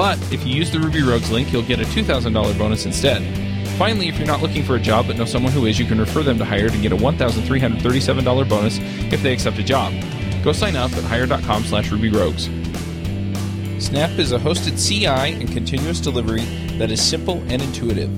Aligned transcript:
But 0.00 0.18
if 0.32 0.46
you 0.46 0.54
use 0.54 0.70
the 0.70 0.80
Ruby 0.80 1.02
Rogues 1.02 1.30
link, 1.30 1.52
you'll 1.52 1.60
get 1.60 1.78
a 1.78 1.84
$2,000 1.84 2.58
bonus 2.58 2.86
instead. 2.86 3.20
Finally, 3.76 4.08
if 4.08 4.16
you're 4.16 4.26
not 4.26 4.40
looking 4.40 4.64
for 4.64 4.76
a 4.76 4.80
job 4.80 5.06
but 5.06 5.18
know 5.18 5.26
someone 5.26 5.52
who 5.52 5.66
is, 5.66 5.78
you 5.78 5.84
can 5.84 6.00
refer 6.00 6.22
them 6.22 6.38
to 6.38 6.44
Hired 6.46 6.72
and 6.72 6.80
get 6.80 6.92
a 6.92 6.96
$1,337 6.96 8.48
bonus 8.48 8.78
if 9.12 9.22
they 9.22 9.30
accept 9.30 9.58
a 9.58 9.62
job. 9.62 9.92
Go 10.42 10.52
sign 10.52 10.74
up 10.74 10.90
at 10.92 11.04
hired.com 11.04 11.64
slash 11.64 11.90
rubyrogues. 11.90 12.48
Snap 13.78 14.18
is 14.18 14.32
a 14.32 14.38
hosted 14.38 14.82
CI 14.82 15.34
and 15.38 15.52
continuous 15.52 16.00
delivery 16.00 16.46
that 16.78 16.90
is 16.90 17.02
simple 17.02 17.42
and 17.48 17.60
intuitive. 17.60 18.10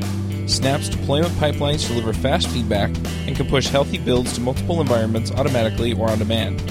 Snap's 0.49 0.89
deployment 0.89 1.33
pipelines 1.33 1.89
deliver 1.89 2.13
fast 2.13 2.47
feedback 2.51 2.91
and 3.27 3.35
can 3.35 3.49
push 3.49 3.67
healthy 3.67 3.99
builds 3.99 4.35
to 4.35 4.41
multiple 4.41 4.81
environments 4.81 5.33
automatically 5.33 5.95
or 5.95 6.09
on 6.09 6.21
demand. 6.21 6.63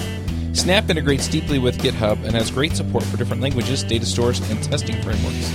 Snap 0.54 0.90
integrates 0.90 1.30
deeply 1.30 1.60
with 1.60 1.78
GitHub 1.78 2.24
and 2.26 2.36
has 2.36 2.52
great 2.52 2.76
support 2.76 3.04
for 3.06 3.18
different 3.18 3.42
languages, 3.42 3.84
data 3.84 4.06
stores, 4.06 4.40
and 4.50 4.62
testing 4.62 5.02
frameworks. 5.02 5.48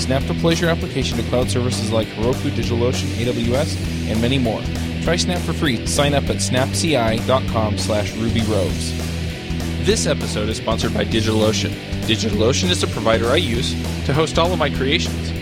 Snap 0.00 0.24
deploys 0.26 0.60
your 0.60 0.70
application 0.70 1.18
to 1.18 1.24
cloud 1.24 1.50
services 1.50 1.90
like 1.90 2.06
Heroku, 2.08 2.50
DigitalOcean, 2.50 3.08
AWS, 3.16 3.76
and 4.08 4.20
many 4.22 4.38
more. 4.38 4.62
Try 5.02 5.16
Snap 5.16 5.40
for 5.40 5.52
free. 5.52 5.84
Sign 5.86 6.14
up 6.14 6.24
at 6.24 6.36
snapci.com 6.36 7.78
slash 7.78 8.12
rubyrogues. 8.12 8.96
This 9.84 10.06
episode 10.06 10.48
is 10.48 10.58
sponsored 10.58 10.94
by 10.94 11.04
DigitalOcean. 11.04 11.72
DigitalOcean 12.02 12.70
is 12.70 12.80
the 12.80 12.86
provider 12.88 13.26
I 13.26 13.36
use 13.36 13.72
to 14.06 14.14
host 14.14 14.38
all 14.38 14.52
of 14.52 14.58
my 14.58 14.70
creations. 14.70 15.32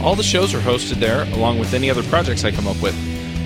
All 0.00 0.14
the 0.14 0.22
shows 0.22 0.54
are 0.54 0.60
hosted 0.60 1.00
there, 1.00 1.24
along 1.32 1.58
with 1.58 1.74
any 1.74 1.90
other 1.90 2.02
projects 2.04 2.44
I 2.44 2.52
come 2.52 2.68
up 2.68 2.80
with. 2.80 2.94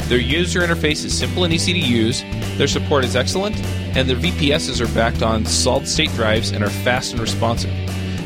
Their 0.09 0.19
user 0.19 0.61
interface 0.61 1.05
is 1.05 1.17
simple 1.17 1.45
and 1.45 1.53
easy 1.53 1.73
to 1.73 1.79
use, 1.79 2.23
their 2.57 2.67
support 2.67 3.05
is 3.05 3.15
excellent, 3.15 3.57
and 3.97 4.09
their 4.09 4.17
VPSs 4.17 4.81
are 4.81 4.95
backed 4.95 5.23
on 5.23 5.45
solid 5.47 5.87
state 5.89 6.11
drives 6.11 6.51
and 6.51 6.63
are 6.65 6.71
fast 6.71 7.13
and 7.13 7.21
responsive. 7.21 7.71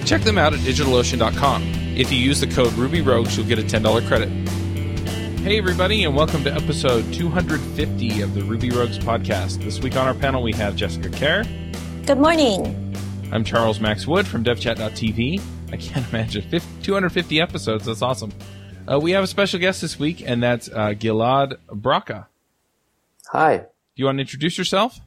Check 0.05 0.23
them 0.23 0.39
out 0.39 0.53
at 0.53 0.61
digitalocean.com. 0.61 1.63
If 1.97 2.11
you 2.11 2.19
use 2.19 2.41
the 2.41 2.47
code 2.47 2.73
RubyRogues, 2.73 3.37
you'll 3.37 3.47
get 3.47 3.59
a 3.59 3.63
$10 3.63 4.07
credit. 4.07 4.29
Hey, 5.41 5.59
everybody, 5.59 6.05
and 6.05 6.15
welcome 6.15 6.45
to 6.45 6.53
episode 6.55 7.13
250 7.13 8.23
of 8.23 8.35
the 8.35 8.43
Ruby 8.43 8.71
Rogues 8.71 8.99
podcast. 8.99 9.63
This 9.63 9.81
week 9.81 9.97
on 9.97 10.07
our 10.07 10.15
panel, 10.15 10.43
we 10.43 10.53
have 10.53 10.77
Jessica 10.77 11.11
Kerr. 11.11 11.45
Good 12.07 12.19
morning. 12.19 12.95
I'm 13.33 13.45
Charles 13.45 13.81
Max 13.81 14.07
Wood 14.07 14.27
from 14.27 14.45
devchat.tv. 14.45 15.41
I 15.73 15.77
can't 15.77 16.09
imagine 16.11 16.43
50, 16.43 16.83
250 16.83 17.41
episodes. 17.41 17.87
That's 17.87 18.03
awesome. 18.03 18.33
Uh, 18.91 19.01
we 19.01 19.13
have 19.13 19.25
a 19.25 19.27
special 19.27 19.59
guest 19.59 19.81
this 19.81 19.99
week, 19.99 20.23
and 20.25 20.43
that's 20.43 20.69
uh, 20.69 20.95
Gilad 20.99 21.57
Bracha. 21.69 22.27
Hi. 23.33 23.57
Do 23.59 23.65
you 23.97 24.05
want 24.07 24.19
to 24.19 24.23
introduce 24.23 24.59
yourself? 24.59 25.01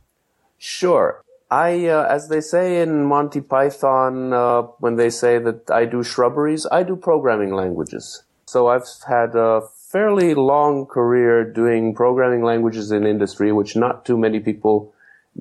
Sure. 0.57 1.21
I, 1.51 1.87
uh, 1.87 2.07
as 2.09 2.27
they 2.27 2.41
say 2.41 2.81
in 2.81 3.05
Monty 3.05 3.41
Python, 3.41 4.33
uh, 4.33 4.63
when 4.79 4.95
they 4.95 5.09
say 5.09 5.37
that 5.37 5.69
I 5.69 5.85
do 5.85 6.03
shrubberies, 6.03 6.65
I 6.71 6.83
do 6.83 6.95
programming 6.95 7.53
languages. 7.53 8.23
So 8.47 8.67
I've 8.67 8.87
had 9.07 9.35
a 9.35 9.61
fairly 9.91 10.33
long 10.33 10.85
career 10.85 11.43
doing 11.43 11.93
programming 11.93 12.43
languages 12.43 12.91
in 12.91 13.05
industry, 13.05 13.51
which 13.51 13.75
not 13.75 14.05
too 14.05 14.17
many 14.17 14.39
people 14.39 14.93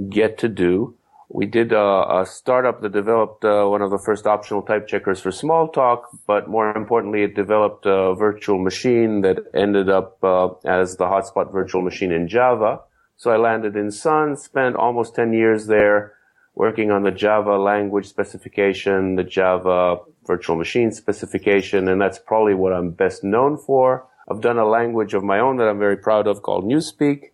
get 0.09 0.39
to 0.39 0.49
do. 0.49 0.95
We 1.29 1.47
did 1.47 1.73
a, 1.73 2.21
a 2.21 2.27
startup 2.27 2.81
that 2.83 2.93
developed 2.93 3.45
uh, 3.45 3.67
one 3.67 3.83
of 3.83 3.91
the 3.91 3.99
first 3.99 4.27
optional 4.27 4.63
type 4.63 4.87
checkers 4.87 5.21
for 5.21 5.31
Smalltalk, 5.31 6.03
but 6.27 6.49
more 6.49 6.77
importantly, 6.77 7.25
it 7.25 7.35
developed 7.35 7.87
a 7.87 8.15
virtual 8.15 8.63
machine 8.63 9.23
that 9.23 9.39
ended 9.55 9.89
up 9.89 10.23
uh, 10.23 10.51
as 10.65 10.97
the 10.97 11.07
hotspot 11.07 11.51
virtual 11.51 11.83
machine 11.83 12.13
in 12.13 12.29
Java. 12.29 12.81
So 13.17 13.31
I 13.31 13.37
landed 13.37 13.77
in 13.77 13.91
Sun, 13.91 14.37
spent 14.37 14.77
almost 14.77 15.15
10 15.15 15.33
years 15.33 15.67
there 15.67 16.15
working 16.55 16.91
on 16.91 17.03
the 17.03 17.11
Java 17.11 17.57
language 17.57 18.07
specification, 18.07 19.17
the 19.17 19.25
Java 19.25 19.99
virtual 20.27 20.57
machine 20.57 20.93
specification, 20.93 21.89
and 21.89 22.01
that's 22.01 22.19
probably 22.19 22.55
what 22.55 22.73
I'm 22.73 22.91
best 22.91 23.25
known 23.25 23.57
for. 23.57 24.07
I've 24.31 24.41
done 24.41 24.59
a 24.59 24.67
language 24.67 25.15
of 25.15 25.23
my 25.23 25.39
own 25.39 25.57
that 25.59 25.69
I'm 25.69 25.79
very 25.79 25.97
proud 25.97 26.27
of 26.27 26.43
called 26.43 26.65
Newspeak. 26.65 27.31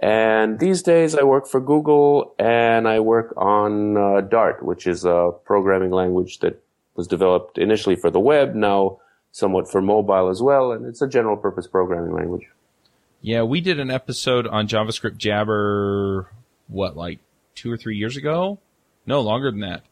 And 0.00 0.58
these 0.58 0.82
days 0.82 1.14
I 1.14 1.22
work 1.22 1.46
for 1.46 1.60
Google 1.60 2.34
and 2.38 2.88
I 2.88 3.00
work 3.00 3.34
on 3.36 3.96
uh, 3.96 4.20
Dart, 4.22 4.64
which 4.64 4.86
is 4.86 5.04
a 5.04 5.30
programming 5.44 5.90
language 5.90 6.38
that 6.38 6.62
was 6.94 7.06
developed 7.06 7.58
initially 7.58 7.96
for 7.96 8.10
the 8.10 8.20
web, 8.20 8.54
now 8.54 8.98
somewhat 9.32 9.70
for 9.70 9.80
mobile 9.80 10.28
as 10.28 10.42
well, 10.42 10.72
and 10.72 10.86
it's 10.86 11.02
a 11.02 11.08
general 11.08 11.36
purpose 11.36 11.66
programming 11.66 12.12
language. 12.12 12.46
Yeah, 13.22 13.42
we 13.42 13.60
did 13.60 13.78
an 13.78 13.90
episode 13.90 14.46
on 14.46 14.66
JavaScript 14.66 15.18
Jabber, 15.18 16.30
what, 16.68 16.96
like 16.96 17.18
two 17.54 17.70
or 17.70 17.76
three 17.76 17.96
years 17.96 18.16
ago? 18.16 18.58
No, 19.06 19.20
longer 19.20 19.50
than 19.50 19.60
that. 19.60 19.82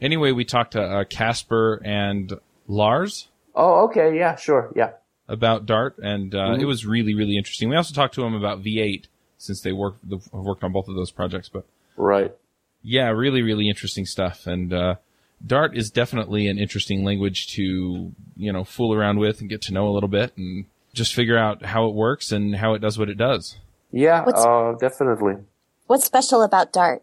Anyway, 0.00 0.30
we 0.30 0.44
talked 0.44 0.72
to 0.72 0.82
uh, 0.82 1.04
Kasper 1.04 1.82
and 1.84 2.32
Lars. 2.68 3.28
Oh, 3.54 3.86
okay. 3.86 4.16
Yeah, 4.16 4.36
sure. 4.36 4.72
Yeah. 4.76 4.92
About 5.26 5.66
Dart, 5.66 5.98
and 5.98 6.34
uh, 6.34 6.38
mm-hmm. 6.38 6.62
it 6.62 6.64
was 6.64 6.86
really, 6.86 7.14
really 7.14 7.36
interesting. 7.36 7.68
We 7.68 7.76
also 7.76 7.92
talked 7.92 8.14
to 8.14 8.24
him 8.24 8.34
about 8.34 8.62
V8 8.62 9.06
since 9.36 9.60
they 9.60 9.72
work 9.72 9.96
have 10.10 10.22
worked 10.32 10.64
on 10.64 10.72
both 10.72 10.88
of 10.88 10.94
those 10.94 11.10
projects. 11.10 11.50
But 11.50 11.66
right, 11.96 12.34
yeah, 12.82 13.08
really, 13.10 13.42
really 13.42 13.68
interesting 13.68 14.06
stuff. 14.06 14.46
And 14.46 14.72
uh, 14.72 14.94
Dart 15.44 15.76
is 15.76 15.90
definitely 15.90 16.48
an 16.48 16.58
interesting 16.58 17.04
language 17.04 17.48
to 17.56 18.12
you 18.36 18.52
know 18.52 18.64
fool 18.64 18.94
around 18.94 19.18
with 19.18 19.40
and 19.40 19.50
get 19.50 19.60
to 19.62 19.74
know 19.74 19.88
a 19.88 19.92
little 19.92 20.08
bit 20.08 20.32
and 20.38 20.64
just 20.98 21.14
figure 21.14 21.38
out 21.38 21.64
how 21.64 21.86
it 21.86 21.94
works 21.94 22.30
and 22.32 22.56
how 22.56 22.74
it 22.74 22.80
does 22.80 22.98
what 22.98 23.08
it 23.08 23.16
does. 23.16 23.56
Yeah, 23.90 24.22
uh, 24.22 24.74
definitely. 24.74 25.36
What's 25.86 26.04
special 26.04 26.42
about 26.42 26.72
Dart? 26.72 27.02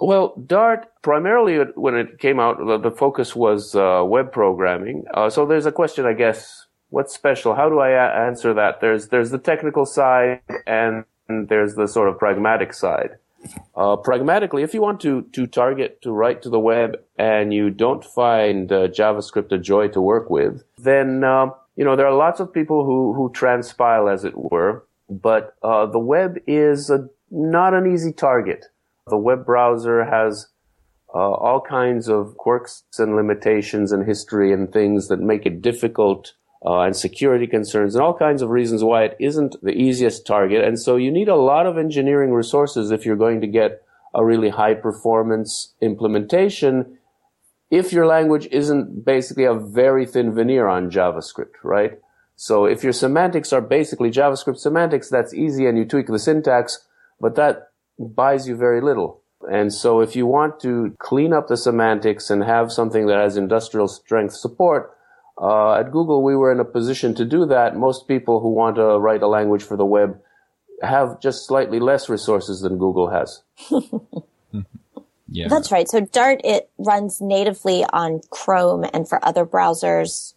Well, 0.00 0.34
Dart 0.44 0.90
primarily 1.02 1.58
when 1.76 1.94
it 1.94 2.18
came 2.18 2.40
out, 2.40 2.58
the, 2.58 2.78
the 2.78 2.90
focus 2.90 3.36
was 3.36 3.76
uh, 3.76 4.02
web 4.04 4.32
programming. 4.32 5.04
Uh, 5.14 5.30
so 5.30 5.46
there's 5.46 5.66
a 5.66 5.72
question, 5.72 6.04
I 6.04 6.14
guess, 6.14 6.66
what's 6.88 7.14
special? 7.14 7.54
How 7.54 7.68
do 7.68 7.78
I 7.78 7.90
a- 7.90 8.26
answer 8.26 8.52
that? 8.54 8.80
There's 8.80 9.08
there's 9.08 9.30
the 9.30 9.38
technical 9.38 9.86
side 9.86 10.40
and 10.66 11.04
there's 11.28 11.76
the 11.76 11.86
sort 11.86 12.08
of 12.08 12.18
pragmatic 12.18 12.74
side. 12.74 13.18
Uh, 13.76 13.96
pragmatically, 13.96 14.62
if 14.62 14.72
you 14.72 14.80
want 14.80 15.00
to, 15.02 15.22
to 15.32 15.46
target 15.46 16.00
to 16.02 16.10
write 16.12 16.40
to 16.42 16.48
the 16.48 16.58
web 16.58 16.96
and 17.18 17.52
you 17.52 17.68
don't 17.70 18.04
find 18.04 18.72
uh, 18.72 18.88
JavaScript 18.88 19.52
a 19.52 19.58
joy 19.58 19.86
to 19.88 20.00
work 20.00 20.30
with, 20.30 20.64
then 20.78 21.22
uh, 21.22 21.50
you 21.76 21.84
know, 21.84 21.96
there 21.96 22.06
are 22.06 22.14
lots 22.16 22.40
of 22.40 22.52
people 22.52 22.84
who, 22.84 23.12
who 23.14 23.32
transpile, 23.32 24.12
as 24.12 24.24
it 24.24 24.34
were, 24.36 24.84
but 25.08 25.56
uh, 25.62 25.86
the 25.86 25.98
web 25.98 26.38
is 26.46 26.90
a, 26.90 27.08
not 27.30 27.74
an 27.74 27.92
easy 27.92 28.12
target. 28.12 28.66
The 29.08 29.18
web 29.18 29.44
browser 29.44 30.04
has 30.04 30.48
uh, 31.14 31.18
all 31.18 31.60
kinds 31.60 32.08
of 32.08 32.36
quirks 32.36 32.84
and 32.98 33.16
limitations 33.16 33.92
and 33.92 34.06
history 34.06 34.52
and 34.52 34.72
things 34.72 35.08
that 35.08 35.20
make 35.20 35.46
it 35.46 35.62
difficult 35.62 36.34
uh, 36.64 36.80
and 36.80 36.96
security 36.96 37.46
concerns 37.46 37.94
and 37.94 38.02
all 38.02 38.16
kinds 38.16 38.40
of 38.40 38.48
reasons 38.48 38.82
why 38.82 39.04
it 39.04 39.16
isn't 39.20 39.54
the 39.62 39.72
easiest 39.72 40.26
target. 40.26 40.64
And 40.64 40.80
so 40.80 40.96
you 40.96 41.10
need 41.10 41.28
a 41.28 41.36
lot 41.36 41.66
of 41.66 41.76
engineering 41.76 42.32
resources 42.32 42.90
if 42.90 43.04
you're 43.04 43.16
going 43.16 43.40
to 43.42 43.46
get 43.46 43.82
a 44.14 44.24
really 44.24 44.48
high 44.48 44.74
performance 44.74 45.74
implementation 45.80 46.98
if 47.70 47.92
your 47.92 48.06
language 48.06 48.46
isn't 48.50 49.04
basically 49.04 49.44
a 49.44 49.54
very 49.54 50.06
thin 50.06 50.34
veneer 50.34 50.68
on 50.68 50.90
JavaScript, 50.90 51.54
right? 51.62 51.98
So 52.36 52.64
if 52.64 52.82
your 52.82 52.92
semantics 52.92 53.52
are 53.52 53.60
basically 53.60 54.10
JavaScript 54.10 54.58
semantics, 54.58 55.08
that's 55.08 55.34
easy 55.34 55.66
and 55.66 55.78
you 55.78 55.84
tweak 55.84 56.06
the 56.06 56.18
syntax, 56.18 56.86
but 57.20 57.36
that 57.36 57.68
buys 57.98 58.48
you 58.48 58.56
very 58.56 58.80
little. 58.80 59.22
And 59.50 59.72
so 59.72 60.00
if 60.00 60.16
you 60.16 60.26
want 60.26 60.60
to 60.60 60.96
clean 60.98 61.32
up 61.32 61.48
the 61.48 61.56
semantics 61.56 62.30
and 62.30 62.42
have 62.42 62.72
something 62.72 63.06
that 63.06 63.18
has 63.18 63.36
industrial 63.36 63.88
strength 63.88 64.34
support, 64.34 64.90
uh, 65.40 65.74
at 65.74 65.90
Google, 65.90 66.22
we 66.22 66.36
were 66.36 66.52
in 66.52 66.60
a 66.60 66.64
position 66.64 67.14
to 67.16 67.24
do 67.24 67.44
that. 67.46 67.76
Most 67.76 68.06
people 68.06 68.40
who 68.40 68.50
want 68.50 68.76
to 68.76 68.98
write 68.98 69.22
a 69.22 69.26
language 69.26 69.64
for 69.64 69.76
the 69.76 69.84
web 69.84 70.20
have 70.82 71.20
just 71.20 71.46
slightly 71.46 71.80
less 71.80 72.08
resources 72.08 72.60
than 72.60 72.78
Google 72.78 73.10
has. 73.10 73.42
Yeah. 75.34 75.48
That's 75.48 75.72
right. 75.72 75.88
So 75.88 76.00
Dart, 76.00 76.40
it 76.44 76.70
runs 76.78 77.20
natively 77.20 77.84
on 77.92 78.20
Chrome 78.30 78.86
and 78.94 79.08
for 79.08 79.22
other 79.26 79.44
browsers 79.44 80.34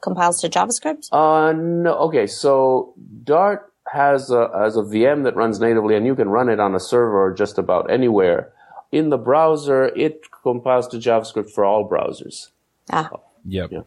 compiles 0.00 0.40
to 0.40 0.48
JavaScript? 0.48 1.08
Uh, 1.12 1.52
no. 1.52 1.94
Okay. 2.08 2.26
So 2.26 2.92
Dart 3.22 3.72
has 3.92 4.30
a, 4.30 4.50
has 4.52 4.76
a 4.76 4.82
VM 4.82 5.22
that 5.22 5.36
runs 5.36 5.60
natively 5.60 5.94
and 5.94 6.04
you 6.04 6.16
can 6.16 6.28
run 6.28 6.48
it 6.48 6.58
on 6.58 6.74
a 6.74 6.80
server 6.80 7.32
just 7.32 7.56
about 7.56 7.88
anywhere. 7.88 8.52
In 8.90 9.10
the 9.10 9.16
browser, 9.16 9.84
it 9.96 10.22
compiles 10.42 10.88
to 10.88 10.96
JavaScript 10.96 11.50
for 11.50 11.64
all 11.64 11.88
browsers. 11.88 12.48
Ah. 12.90 13.10
Yep. 13.46 13.70
Yeah. 13.70 13.80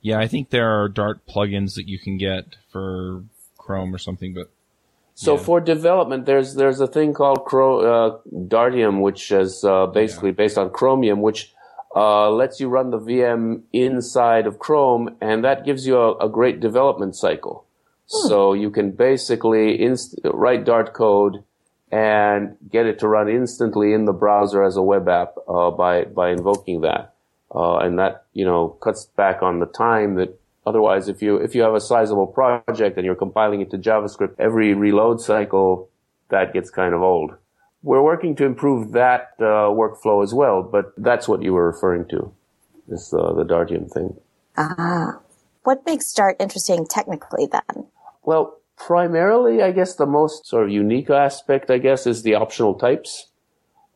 Yeah, 0.00 0.20
I 0.20 0.28
think 0.28 0.50
there 0.50 0.68
are 0.68 0.88
Dart 0.88 1.26
plugins 1.26 1.74
that 1.74 1.88
you 1.88 1.98
can 1.98 2.18
get 2.18 2.56
for 2.70 3.24
Chrome 3.56 3.92
or 3.94 3.98
something, 3.98 4.34
but 4.34 4.50
so 5.18 5.34
yeah. 5.34 5.42
for 5.42 5.60
development, 5.60 6.26
there's 6.26 6.54
there's 6.54 6.78
a 6.78 6.86
thing 6.86 7.12
called 7.12 7.44
Cro- 7.44 7.80
uh, 7.80 8.18
Dartium, 8.32 9.00
which 9.00 9.32
is 9.32 9.64
uh, 9.64 9.86
basically 9.86 10.28
yeah. 10.28 10.42
based 10.42 10.56
on 10.56 10.70
Chromium, 10.70 11.22
which 11.22 11.52
uh, 11.96 12.30
lets 12.30 12.60
you 12.60 12.68
run 12.68 12.92
the 12.92 13.00
VM 13.00 13.62
inside 13.72 14.46
of 14.46 14.60
Chrome, 14.60 15.16
and 15.20 15.42
that 15.42 15.64
gives 15.64 15.88
you 15.88 15.96
a, 15.98 16.16
a 16.18 16.28
great 16.28 16.60
development 16.60 17.16
cycle. 17.16 17.66
Hmm. 18.08 18.28
So 18.28 18.52
you 18.52 18.70
can 18.70 18.92
basically 18.92 19.82
inst- 19.82 20.20
write 20.22 20.64
Dart 20.64 20.94
code 20.94 21.42
and 21.90 22.56
get 22.70 22.86
it 22.86 23.00
to 23.00 23.08
run 23.08 23.28
instantly 23.28 23.94
in 23.94 24.04
the 24.04 24.12
browser 24.12 24.62
as 24.62 24.76
a 24.76 24.82
web 24.82 25.08
app 25.08 25.34
uh, 25.48 25.72
by 25.72 26.04
by 26.04 26.30
invoking 26.30 26.82
that, 26.82 27.14
uh, 27.52 27.78
and 27.78 27.98
that 27.98 28.26
you 28.34 28.44
know 28.44 28.68
cuts 28.68 29.06
back 29.16 29.42
on 29.42 29.58
the 29.58 29.66
time 29.66 30.14
that 30.14 30.37
otherwise 30.68 31.08
if 31.08 31.22
you 31.22 31.36
if 31.36 31.54
you 31.54 31.62
have 31.62 31.74
a 31.74 31.80
sizable 31.80 32.26
project 32.26 32.96
and 32.96 33.04
you're 33.06 33.22
compiling 33.26 33.60
it 33.60 33.70
to 33.70 33.78
JavaScript, 33.78 34.34
every 34.38 34.74
reload 34.74 35.20
cycle 35.20 35.88
that 36.28 36.52
gets 36.52 36.70
kind 36.70 36.94
of 36.94 37.02
old. 37.02 37.30
We're 37.82 38.02
working 38.02 38.34
to 38.36 38.44
improve 38.44 38.92
that 38.92 39.34
uh, 39.38 39.70
workflow 39.82 40.22
as 40.22 40.34
well, 40.34 40.62
but 40.62 40.92
that's 40.96 41.28
what 41.28 41.42
you 41.42 41.52
were 41.52 41.66
referring 41.66 42.06
to, 42.08 42.32
is 42.88 43.14
uh, 43.14 43.32
the 43.34 43.44
Dartium 43.44 43.90
thing. 43.90 44.16
Ah, 44.56 45.20
what 45.62 45.86
makes 45.86 46.12
Dart 46.12 46.36
interesting 46.40 46.86
technically 46.86 47.46
then? 47.46 47.86
Well, 48.24 48.58
primarily, 48.76 49.62
I 49.62 49.70
guess 49.72 49.94
the 49.94 50.06
most 50.06 50.46
sort 50.46 50.64
of 50.64 50.70
unique 50.70 51.10
aspect, 51.10 51.70
I 51.70 51.78
guess, 51.78 52.06
is 52.06 52.22
the 52.22 52.34
optional 52.34 52.74
types, 52.74 53.28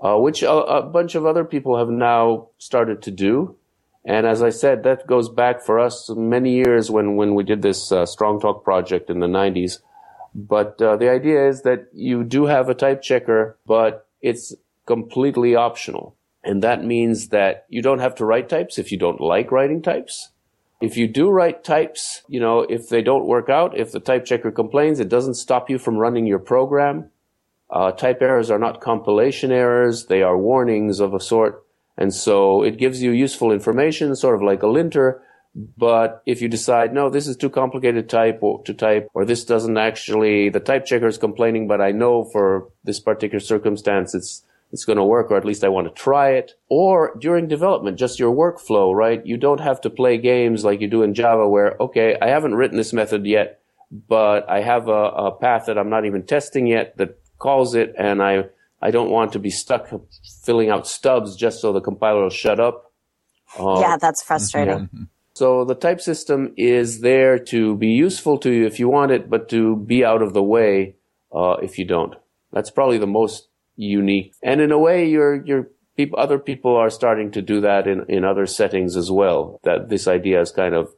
uh, 0.01 0.17
which 0.17 0.43
a, 0.43 0.53
a, 0.53 0.83
bunch 0.83 1.15
of 1.15 1.27
other 1.27 1.45
people 1.45 1.79
have 1.79 1.89
now 1.89 2.49
started 2.59 3.03
to 3.03 3.11
do. 3.11 3.57
And 4.05 4.27
as 4.27 4.43
I 4.43 4.51
said, 4.51 4.83
that 4.83 5.07
goes 5.07 5.29
back 5.29 5.63
for 5.63 5.79
us 5.79 6.11
many 6.11 6.55
years 6.55 6.91
when, 6.91 7.17
when 7.17 7.35
we 7.35 7.45
did 7.45 7.63
this 7.63 7.93
uh, 7.93 8.03
Strongtalk 8.03 8.65
project 8.65 9.11
in 9.11 9.21
the 9.21 9.29
90s. 9.29 9.79
But 10.35 10.81
uh, 10.81 10.97
the 10.97 11.11
idea 11.11 11.47
is 11.49 11.63
that 11.63 11.89
you 11.93 12.25
do 12.25 12.47
have 12.47 12.69
a 12.69 12.75
type 12.75 13.03
checker, 13.03 13.59
but 13.67 14.09
it's 14.21 14.55
completely 14.87 15.55
optional. 15.55 16.17
And 16.43 16.63
that 16.63 16.85
means 16.85 17.29
that 17.29 17.67
you 17.69 17.83
don't 17.83 18.01
have 18.01 18.17
to 18.17 18.25
write 18.25 18.49
types 18.49 18.79
if 18.79 18.91
you 18.91 18.99
don't 18.99 19.21
like 19.21 19.53
writing 19.53 19.83
types. 19.83 20.31
If 20.81 20.97
you 20.97 21.07
do 21.07 21.31
write 21.31 21.63
types, 21.63 22.23
you 22.27 22.41
know, 22.41 22.63
if 22.63 22.89
they 22.89 23.03
don't 23.03 23.27
work 23.27 23.49
out, 23.49 23.79
if 23.79 23.93
the 23.93 24.01
type 24.01 24.25
checker 24.25 24.51
complains, 24.51 24.99
it 24.99 25.09
doesn't 25.09 25.35
stop 25.35 25.71
you 25.71 25.79
from 25.79 25.97
running 25.97 26.27
your 26.27 26.41
program. 26.41 27.11
Uh, 27.71 27.93
type 27.93 28.21
errors 28.21 28.51
are 28.51 28.59
not 28.59 28.81
compilation 28.81 29.53
errors. 29.53 30.07
They 30.07 30.23
are 30.23 30.37
warnings 30.37 30.99
of 30.99 31.15
a 31.15 31.21
sort. 31.21 31.62
And 31.97 32.15
so 32.15 32.63
it 32.63 32.79
gives 32.79 33.03
you 33.03 33.11
useful 33.11 33.53
information, 33.53 34.17
sort 34.17 34.35
of 34.35 34.43
like 34.43 34.63
a 34.63 34.67
linter. 34.67 35.23
But 35.55 36.23
if 36.25 36.41
you 36.41 36.49
decide, 36.49 36.95
no, 36.95 37.11
this 37.11 37.27
is 37.27 37.37
too 37.37 37.51
complicated 37.51 38.09
type 38.09 38.39
or, 38.43 38.63
to 38.65 38.73
type, 38.73 39.09
or 39.13 39.25
this 39.25 39.45
doesn't 39.45 39.77
actually, 39.77 40.49
the 40.49 40.61
type 40.61 40.87
checker 40.87 41.07
is 41.07 41.19
complaining, 41.19 41.69
but 41.69 41.81
I 41.81 41.93
know 41.93 42.25
for 42.25 42.69
this 42.85 43.01
particular 43.01 43.41
circumstance, 43.41 44.15
it's 44.15 44.45
it's 44.73 44.87
going 44.87 44.97
to 44.97 45.05
work, 45.05 45.31
or 45.31 45.37
at 45.37 45.45
least 45.45 45.65
I 45.65 45.69
want 45.69 45.87
to 45.87 46.03
try 46.03 46.31
it. 46.31 46.55
Or 46.71 47.15
during 47.21 47.47
development, 47.47 47.99
just 47.99 48.19
your 48.19 48.35
workflow, 48.35 48.95
right? 48.95 49.25
You 49.25 49.37
don't 49.37 49.61
have 49.61 49.83
to 49.83 49.91
play 49.91 50.17
games 50.17 50.65
like 50.65 50.81
you 50.81 50.89
do 50.89 51.03
in 51.03 51.13
Java 51.13 51.47
where, 51.47 51.77
okay, 51.79 52.17
I 52.21 52.29
haven't 52.29 52.55
written 52.55 52.79
this 52.79 52.95
method 52.95 53.27
yet, 53.27 53.61
but 54.09 54.49
I 54.49 54.63
have 54.63 54.89
a, 54.89 54.91
a 54.93 55.33
path 55.33 55.67
that 55.67 55.77
I'm 55.77 55.91
not 55.91 56.07
even 56.07 56.25
testing 56.25 56.67
yet 56.67 56.97
that 56.97 57.19
calls 57.39 57.75
it, 57.75 57.95
and 57.99 58.23
I, 58.23 58.45
I 58.83 58.91
don't 58.91 59.11
want 59.11 59.33
to 59.33 59.39
be 59.39 59.51
stuck 59.51 59.89
filling 60.43 60.69
out 60.69 60.89
stubs 60.89 61.37
just 61.37 61.61
so 61.61 61.73
the 61.73 61.81
compiler 61.81 62.25
will 62.25 62.31
shut 62.31 62.59
up. 62.59 62.93
Uh, 63.59 63.79
yeah, 63.81 63.97
that's 63.97 64.23
frustrating. 64.23 64.91
Yeah. 64.93 65.05
So 65.35 65.65
the 65.65 65.75
type 65.75 66.01
system 66.01 66.53
is 66.57 67.01
there 67.01 67.39
to 67.39 67.77
be 67.77 67.89
useful 67.89 68.39
to 68.39 68.51
you 68.51 68.67
if 68.67 68.81
you 68.81 68.89
want 68.89 69.13
it, 69.13 69.31
but 69.31 69.49
to 69.51 69.77
be 69.77 70.05
out 70.05 70.21
of 70.21 70.35
the 70.35 70.43
way 70.43 70.97
uh, 71.33 71.57
if 71.63 71.79
you 71.79 71.85
don't. 71.85 72.15
That's 72.53 72.71
probably 72.71 72.99
the 72.99 73.07
most 73.07 73.49
unique. 73.77 74.35
And 74.43 74.61
in 74.61 74.73
a 74.73 74.79
way, 74.79 75.09
you're, 75.09 75.43
you're, 75.45 75.71
people, 75.97 76.19
other 76.19 76.39
people 76.39 76.77
are 76.77 76.91
starting 76.91 77.31
to 77.33 77.41
do 77.41 77.61
that 77.63 77.87
in, 77.87 78.05
in 78.09 78.25
other 78.25 78.47
settings 78.47 78.97
as 78.97 79.11
well, 79.11 79.61
that 79.63 79.89
this 79.89 80.07
idea 80.07 80.39
has 80.39 80.51
kind 80.51 80.75
of 80.75 80.93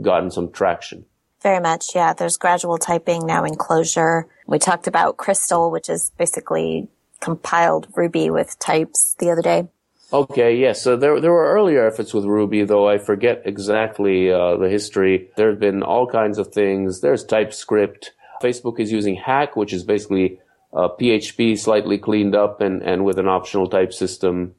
gotten 0.00 0.30
some 0.30 0.52
traction. 0.52 1.06
Very 1.42 1.60
much, 1.60 1.86
yeah. 1.94 2.12
There's 2.12 2.36
gradual 2.36 2.78
typing 2.78 3.26
now 3.26 3.44
in 3.44 3.54
Clojure. 3.54 4.24
We 4.46 4.58
talked 4.58 4.86
about 4.86 5.16
Crystal, 5.16 5.70
which 5.70 5.88
is 5.88 6.12
basically 6.18 6.88
compiled 7.20 7.88
Ruby 7.94 8.30
with 8.30 8.58
types 8.58 9.14
the 9.18 9.30
other 9.30 9.42
day. 9.42 9.68
Okay, 10.12 10.56
yes. 10.56 10.82
So 10.82 10.96
there 10.96 11.20
there 11.20 11.30
were 11.30 11.52
earlier 11.52 11.86
efforts 11.86 12.12
with 12.12 12.24
Ruby, 12.24 12.64
though 12.64 12.88
I 12.88 12.98
forget 12.98 13.42
exactly 13.44 14.32
uh, 14.32 14.56
the 14.56 14.68
history. 14.68 15.30
There 15.36 15.50
have 15.50 15.60
been 15.60 15.82
all 15.82 16.06
kinds 16.08 16.38
of 16.38 16.48
things. 16.48 17.00
There's 17.00 17.24
TypeScript. 17.24 18.12
Facebook 18.42 18.80
is 18.80 18.90
using 18.90 19.14
Hack, 19.14 19.54
which 19.54 19.72
is 19.72 19.84
basically 19.84 20.40
uh, 20.72 20.88
PHP 21.00 21.58
slightly 21.58 21.98
cleaned 21.98 22.34
up 22.34 22.60
and, 22.60 22.82
and 22.82 23.04
with 23.04 23.18
an 23.18 23.28
optional 23.28 23.68
type 23.68 23.92
system. 23.92 24.54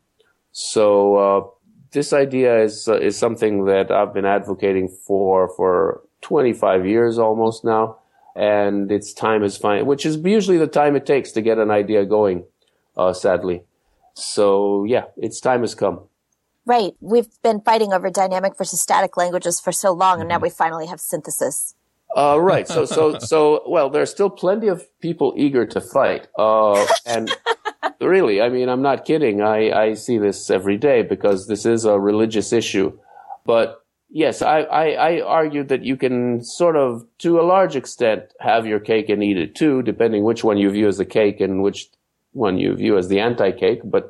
So 0.52 1.16
uh, 1.16 1.48
this 1.92 2.14
idea 2.14 2.64
is 2.64 2.88
uh, 2.88 2.98
is 3.00 3.18
something 3.18 3.66
that 3.66 3.92
I've 3.92 4.14
been 4.14 4.26
advocating 4.26 4.88
for 4.88 5.50
for 5.56 6.02
25 6.22 6.86
years 6.86 7.20
almost 7.20 7.66
now, 7.66 7.98
and 8.36 8.92
its 8.92 9.14
time 9.14 9.44
is 9.44 9.58
fine, 9.58 9.86
which 9.86 10.06
is 10.06 10.18
usually 10.18 10.58
the 10.58 10.68
time 10.68 10.96
it 10.96 11.06
takes 11.06 11.32
to 11.34 11.42
get 11.42 11.58
an 11.58 11.72
idea 11.72 12.06
going. 12.06 12.46
Uh, 12.98 13.14
sadly, 13.14 13.64
so 14.14 14.84
yeah, 14.84 15.06
its 15.18 15.40
time 15.40 15.62
has 15.62 15.76
come. 15.76 16.02
Right. 16.66 16.94
We've 17.00 17.30
been 17.42 17.62
fighting 17.62 17.92
over 17.92 18.10
dynamic 18.10 18.58
versus 18.58 18.82
static 18.82 19.18
languages 19.18 19.60
for 19.60 19.72
so 19.72 19.92
long, 19.92 20.20
and 20.20 20.30
now 20.30 20.36
mm-hmm. 20.36 20.44
we 20.44 20.50
finally 20.50 20.88
have 20.88 21.00
synthesis. 21.00 21.76
Uh, 22.16 22.40
right. 22.40 22.68
So, 22.68 22.86
so, 22.86 23.18
so, 23.20 23.64
well, 23.68 23.90
there's 23.90 24.12
still 24.12 24.30
plenty 24.30 24.68
of 24.68 24.86
people 25.00 25.34
eager 25.38 25.66
to 25.66 25.80
fight. 25.80 26.28
Uh, 26.38 26.86
and 27.06 27.32
really, 28.02 28.42
I 28.42 28.50
mean, 28.50 28.70
I'm 28.70 28.82
not 28.82 29.06
kidding. 29.06 29.42
I, 29.42 29.72
I 29.72 29.94
see 29.94 30.18
this 30.18 30.50
every 30.50 30.78
day 30.78 31.04
because 31.04 31.48
this 31.48 31.66
is 31.66 31.86
a 31.86 31.98
religious 32.00 32.52
issue. 32.52 32.98
But 33.46 33.84
yes, 34.10 34.42
I, 34.42 34.60
I, 34.62 34.86
I 34.92 35.22
argue 35.22 35.64
that 35.64 35.84
you 35.84 35.96
can 35.96 36.44
sort 36.44 36.76
of, 36.76 37.06
to 37.20 37.40
a 37.40 37.44
large 37.44 37.78
extent, 37.78 38.24
have 38.42 38.68
your 38.68 38.80
cake 38.82 39.08
and 39.10 39.24
eat 39.24 39.38
it 39.38 39.56
too, 39.56 39.82
depending 39.82 40.24
which 40.24 40.44
one 40.44 40.58
you 40.58 40.70
view 40.70 40.90
as 40.90 40.98
the 40.98 41.06
cake 41.06 41.40
and 41.40 41.64
which 41.64 41.90
one 42.32 42.58
you 42.58 42.76
view 42.76 42.98
as 42.98 43.08
the 43.08 43.20
anti-cake. 43.20 43.82
But 43.84 44.10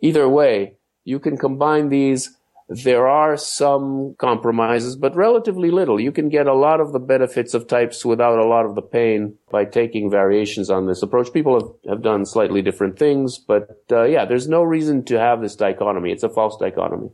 either 0.00 0.28
way, 0.28 0.74
you 1.04 1.18
can 1.18 1.36
combine 1.36 1.88
these 1.88 2.36
there 2.68 3.06
are 3.06 3.36
some 3.36 4.14
compromises, 4.18 4.96
but 4.96 5.14
relatively 5.14 5.70
little. 5.70 6.00
You 6.00 6.12
can 6.12 6.30
get 6.30 6.46
a 6.46 6.54
lot 6.54 6.80
of 6.80 6.92
the 6.92 6.98
benefits 6.98 7.52
of 7.52 7.66
types 7.66 8.04
without 8.04 8.38
a 8.38 8.46
lot 8.46 8.64
of 8.64 8.74
the 8.74 8.82
pain 8.82 9.36
by 9.50 9.66
taking 9.66 10.10
variations 10.10 10.70
on 10.70 10.86
this 10.86 11.02
approach. 11.02 11.32
People 11.32 11.60
have, 11.60 11.92
have 11.92 12.02
done 12.02 12.24
slightly 12.24 12.62
different 12.62 12.98
things, 12.98 13.38
but 13.38 13.82
uh, 13.92 14.04
yeah, 14.04 14.24
there's 14.24 14.48
no 14.48 14.62
reason 14.62 15.04
to 15.04 15.18
have 15.18 15.42
this 15.42 15.56
dichotomy. 15.56 16.10
It's 16.10 16.22
a 16.22 16.28
false 16.30 16.56
dichotomy. 16.58 17.10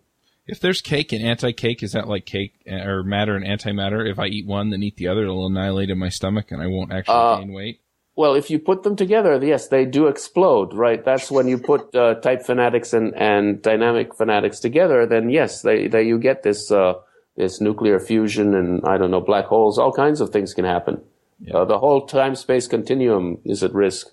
If 0.46 0.60
there's 0.60 0.80
cake 0.80 1.12
and 1.12 1.25
anti-cake, 1.25 1.82
is 1.82 1.92
that 1.92 2.08
like 2.08 2.26
cake 2.26 2.54
or 2.66 3.02
matter 3.02 3.34
and 3.34 3.44
antimatter? 3.44 4.08
If 4.08 4.18
I 4.18 4.26
eat 4.26 4.46
one, 4.46 4.70
then 4.70 4.82
eat 4.82 4.96
the 4.96 5.08
other, 5.08 5.22
it'll 5.22 5.46
annihilate 5.46 5.90
in 5.90 5.98
my 5.98 6.08
stomach, 6.08 6.50
and 6.50 6.62
I 6.62 6.66
won't 6.66 6.92
actually 6.92 7.14
uh, 7.14 7.38
gain 7.38 7.52
weight. 7.52 7.80
Well, 8.20 8.34
if 8.34 8.50
you 8.50 8.58
put 8.58 8.82
them 8.82 8.96
together, 8.96 9.42
yes, 9.42 9.68
they 9.68 9.86
do 9.86 10.06
explode, 10.06 10.74
right? 10.74 11.02
That's 11.02 11.30
when 11.30 11.48
you 11.48 11.56
put 11.56 11.94
uh, 11.94 12.16
type 12.16 12.42
fanatics 12.42 12.92
and, 12.92 13.14
and 13.16 13.62
dynamic 13.62 14.14
fanatics 14.14 14.60
together. 14.60 15.06
Then 15.06 15.30
yes, 15.30 15.62
they, 15.62 15.88
they 15.88 16.02
you 16.02 16.18
get 16.18 16.42
this 16.42 16.70
uh, 16.70 16.96
this 17.38 17.62
nuclear 17.62 17.98
fusion 17.98 18.54
and 18.54 18.84
I 18.84 18.98
don't 18.98 19.10
know 19.10 19.22
black 19.22 19.46
holes. 19.46 19.78
All 19.78 19.90
kinds 19.90 20.20
of 20.20 20.28
things 20.28 20.52
can 20.52 20.66
happen. 20.66 21.00
Yeah. 21.40 21.56
Uh, 21.56 21.64
the 21.64 21.78
whole 21.78 22.06
time 22.06 22.34
space 22.34 22.66
continuum 22.66 23.38
is 23.46 23.64
at 23.64 23.72
risk. 23.72 24.08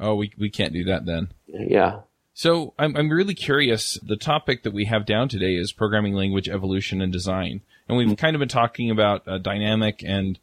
Oh, 0.00 0.14
we 0.14 0.32
we 0.38 0.48
can't 0.48 0.72
do 0.72 0.84
that 0.84 1.04
then. 1.04 1.28
Yeah. 1.46 2.00
So 2.32 2.72
I'm 2.78 2.96
I'm 2.96 3.10
really 3.10 3.34
curious. 3.34 3.98
The 4.02 4.16
topic 4.16 4.62
that 4.62 4.72
we 4.72 4.86
have 4.86 5.04
down 5.04 5.28
today 5.28 5.56
is 5.56 5.72
programming 5.72 6.14
language 6.14 6.48
evolution 6.48 7.02
and 7.02 7.12
design, 7.12 7.60
and 7.86 7.98
we've 7.98 8.06
mm-hmm. 8.06 8.14
kind 8.14 8.34
of 8.34 8.40
been 8.40 8.48
talking 8.48 8.90
about 8.90 9.28
uh, 9.28 9.36
dynamic 9.36 10.02
and 10.06 10.38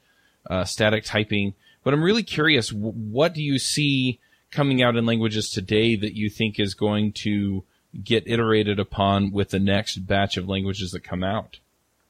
uh, 0.48 0.63
static 0.63 1.05
typing. 1.05 1.55
But 1.88 1.94
I'm 1.94 2.03
really 2.03 2.24
curious, 2.24 2.74
what 2.74 3.34
do 3.34 3.41
you 3.41 3.58
see 3.58 4.20
coming 4.51 4.84
out 4.84 4.98
in 4.98 5.06
languages 5.06 5.50
today 5.50 5.96
that 5.96 6.17
you 6.17 6.29
think 6.29 6.60
is 6.60 6.74
going 6.74 7.13
to 7.24 7.63
get 8.03 8.27
iterated 8.27 8.77
upon 8.77 9.32
with 9.32 9.51
the 9.51 9.60
next 9.62 10.00
batch 10.00 10.36
of 10.36 10.50
languages 10.50 10.91
that 10.91 11.06
come 11.06 11.24
out? 11.24 11.62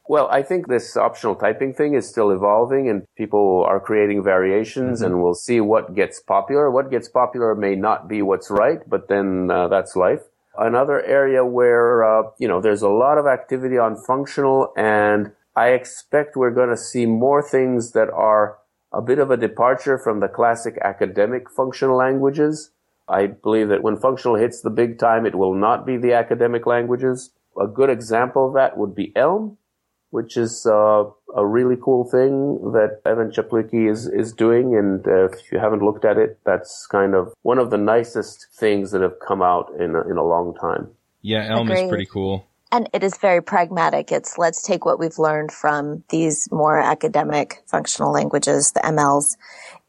Well, 0.07 0.29
I 0.31 0.41
think 0.41 0.67
this 0.67 0.97
optional 0.97 1.35
typing 1.35 1.75
thing 1.75 1.93
is 1.93 2.09
still 2.09 2.31
evolving 2.31 2.89
and 2.89 3.05
people 3.15 3.63
are 3.69 3.79
creating 3.79 4.23
variations 4.23 5.01
mm-hmm. 5.03 5.13
and 5.13 5.21
we'll 5.21 5.35
see 5.35 5.61
what 5.61 5.93
gets 5.93 6.19
popular. 6.19 6.71
What 6.71 6.89
gets 6.89 7.07
popular 7.07 7.53
may 7.53 7.75
not 7.75 8.07
be 8.07 8.23
what's 8.23 8.49
right, 8.49 8.79
but 8.89 9.09
then 9.09 9.51
uh, 9.51 9.67
that's 9.67 9.95
life. 9.95 10.21
Another 10.57 11.05
area 11.05 11.45
where, 11.45 12.03
uh, 12.03 12.31
you 12.39 12.47
know, 12.47 12.59
there's 12.61 12.81
a 12.81 12.89
lot 12.89 13.19
of 13.19 13.27
activity 13.27 13.77
on 13.77 13.95
functional 13.95 14.73
and 14.75 15.33
I 15.55 15.73
expect 15.73 16.35
we're 16.35 16.49
going 16.49 16.69
to 16.69 16.77
see 16.77 17.05
more 17.05 17.43
things 17.43 17.91
that 17.91 18.09
are 18.09 18.57
a 18.93 19.01
bit 19.01 19.19
of 19.19 19.31
a 19.31 19.37
departure 19.37 19.97
from 19.97 20.19
the 20.19 20.27
classic 20.27 20.77
academic 20.83 21.49
functional 21.49 21.97
languages. 21.97 22.71
I 23.09 23.27
believe 23.27 23.69
that 23.69 23.83
when 23.83 23.97
functional 23.97 24.35
hits 24.37 24.61
the 24.61 24.69
big 24.69 24.99
time, 24.99 25.25
it 25.25 25.35
will 25.35 25.53
not 25.53 25.85
be 25.85 25.97
the 25.97 26.13
academic 26.13 26.65
languages. 26.65 27.31
A 27.59 27.67
good 27.67 27.89
example 27.89 28.47
of 28.47 28.53
that 28.55 28.77
would 28.77 28.93
be 28.95 29.13
Elm. 29.15 29.57
which 30.09 30.37
is 30.37 30.65
uh, 30.65 31.03
a 31.35 31.45
really 31.45 31.75
cool 31.83 32.05
thing 32.09 32.71
that 32.71 33.01
Evan 33.05 33.29
Czaplicki 33.31 33.89
is, 33.91 34.07
is 34.07 34.31
doing. 34.33 34.75
And 34.75 35.05
uh, 35.05 35.25
if 35.25 35.51
you 35.51 35.59
haven't 35.59 35.81
looked 35.83 36.05
at 36.05 36.17
it, 36.17 36.39
that's 36.45 36.87
kind 36.87 37.13
of 37.13 37.33
one 37.41 37.59
of 37.59 37.69
the 37.71 37.77
nicest 37.77 38.47
things 38.57 38.91
that 38.91 39.01
have 39.01 39.19
come 39.25 39.41
out 39.41 39.69
in 39.79 39.95
a, 39.95 40.01
in 40.09 40.17
a 40.17 40.23
long 40.23 40.55
time. 40.59 40.89
Yeah, 41.21 41.45
Elm 41.49 41.69
Agreed. 41.69 41.83
is 41.83 41.89
pretty 41.89 42.05
cool. 42.05 42.45
And 42.77 42.87
it 42.93 43.03
is 43.03 43.17
very 43.17 43.41
pragmatic. 43.41 44.11
It's 44.11 44.37
let's 44.37 44.61
take 44.61 44.85
what 44.85 44.99
we've 44.99 45.17
learned 45.17 45.51
from 45.51 46.03
these 46.09 46.47
more 46.51 46.79
academic 46.79 47.63
functional 47.65 48.11
languages, 48.11 48.71
the 48.73 48.81
MLs, 48.81 49.35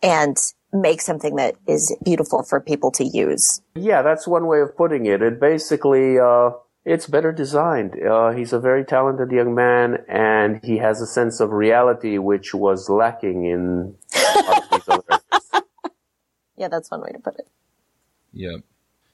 and 0.02 0.38
make 0.72 1.02
something 1.02 1.36
that 1.36 1.56
is 1.66 1.94
beautiful 2.02 2.42
for 2.42 2.60
people 2.62 2.90
to 2.92 3.04
use. 3.04 3.60
Yeah, 3.74 4.00
that's 4.00 4.26
one 4.26 4.46
way 4.46 4.62
of 4.62 4.74
putting 4.74 5.04
it. 5.04 5.20
It 5.20 5.38
basically, 5.38 6.18
uh, 6.18 6.52
it's 6.86 7.06
better 7.06 7.30
designed. 7.30 8.02
Uh, 8.02 8.30
he's 8.30 8.54
a 8.54 8.58
very 8.58 8.86
talented 8.86 9.32
young 9.32 9.54
man, 9.54 9.98
and 10.08 10.58
he 10.64 10.78
has 10.78 11.02
a 11.02 11.06
sense 11.06 11.40
of 11.40 11.50
reality 11.52 12.16
which 12.16 12.54
was 12.54 12.88
lacking 12.88 13.44
in 13.44 13.96
Yeah, 16.56 16.68
that's 16.68 16.90
one 16.90 17.02
way 17.02 17.12
to 17.12 17.18
put 17.18 17.38
it. 17.38 17.48
Yeah. 18.32 18.56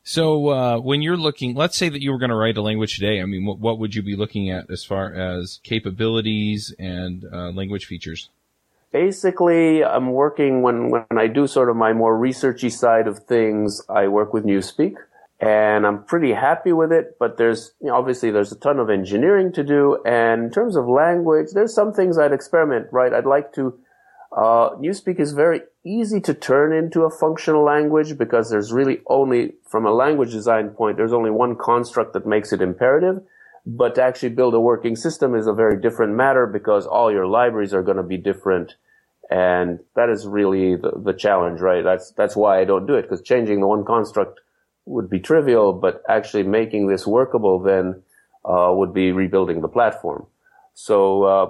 So 0.04 0.48
uh, 0.50 0.78
when 0.78 1.00
you're 1.00 1.16
looking, 1.16 1.54
let's 1.54 1.76
say 1.76 1.88
that 1.88 2.02
you 2.02 2.12
were 2.12 2.18
going 2.18 2.30
to 2.30 2.36
write 2.36 2.58
a 2.58 2.62
language 2.62 2.96
today. 2.98 3.22
I 3.22 3.24
mean, 3.24 3.46
what, 3.46 3.58
what, 3.58 3.78
would 3.78 3.94
you 3.94 4.02
be 4.02 4.16
looking 4.16 4.50
at 4.50 4.70
as 4.70 4.84
far 4.84 5.12
as 5.14 5.60
capabilities 5.62 6.74
and 6.78 7.24
uh, 7.32 7.50
language 7.50 7.86
features? 7.86 8.28
Basically, 8.92 9.82
I'm 9.82 10.12
working 10.12 10.62
when 10.62 10.90
when 10.90 11.06
I 11.16 11.26
do 11.26 11.48
sort 11.48 11.68
of 11.68 11.74
my 11.74 11.92
more 11.92 12.16
researchy 12.16 12.70
side 12.70 13.08
of 13.08 13.18
things. 13.20 13.82
I 13.88 14.06
work 14.06 14.32
with 14.32 14.44
Newspeak 14.44 14.94
and 15.40 15.86
I'm 15.86 16.04
pretty 16.04 16.32
happy 16.32 16.72
with 16.72 16.92
it. 16.92 17.16
But 17.18 17.36
there's 17.36 17.72
you 17.80 17.88
know, 17.88 17.96
obviously 17.96 18.30
there's 18.30 18.52
a 18.52 18.58
ton 18.58 18.78
of 18.78 18.90
engineering 18.90 19.52
to 19.52 19.64
do, 19.64 19.98
and 20.04 20.44
in 20.44 20.50
terms 20.50 20.76
of 20.76 20.86
language, 20.86 21.48
there's 21.54 21.74
some 21.74 21.92
things 21.92 22.18
I'd 22.18 22.32
experiment. 22.32 22.88
Right, 22.92 23.12
I'd 23.12 23.26
like 23.26 23.52
to. 23.54 23.78
Uh, 24.34 24.74
Newspeak 24.76 25.20
is 25.20 25.32
very 25.32 25.60
easy 25.84 26.20
to 26.20 26.34
turn 26.34 26.72
into 26.72 27.02
a 27.02 27.10
functional 27.10 27.62
language 27.62 28.18
because 28.18 28.50
there's 28.50 28.72
really 28.72 29.00
only, 29.06 29.52
from 29.68 29.86
a 29.86 29.92
language 29.92 30.32
design 30.32 30.70
point, 30.70 30.96
there's 30.96 31.12
only 31.12 31.30
one 31.30 31.54
construct 31.54 32.14
that 32.14 32.26
makes 32.26 32.52
it 32.52 32.60
imperative. 32.60 33.22
But 33.64 33.94
to 33.94 34.02
actually 34.02 34.30
build 34.30 34.54
a 34.54 34.60
working 34.60 34.96
system 34.96 35.34
is 35.34 35.46
a 35.46 35.52
very 35.52 35.80
different 35.80 36.14
matter 36.14 36.46
because 36.46 36.84
all 36.84 37.12
your 37.12 37.26
libraries 37.26 37.72
are 37.72 37.82
going 37.82 37.96
to 37.96 38.02
be 38.02 38.16
different. 38.16 38.74
And 39.30 39.78
that 39.94 40.10
is 40.10 40.26
really 40.26 40.76
the, 40.76 40.92
the 41.02 41.14
challenge, 41.14 41.60
right? 41.60 41.84
That's, 41.84 42.10
that's 42.10 42.34
why 42.34 42.60
I 42.60 42.64
don't 42.64 42.86
do 42.86 42.94
it 42.94 43.02
because 43.02 43.22
changing 43.22 43.60
the 43.60 43.68
one 43.68 43.84
construct 43.84 44.40
would 44.84 45.08
be 45.08 45.20
trivial, 45.20 45.72
but 45.72 46.02
actually 46.08 46.42
making 46.42 46.88
this 46.88 47.06
workable 47.06 47.60
then 47.60 48.02
uh, 48.44 48.70
would 48.74 48.92
be 48.92 49.12
rebuilding 49.12 49.62
the 49.62 49.68
platform. 49.68 50.26
So 50.74 51.22
uh, 51.22 51.46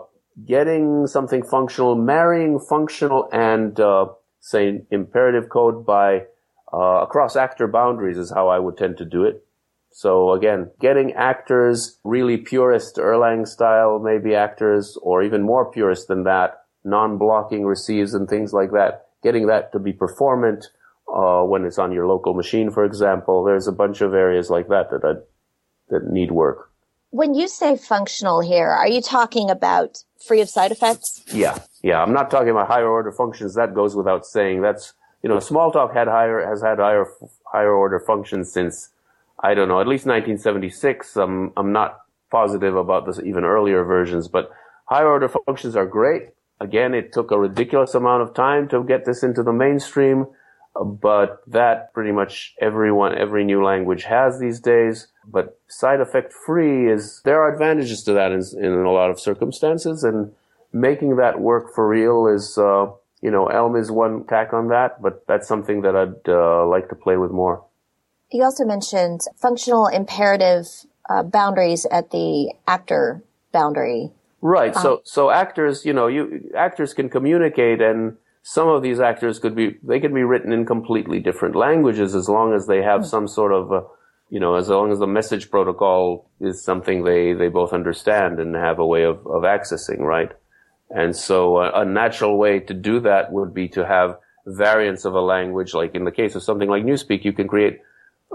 getting 0.47 1.07
something 1.07 1.43
functional, 1.43 1.95
marrying 1.95 2.59
functional 2.59 3.29
and 3.33 3.79
uh, 3.79 4.07
say 4.41 4.83
imperative 4.91 5.49
code 5.49 5.87
by 5.87 6.25
uh, 6.73 7.03
across 7.03 7.37
actor 7.37 7.69
boundaries 7.69 8.19
is 8.19 8.33
how 8.33 8.49
I 8.49 8.59
would 8.59 8.77
tend 8.77 8.99
to 8.99 9.05
do 9.05 9.25
it. 9.25 9.45
So 9.93 10.33
again, 10.33 10.71
getting 10.81 11.13
actors 11.13 12.01
really 12.03 12.37
purist 12.37 12.97
Erlang 12.97 13.47
style, 13.47 14.01
maybe 14.01 14.35
actors, 14.35 14.99
or 15.01 15.23
even 15.23 15.43
more 15.43 15.71
purist 15.71 16.09
than 16.09 16.25
that, 16.25 16.65
non-blocking 16.85 17.65
receives 17.65 18.13
and 18.13 18.29
things 18.29 18.53
like 18.53 18.73
that, 18.73 19.07
getting 19.23 19.47
that 19.47 19.71
to 19.73 19.79
be 19.79 19.93
performant 19.93 20.67
uh, 21.15 21.43
when 21.43 21.65
it's 21.65 21.79
on 21.79 21.93
your 21.93 22.09
local 22.09 22.35
machine, 22.35 22.71
for 22.73 22.85
example. 22.85 23.45
There's 23.45 23.69
a 23.69 23.73
bunch 23.73 24.01
of 24.01 24.15
areas 24.15 24.51
like 24.51 24.67
that 24.67 24.91
that 24.91 25.05
I, 25.05 25.13
that 25.91 26.11
need 26.11 26.33
work. 26.33 26.71
When 27.15 27.33
you 27.35 27.47
say 27.47 27.77
functional 27.77 28.41
here, 28.41 28.69
are 28.69 28.89
you 28.89 29.01
talking 29.01 29.49
about 29.49 30.03
free 30.27 30.41
of 30.41 30.49
side 30.49 30.73
effects? 30.73 31.23
Yeah, 31.33 31.57
yeah. 31.81 32.03
I'm 32.03 32.13
not 32.13 32.29
talking 32.29 32.49
about 32.49 32.67
higher 32.67 32.89
order 32.89 33.13
functions. 33.13 33.55
That 33.55 33.73
goes 33.73 33.95
without 33.95 34.27
saying. 34.27 34.63
That's 34.63 34.95
you 35.23 35.29
know, 35.29 35.37
Smalltalk 35.37 35.95
had 35.95 36.09
higher 36.09 36.45
has 36.45 36.61
had 36.61 36.79
higher 36.81 37.07
higher 37.47 37.73
order 37.73 38.01
functions 38.01 38.53
since 38.53 38.91
I 39.39 39.55
don't 39.55 39.69
know 39.69 39.81
at 39.81 39.87
least 39.87 40.07
1976. 40.07 41.17
I'm 41.17 41.53
I'm 41.57 41.71
not 41.71 42.01
positive 42.33 42.75
about 42.75 43.07
this 43.07 43.21
even 43.21 43.45
earlier 43.45 43.85
versions, 43.85 44.27
but 44.27 44.51
higher 44.87 45.07
order 45.07 45.29
functions 45.29 45.77
are 45.77 45.87
great. 45.87 46.31
Again, 46.59 46.95
it 46.95 47.13
took 47.13 47.31
a 47.31 47.39
ridiculous 47.39 47.95
amount 47.95 48.23
of 48.23 48.35
time 48.35 48.67
to 48.71 48.83
get 48.83 49.05
this 49.05 49.23
into 49.23 49.45
the 49.45 49.53
mainstream 49.53 50.27
but 50.83 51.43
that 51.47 51.93
pretty 51.93 52.13
much 52.13 52.55
everyone, 52.61 53.17
every 53.17 53.45
new 53.45 53.63
language 53.65 54.05
has 54.05 54.41
these 54.41 54.61
days. 54.61 55.09
But 55.27 55.59
side 55.69 56.01
effect 56.01 56.33
free 56.33 56.91
is, 56.91 57.21
there 57.25 57.41
are 57.43 57.53
advantages 57.53 58.03
to 58.05 58.13
that 58.15 58.33
in, 58.33 58.43
in 58.59 58.73
a 58.73 58.91
lot 58.91 59.11
of 59.11 59.21
circumstances 59.21 60.03
and 60.03 60.33
making 60.73 61.17
that 61.17 61.41
work 61.41 61.75
for 61.75 61.89
real 61.89 62.27
is, 62.27 62.59
uh, 62.59 62.87
you 63.23 63.31
know, 63.31 63.47
Elm 63.47 63.77
is 63.77 63.91
one 63.91 64.25
tack 64.27 64.53
on 64.53 64.69
that, 64.69 65.01
but 65.01 65.25
that's 65.27 65.47
something 65.47 65.83
that 65.83 65.95
I'd 65.95 66.29
uh, 66.29 66.67
like 66.67 66.89
to 66.89 66.95
play 66.95 67.17
with 67.17 67.31
more. 67.31 67.65
You 68.31 68.43
also 68.43 68.65
mentioned 68.65 69.21
functional 69.37 69.87
imperative 69.87 70.67
uh, 71.09 71.23
boundaries 71.23 71.87
at 71.91 72.11
the 72.11 72.53
actor 72.67 73.23
boundary. 73.53 74.11
Right. 74.41 74.75
So, 74.75 74.95
um, 74.95 74.99
so 75.05 75.31
actors, 75.31 75.87
you 75.87 75.93
know, 75.93 76.07
you 76.07 76.51
actors 76.57 76.93
can 76.93 77.09
communicate 77.09 77.81
and 77.81 78.17
some 78.47 78.69
of 78.69 78.83
these 78.83 79.01
actors 79.01 79.39
could 79.39 79.57
be 79.57 79.79
they 79.83 79.99
could 79.99 80.15
be 80.15 80.23
written 80.23 80.53
in 80.53 80.67
completely 80.67 81.19
different 81.19 81.57
languages 81.57 82.15
as 82.15 82.29
long 82.29 82.53
as 82.53 82.67
they 82.67 82.83
have 82.83 83.01
mm. 83.01 83.07
some 83.07 83.27
sort 83.27 83.53
of 83.53 83.73
uh, 83.73 83.81
you 84.29 84.39
know 84.39 84.55
as 84.55 84.69
long 84.69 84.93
as 84.93 84.99
the 84.99 85.07
message 85.07 85.51
protocol 85.51 86.31
is 86.41 86.63
something 86.63 87.05
they 87.05 87.33
they 87.33 87.49
both 87.49 87.73
understand 87.73 88.39
and 88.39 88.55
have 88.55 88.79
a 88.79 88.87
way 88.87 89.03
of 89.03 89.27
of 89.27 89.43
accessing 89.43 90.01
right 90.01 90.33
and 90.91 91.17
so 91.17 91.57
uh, 91.57 91.71
a 91.75 91.85
natural 91.87 92.37
way 92.37 92.61
to 92.61 92.75
do 92.75 93.01
that 93.01 93.33
would 93.33 93.55
be 93.55 93.67
to 93.67 93.87
have 93.87 94.19
variants 94.47 95.07
of 95.07 95.15
a 95.15 95.21
language 95.23 95.73
like 95.73 95.95
in 95.95 96.05
the 96.05 96.13
case 96.13 96.35
of 96.35 96.43
something 96.43 96.69
like 96.69 96.85
newspeak 96.85 97.25
you 97.25 97.33
can 97.33 97.49
create 97.49 97.81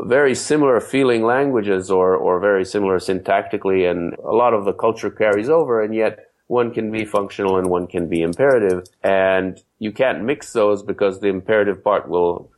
very 0.06 0.34
similar 0.34 0.80
feeling 0.80 1.24
languages 1.24 1.92
or 1.92 2.16
or 2.16 2.40
very 2.40 2.66
similar 2.66 2.98
syntactically 2.98 3.90
and 3.90 4.16
a 4.16 4.34
lot 4.34 4.56
of 4.56 4.66
the 4.66 4.74
culture 4.74 5.12
carries 5.12 5.50
over 5.50 5.84
and 5.84 5.94
yet 5.94 6.29
one 6.50 6.74
can 6.74 6.92
be 6.92 7.06
functional 7.06 7.58
and 7.58 7.70
one 7.70 7.86
can 7.86 8.10
be 8.10 8.24
imperative. 8.24 8.84
And 9.04 9.62
you 9.78 9.92
can't 9.92 10.24
mix 10.24 10.52
those 10.52 10.82
because 10.82 11.20
the 11.20 11.28
imperative 11.28 11.84
part 11.84 12.10
will, 12.10 12.52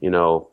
you 0.00 0.10
know, 0.10 0.48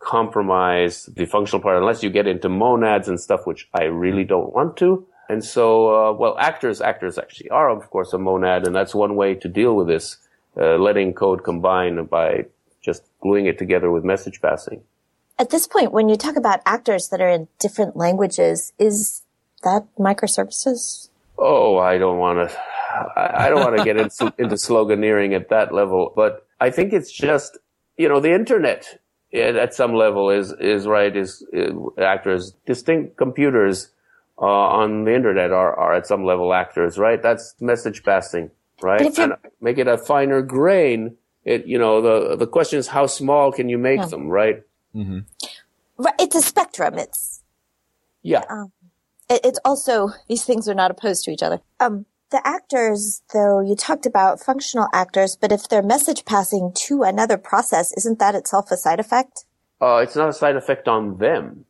compromise 0.00 1.08
the 1.14 1.24
functional 1.24 1.62
part 1.62 1.76
unless 1.76 2.02
you 2.02 2.10
get 2.10 2.26
into 2.26 2.48
monads 2.48 3.06
and 3.06 3.20
stuff, 3.20 3.46
which 3.46 3.68
I 3.72 3.84
really 3.84 4.24
don't 4.24 4.52
want 4.52 4.76
to. 4.78 5.06
And 5.28 5.44
so, 5.44 5.94
uh, 5.94 6.12
well, 6.14 6.36
actors, 6.38 6.80
actors 6.80 7.16
actually 7.16 7.48
are, 7.50 7.70
of 7.70 7.88
course, 7.90 8.12
a 8.12 8.18
monad, 8.18 8.66
and 8.66 8.74
that's 8.74 8.94
one 8.94 9.14
way 9.14 9.36
to 9.36 9.48
deal 9.48 9.76
with 9.76 9.86
this, 9.86 10.16
uh, 10.56 10.78
letting 10.78 11.14
code 11.14 11.44
combine 11.44 12.06
by 12.06 12.46
just 12.82 13.04
gluing 13.20 13.46
it 13.46 13.56
together 13.56 13.92
with 13.92 14.02
message 14.02 14.42
passing. 14.42 14.82
At 15.38 15.50
this 15.50 15.68
point, 15.68 15.92
when 15.92 16.08
you 16.08 16.16
talk 16.16 16.34
about 16.34 16.60
actors 16.66 17.08
that 17.10 17.20
are 17.20 17.28
in 17.28 17.46
different 17.60 17.96
languages, 17.96 18.72
is 18.80 19.22
that 19.62 19.86
microservices? 19.96 21.08
Oh, 21.38 21.78
I 21.78 21.98
don't 21.98 22.18
want 22.18 22.48
to. 22.48 22.58
I 23.14 23.50
don't 23.50 23.60
want 23.60 23.76
to 23.76 23.84
get 23.84 23.98
into, 23.98 24.32
into 24.38 24.54
sloganeering 24.54 25.34
at 25.34 25.50
that 25.50 25.74
level, 25.74 26.12
but 26.16 26.46
I 26.60 26.70
think 26.70 26.92
it's 26.92 27.12
just 27.12 27.58
you 27.96 28.08
know 28.08 28.20
the 28.20 28.32
internet 28.32 28.98
at 29.32 29.74
some 29.74 29.94
level 29.94 30.30
is 30.30 30.52
is 30.60 30.86
right 30.86 31.16
is, 31.16 31.44
is 31.52 31.72
actors 31.98 32.54
distinct 32.64 33.16
computers 33.16 33.90
uh, 34.40 34.44
on 34.44 35.04
the 35.04 35.14
internet 35.14 35.52
are 35.52 35.74
are 35.74 35.94
at 35.94 36.06
some 36.06 36.24
level 36.24 36.52
actors 36.52 36.98
right 36.98 37.22
that's 37.22 37.54
message 37.60 38.04
passing 38.04 38.50
right 38.80 39.18
and 39.18 39.34
make 39.60 39.78
it 39.78 39.88
a 39.88 39.98
finer 39.98 40.42
grain 40.42 41.16
it 41.44 41.66
you 41.66 41.78
know 41.78 42.00
the 42.00 42.36
the 42.36 42.46
question 42.46 42.78
is 42.78 42.88
how 42.88 43.06
small 43.06 43.50
can 43.50 43.68
you 43.68 43.78
make 43.78 43.98
yeah. 43.98 44.06
them 44.06 44.28
right 44.28 44.62
mm-hmm. 44.94 45.20
right 45.96 46.14
it's 46.18 46.36
a 46.36 46.42
spectrum 46.42 46.98
it's 46.98 47.42
yeah 48.22 48.44
um, 48.48 48.70
it's 49.28 49.58
also 49.64 50.10
these 50.28 50.44
things 50.44 50.68
are 50.68 50.74
not 50.74 50.90
opposed 50.90 51.24
to 51.24 51.30
each 51.30 51.42
other. 51.42 51.60
Um, 51.80 52.06
the 52.30 52.44
actors, 52.44 53.22
though, 53.32 53.60
you 53.60 53.76
talked 53.76 54.04
about 54.04 54.40
functional 54.40 54.88
actors, 54.92 55.36
but 55.40 55.52
if 55.52 55.68
they're 55.68 55.82
message 55.82 56.24
passing 56.24 56.72
to 56.74 57.02
another 57.02 57.36
process, 57.36 57.92
isn't 57.96 58.18
that 58.18 58.34
itself 58.34 58.70
a 58.70 58.76
side 58.76 58.98
effect? 58.98 59.44
Uh, 59.80 59.98
it's 59.98 60.16
not 60.16 60.28
a 60.28 60.32
side 60.32 60.56
effect 60.56 60.88
on 60.88 61.18
them, 61.18 61.66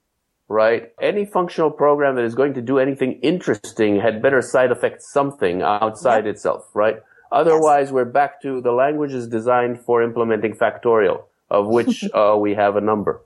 right? 0.49 0.93
Any 1.01 1.27
functional 1.27 1.71
program 1.71 2.17
that 2.17 2.25
is 2.25 2.35
going 2.35 2.55
to 2.55 2.63
do 2.63 2.79
anything 2.79 3.21
interesting 3.23 4.01
had 4.01 4.23
better 4.23 4.41
side 4.41 4.71
effect 4.71 5.03
something 5.03 5.61
outside 5.61 6.25
yep. 6.25 6.35
itself, 6.35 6.71
right? 6.73 6.97
Otherwise, 7.31 7.89
yes. 7.89 7.93
we're 7.93 8.05
back 8.05 8.41
to 8.43 8.61
the 8.63 8.73
language 8.73 9.13
is 9.13 9.29
designed 9.29 9.81
for 9.81 10.03
implementing 10.03 10.55
factorial, 10.55 11.25
of 11.51 11.67
which 11.67 12.05
uh, 12.15 12.37
we 12.39 12.55
have 12.55 12.77
a 12.77 12.81
number. 12.81 13.21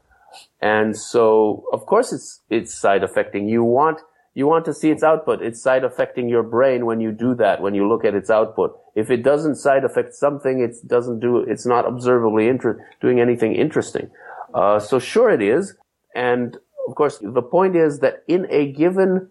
And 0.61 0.97
so, 0.97 1.65
of 1.73 1.87
course, 1.87 2.13
it's, 2.13 2.41
it's 2.51 2.75
side 2.75 3.05
affecting. 3.05 3.49
You 3.49 3.63
want 3.63 4.01
you 4.35 4.47
want 4.47 4.65
to 4.65 4.75
see 4.75 4.91
its 4.91 5.03
output. 5.03 5.43
It's 5.43 5.61
side 5.61 5.85
affecting 5.85 6.29
your 6.29 6.43
brain 6.43 6.87
when 6.87 7.01
you 7.01 7.13
do 7.13 7.35
that, 7.37 7.61
when 7.61 7.75
you 7.75 7.89
look 7.89 8.05
at 8.05 8.15
its 8.15 8.31
output. 8.31 8.79
If 8.95 9.11
it 9.11 9.23
doesn't 9.23 9.57
side 9.57 9.85
affect 9.85 10.15
something, 10.15 10.61
it 10.61 10.77
doesn't 10.87 11.21
do, 11.21 11.39
it's 11.39 11.67
not 11.67 11.87
observably 11.87 12.49
inter- 12.49 12.85
doing 13.01 13.21
anything 13.21 13.55
interesting. 13.55 14.11
Uh, 14.55 14.79
so 14.79 14.99
sure 14.99 15.31
it 15.31 15.43
is. 15.43 15.75
And 16.15 16.57
of 16.87 16.95
course, 16.95 17.19
the 17.23 17.43
point 17.43 17.77
is 17.77 18.01
that 18.01 18.23
in 18.27 18.47
a 18.51 18.73
given 18.73 19.29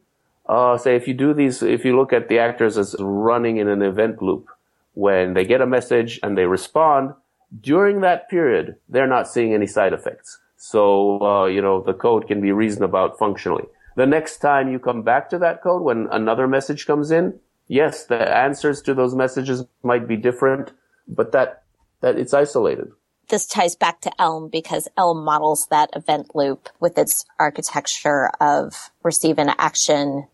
uh, 0.50 0.77
say 0.77 0.96
if 0.96 1.08
you 1.08 1.13
do 1.13 1.34
these, 1.34 1.62
if 1.62 1.86
you 1.86 1.96
look 1.96 2.12
at 2.12 2.27
the 2.27 2.39
actors 2.39 2.77
as 2.77 2.96
running 3.00 3.58
in 3.58 3.70
an 3.70 3.84
event 3.84 4.22
loop, 4.22 4.50
when 4.96 5.36
they 5.36 5.46
get 5.46 5.62
a 5.62 5.68
message 5.68 6.20
and 6.24 6.38
they 6.38 6.46
respond, 6.46 7.13
during 7.62 8.01
that 8.01 8.29
period, 8.29 8.75
they're 8.89 9.08
not 9.08 9.29
seeing 9.29 9.53
any 9.53 9.68
side 9.68 9.94
effects. 9.94 10.39
So, 10.58 11.22
uh, 11.22 11.46
you 11.46 11.62
know, 11.62 11.82
the 11.82 11.94
code 11.94 12.27
can 12.27 12.41
be 12.41 12.51
reasoned 12.51 12.84
about 12.84 13.18
functionally. 13.18 13.65
The 13.96 14.05
next 14.05 14.38
time 14.38 14.72
you 14.72 14.79
come 14.79 15.03
back 15.03 15.29
to 15.29 15.39
that 15.39 15.62
code, 15.62 15.84
when 15.84 16.08
another 16.12 16.48
message 16.48 16.86
comes 16.86 17.12
in, 17.12 17.39
yes, 17.67 18.05
the 18.05 18.36
answers 18.36 18.81
to 18.84 18.93
those 18.93 19.15
messages 19.15 19.63
might 19.84 20.08
be 20.08 20.17
different, 20.17 20.72
but 21.08 21.31
that, 21.31 21.63
that 22.01 22.17
it's 22.17 22.34
isolated. 22.34 22.88
This 23.29 23.46
ties 23.46 23.75
back 23.75 24.01
to 24.01 24.12
Elm 24.19 24.50
because 24.50 24.88
Elm 24.98 25.24
models 25.24 25.67
that 25.69 25.91
event 25.96 26.34
loop 26.34 26.69
with 26.79 26.98
its 26.98 27.25
architecture 27.39 28.31
of 28.41 28.89
receive 29.03 29.38
an 29.38 29.51
action, 29.60 30.27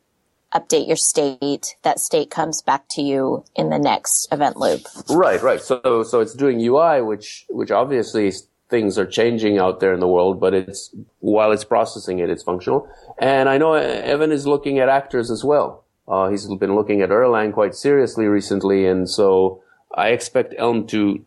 update 0.54 0.88
your 0.88 0.96
state. 0.96 1.76
That 1.84 2.00
state 2.00 2.32
comes 2.32 2.62
back 2.62 2.88
to 2.92 3.02
you 3.02 3.44
in 3.54 3.70
the 3.70 3.80
next 3.80 4.30
event 4.32 4.56
loop. 4.56 4.88
Right, 5.10 5.42
right. 5.42 5.62
So, 5.62 6.04
so 6.04 6.22
it's 6.22 6.34
doing 6.34 6.62
UI, 6.62 7.02
which, 7.02 7.46
which 7.50 7.70
obviously 7.70 8.32
things 8.70 8.98
are 8.98 9.06
changing 9.06 9.58
out 9.58 9.80
there 9.80 9.94
in 9.94 10.00
the 10.00 10.08
world, 10.08 10.40
but 10.40 10.54
it's, 10.54 10.94
while 11.20 11.52
it's 11.52 11.64
processing 11.64 12.20
it, 12.20 12.30
it's 12.30 12.44
functional. 12.44 12.90
And 13.20 13.48
I 13.48 13.58
know 13.58 13.74
Evan 13.74 14.32
is 14.32 14.48
looking 14.48 14.80
at 14.80 14.90
actors 14.90 15.30
as 15.30 15.44
well. 15.44 15.84
Uh, 16.08 16.30
he's 16.30 16.48
been 16.56 16.76
looking 16.76 17.02
at 17.02 17.10
Erlang 17.10 17.54
quite 17.54 17.76
seriously 17.76 18.26
recently. 18.26 18.86
And 18.86 19.10
so 19.10 19.62
I 19.96 20.10
expect 20.10 20.54
Elm 20.58 20.88
to, 20.88 21.24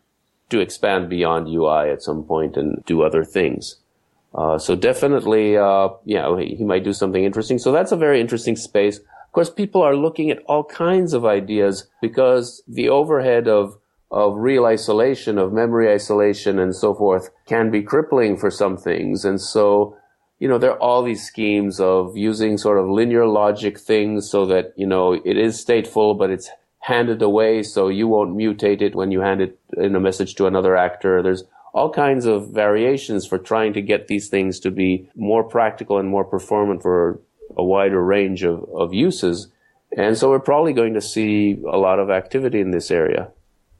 to 0.50 0.61
expand 0.61 1.09
beyond 1.09 1.49
UI 1.49 1.90
at 1.90 2.02
some 2.02 2.25
point 2.25 2.57
and 2.57 2.85
do 2.87 3.02
other 3.02 3.25
things. 3.25 3.76
Uh, 4.35 4.59
so 4.59 4.76
definitely, 4.76 5.57
uh, 5.57 5.88
yeah, 6.04 6.38
he, 6.38 6.57
he 6.57 6.64
might 6.64 6.85
do 6.85 6.92
something 6.92 7.25
interesting. 7.25 7.59
So 7.59 7.73
that's 7.73 7.92
a 7.92 7.97
very 7.97 8.21
interesting 8.21 8.57
space. 8.57 8.99
Of 8.99 9.33
course, 9.33 9.50
people 9.50 9.83
are 9.83 9.97
looking 9.97 10.30
at 10.30 10.42
all 10.47 10.64
kinds 10.64 11.12
of 11.12 11.25
ideas 11.25 11.88
because 12.00 12.62
the 12.68 12.88
overhead 12.88 13.49
of 13.49 13.78
of 14.10 14.36
real 14.36 14.64
isolation, 14.64 15.38
of 15.38 15.52
memory 15.52 15.92
isolation 15.92 16.58
and 16.58 16.74
so 16.74 16.94
forth 16.94 17.30
can 17.46 17.70
be 17.70 17.82
crippling 17.82 18.36
for 18.36 18.50
some 18.50 18.76
things. 18.76 19.24
And 19.24 19.40
so, 19.40 19.96
you 20.38 20.48
know, 20.48 20.58
there 20.58 20.72
are 20.72 20.78
all 20.78 21.02
these 21.02 21.26
schemes 21.26 21.78
of 21.78 22.16
using 22.16 22.56
sort 22.56 22.78
of 22.78 22.88
linear 22.88 23.26
logic 23.26 23.78
things 23.78 24.30
so 24.30 24.46
that, 24.46 24.72
you 24.76 24.86
know, 24.86 25.12
it 25.12 25.36
is 25.36 25.62
stateful, 25.62 26.16
but 26.16 26.30
it's 26.30 26.50
handed 26.80 27.20
away 27.20 27.62
so 27.62 27.88
you 27.88 28.08
won't 28.08 28.36
mutate 28.36 28.80
it 28.80 28.94
when 28.94 29.10
you 29.10 29.20
hand 29.20 29.42
it 29.42 29.58
in 29.76 29.94
a 29.94 30.00
message 30.00 30.34
to 30.36 30.46
another 30.46 30.74
actor. 30.74 31.22
There's 31.22 31.44
all 31.74 31.92
kinds 31.92 32.24
of 32.24 32.48
variations 32.48 33.26
for 33.26 33.36
trying 33.36 33.74
to 33.74 33.82
get 33.82 34.08
these 34.08 34.28
things 34.28 34.58
to 34.60 34.70
be 34.70 35.10
more 35.14 35.44
practical 35.44 35.98
and 35.98 36.08
more 36.08 36.24
performant 36.24 36.82
for 36.82 37.20
a 37.56 37.64
wider 37.64 38.02
range 38.02 38.42
of, 38.42 38.64
of 38.74 38.94
uses. 38.94 39.48
And 39.96 40.16
so 40.16 40.30
we're 40.30 40.40
probably 40.40 40.72
going 40.72 40.94
to 40.94 41.00
see 41.00 41.58
a 41.70 41.76
lot 41.76 41.98
of 41.98 42.10
activity 42.10 42.60
in 42.60 42.70
this 42.70 42.90
area. 42.90 43.32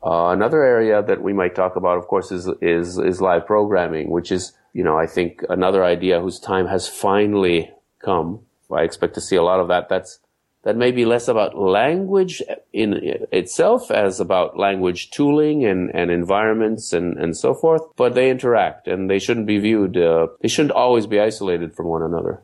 Uh, 0.05 0.29
another 0.29 0.63
area 0.63 1.03
that 1.03 1.23
we 1.23 1.33
might 1.33 1.55
talk 1.55 1.77
about, 1.77 1.99
of 1.99 2.07
course, 2.07 2.31
is, 2.31 2.49
is, 2.61 2.99
is 2.99 3.21
live 3.21 3.47
programming, 3.47 4.11
which 4.11 4.31
is, 4.31 4.53
you 4.73 4.85
know, 4.85 4.97
I 4.97 5.07
think 5.07 5.43
another 5.49 5.85
idea 5.85 6.21
whose 6.21 6.39
time 6.39 6.67
has 6.67 6.89
finally 6.89 7.73
come. 7.99 8.41
I 8.71 8.83
expect 8.83 9.15
to 9.15 9.21
see 9.21 9.37
a 9.37 9.43
lot 9.43 9.61
of 9.61 9.69
that. 9.69 9.89
That's, 9.89 10.21
that 10.63 10.77
may 10.77 10.93
be 10.93 11.05
less 11.05 11.27
about 11.27 11.59
language 11.59 12.43
in 12.73 12.95
itself 13.33 13.91
as 13.91 14.21
about 14.21 14.59
language 14.59 15.11
tooling 15.11 15.65
and, 15.65 15.91
and 15.95 16.11
environments 16.11 16.93
and, 16.93 17.17
and 17.17 17.37
so 17.37 17.55
forth, 17.55 17.83
but 17.97 18.15
they 18.15 18.31
interact 18.31 18.87
and 18.87 19.11
they 19.11 19.19
shouldn't 19.19 19.47
be 19.47 19.59
viewed, 19.59 19.97
uh, 19.97 20.29
they 20.43 20.49
shouldn't 20.49 20.73
always 20.73 21.07
be 21.07 21.19
isolated 21.19 21.75
from 21.75 21.87
one 21.87 22.03
another. 22.03 22.43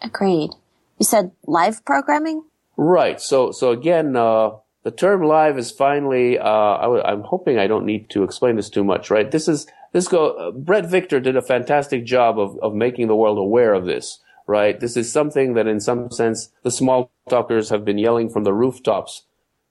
Agreed. 0.00 0.50
You 0.98 1.04
said 1.04 1.32
live 1.46 1.84
programming? 1.84 2.44
Right. 2.76 3.20
So, 3.20 3.50
so 3.50 3.72
again, 3.72 4.16
uh, 4.16 4.50
the 4.84 4.90
term 4.90 5.22
live 5.22 5.58
is 5.58 5.70
finally, 5.70 6.38
uh, 6.38 6.46
i 6.46 6.82
w- 6.82 7.02
I'm 7.02 7.22
hoping 7.22 7.58
I 7.58 7.66
don't 7.66 7.86
need 7.86 8.10
to 8.10 8.22
explain 8.22 8.56
this 8.56 8.68
too 8.68 8.84
much, 8.84 9.10
right? 9.10 9.30
This 9.30 9.48
is, 9.48 9.66
this 9.92 10.08
go, 10.08 10.32
uh, 10.32 10.50
Bret 10.50 10.86
Victor 10.86 11.20
did 11.20 11.36
a 11.36 11.42
fantastic 11.42 12.04
job 12.04 12.38
of, 12.38 12.58
of 12.60 12.74
making 12.74 13.08
the 13.08 13.16
world 13.16 13.38
aware 13.38 13.72
of 13.72 13.86
this, 13.86 14.20
right? 14.46 14.78
This 14.78 14.96
is 14.96 15.10
something 15.10 15.54
that 15.54 15.66
in 15.66 15.80
some 15.80 16.10
sense 16.10 16.50
the 16.62 16.70
small 16.70 17.10
talkers 17.30 17.70
have 17.70 17.84
been 17.84 17.96
yelling 17.96 18.28
from 18.28 18.44
the 18.44 18.52
rooftops 18.52 19.22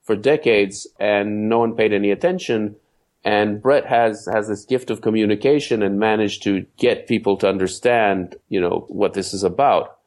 for 0.02 0.16
decades 0.16 0.88
and 1.00 1.48
no 1.48 1.60
one 1.60 1.76
paid 1.76 1.94
any 1.94 2.10
attention. 2.10 2.76
And 3.24 3.62
Bret 3.62 3.86
has, 3.86 4.28
has 4.34 4.48
this 4.48 4.66
gift 4.66 4.90
of 4.90 5.02
communication 5.02 5.84
and 5.84 6.00
managed 6.00 6.42
to 6.44 6.66
get 6.78 7.08
people 7.08 7.38
to 7.38 7.48
understand, 7.48 8.36
you 8.50 8.60
know, 8.60 8.86
what 8.90 9.14
this 9.14 9.32
is 9.32 9.44
about. 9.44 10.00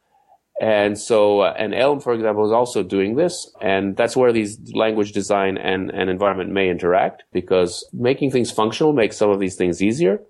And 0.61 0.99
so, 0.99 1.41
uh, 1.41 1.55
and 1.59 1.75
Elm, 1.75 2.01
for 2.01 2.15
example, 2.15 2.47
is 2.47 2.53
also 2.53 2.83
doing 2.83 3.17
this. 3.17 3.51
And 3.61 3.97
that's 3.97 4.17
where 4.17 4.33
these 4.33 4.59
language 4.73 5.13
design 5.13 5.59
and, 5.59 5.91
and 5.91 6.09
environment 6.09 6.51
may 6.51 6.71
interact 6.71 7.25
because 7.33 7.85
making 7.93 8.31
things 8.31 8.51
functional 8.51 8.93
makes 8.93 9.17
some 9.17 9.31
of 9.31 9.39
these 9.39 9.57
things 9.57 9.83
easier. 9.83 10.23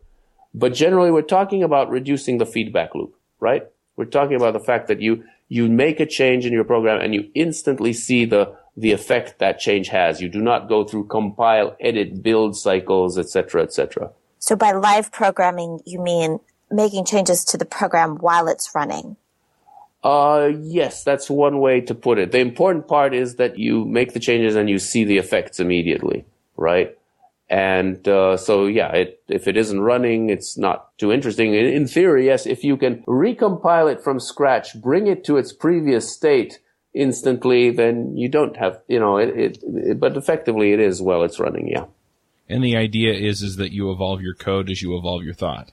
But 0.52 0.74
generally, 0.74 1.10
we're 1.10 1.22
talking 1.22 1.62
about 1.62 1.90
reducing 1.90 2.38
the 2.38 2.46
feedback 2.46 2.94
loop, 2.94 3.14
right? 3.38 3.64
We're 3.96 4.06
talking 4.06 4.36
about 4.36 4.52
the 4.52 4.60
fact 4.60 4.88
that 4.88 5.00
you, 5.00 5.22
you 5.48 5.68
make 5.68 6.00
a 6.00 6.06
change 6.06 6.44
in 6.44 6.52
your 6.52 6.64
program 6.64 7.00
and 7.00 7.14
you 7.14 7.30
instantly 7.34 7.92
see 7.92 8.24
the, 8.24 8.56
the 8.76 8.92
effect 8.92 9.38
that 9.38 9.60
change 9.60 9.88
has. 9.88 10.20
You 10.20 10.28
do 10.28 10.40
not 10.40 10.68
go 10.68 10.82
through 10.82 11.06
compile, 11.06 11.76
edit, 11.80 12.22
build 12.22 12.56
cycles, 12.56 13.16
etc., 13.16 13.62
etc. 13.62 14.10
So 14.38 14.56
by 14.56 14.72
live 14.72 15.12
programming, 15.12 15.80
you 15.86 16.00
mean 16.00 16.40
making 16.70 17.04
changes 17.04 17.44
to 17.46 17.58
the 17.58 17.64
program 17.64 18.16
while 18.16 18.48
it's 18.48 18.74
running? 18.74 19.16
Uh, 20.06 20.52
yes, 20.60 21.02
that's 21.02 21.28
one 21.28 21.58
way 21.58 21.80
to 21.80 21.92
put 21.92 22.16
it. 22.16 22.30
The 22.30 22.38
important 22.38 22.86
part 22.86 23.12
is 23.12 23.36
that 23.36 23.58
you 23.58 23.84
make 23.84 24.12
the 24.12 24.20
changes 24.20 24.54
and 24.54 24.70
you 24.70 24.78
see 24.78 25.02
the 25.02 25.18
effects 25.18 25.58
immediately, 25.58 26.24
right? 26.56 26.96
And 27.50 28.06
uh, 28.06 28.36
so, 28.36 28.66
yeah, 28.66 28.92
it, 28.92 29.20
if 29.26 29.48
it 29.48 29.56
isn't 29.56 29.80
running, 29.80 30.30
it's 30.30 30.56
not 30.56 30.96
too 30.96 31.10
interesting. 31.10 31.54
In, 31.54 31.66
in, 31.66 31.88
theory, 31.88 32.26
yes, 32.26 32.46
if 32.46 32.62
you 32.62 32.76
can 32.76 33.02
recompile 33.08 33.92
it 33.92 34.00
from 34.00 34.20
scratch, 34.20 34.80
bring 34.80 35.08
it 35.08 35.24
to 35.24 35.38
its 35.38 35.52
previous 35.52 36.08
state 36.12 36.60
instantly, 36.94 37.70
then 37.70 38.16
you 38.16 38.28
don't 38.28 38.56
have, 38.56 38.80
you 38.86 39.00
know, 39.00 39.16
it, 39.16 39.30
it, 39.30 39.58
it 39.64 39.98
but 39.98 40.16
effectively 40.16 40.72
it 40.72 40.78
is 40.78 41.02
while 41.02 41.24
it's 41.24 41.40
running, 41.40 41.66
yeah. 41.66 41.86
And 42.48 42.62
the 42.62 42.76
idea 42.76 43.12
is 43.12 43.42
is 43.42 43.56
that 43.56 43.72
you 43.72 43.90
evolve 43.90 44.22
your 44.22 44.34
code 44.34 44.70
as 44.70 44.82
you 44.82 44.96
evolve 44.96 45.24
your 45.24 45.34
thought. 45.34 45.72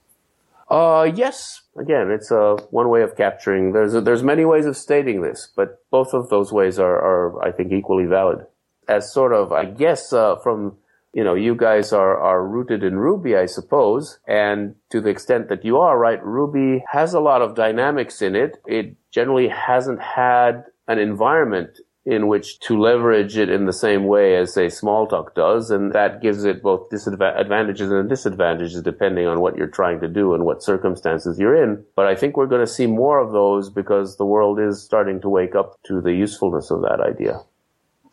Uh, 0.73 1.03
yes. 1.03 1.61
Again, 1.79 2.09
it's 2.09 2.31
uh, 2.31 2.55
one 2.71 2.89
way 2.89 3.03
of 3.03 3.15
capturing. 3.15 3.73
There's 3.73 3.93
a, 3.93 4.01
there's 4.01 4.23
many 4.23 4.43
ways 4.43 4.65
of 4.65 4.75
stating 4.75 5.21
this, 5.21 5.49
but 5.55 5.77
both 5.91 6.15
of 6.15 6.29
those 6.29 6.51
ways 6.51 6.79
are, 6.79 6.95
are 6.95 7.43
I 7.43 7.51
think, 7.51 7.71
equally 7.71 8.05
valid. 8.05 8.39
As 8.87 9.13
sort 9.13 9.33
of, 9.33 9.51
I 9.51 9.65
guess, 9.65 10.11
uh, 10.11 10.37
from 10.37 10.77
you 11.13 11.23
know, 11.23 11.35
you 11.35 11.53
guys 11.53 11.93
are 11.93 12.19
are 12.19 12.43
rooted 12.43 12.83
in 12.83 12.97
Ruby, 12.97 13.37
I 13.37 13.45
suppose, 13.45 14.17
and 14.27 14.73
to 14.89 14.99
the 14.99 15.09
extent 15.09 15.47
that 15.49 15.63
you 15.63 15.77
are, 15.77 15.95
right, 15.95 16.23
Ruby 16.25 16.83
has 16.91 17.13
a 17.13 17.19
lot 17.19 17.43
of 17.43 17.53
dynamics 17.53 18.23
in 18.23 18.35
it. 18.35 18.57
It 18.65 18.95
generally 19.11 19.49
hasn't 19.49 20.01
had 20.01 20.63
an 20.87 20.97
environment 20.97 21.77
in 22.05 22.27
which 22.27 22.59
to 22.59 22.77
leverage 22.77 23.37
it 23.37 23.49
in 23.49 23.65
the 23.65 23.73
same 23.73 24.05
way 24.05 24.35
as 24.35 24.53
say 24.53 24.65
Smalltalk 24.65 25.33
does, 25.35 25.71
and 25.71 25.93
that 25.93 26.21
gives 26.21 26.43
it 26.43 26.61
both 26.61 26.89
disadvantages 26.89 27.91
and 27.91 28.09
disadvantages 28.09 28.81
depending 28.81 29.25
on 29.25 29.39
what 29.39 29.55
you're 29.55 29.67
trying 29.67 30.01
to 30.01 30.07
do 30.09 30.33
and 30.33 30.43
what 30.43 30.63
circumstances 30.63 31.39
you're 31.39 31.63
in. 31.63 31.83
But 31.95 32.07
I 32.07 32.15
think 32.15 32.35
we're 32.35 32.47
going 32.47 32.65
to 32.65 32.71
see 32.71 32.87
more 32.87 33.19
of 33.19 33.31
those 33.31 33.69
because 33.69 34.17
the 34.17 34.25
world 34.25 34.59
is 34.59 34.83
starting 34.83 35.21
to 35.21 35.29
wake 35.29 35.55
up 35.55 35.81
to 35.87 36.01
the 36.01 36.13
usefulness 36.13 36.71
of 36.71 36.81
that 36.81 36.99
idea. 36.99 37.41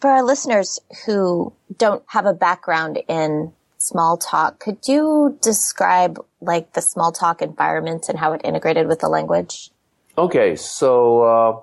For 0.00 0.10
our 0.10 0.22
listeners 0.22 0.78
who 1.04 1.52
don't 1.76 2.04
have 2.06 2.26
a 2.26 2.32
background 2.32 3.00
in 3.08 3.52
Smalltalk, 3.80 4.60
could 4.60 4.86
you 4.86 5.36
describe 5.42 6.18
like 6.40 6.74
the 6.74 6.80
Smalltalk 6.80 7.42
environment 7.42 8.08
and 8.08 8.18
how 8.18 8.32
it 8.32 8.40
integrated 8.44 8.86
with 8.86 9.00
the 9.00 9.08
language? 9.08 9.70
Okay, 10.16 10.54
so 10.54 11.22
uh, 11.22 11.60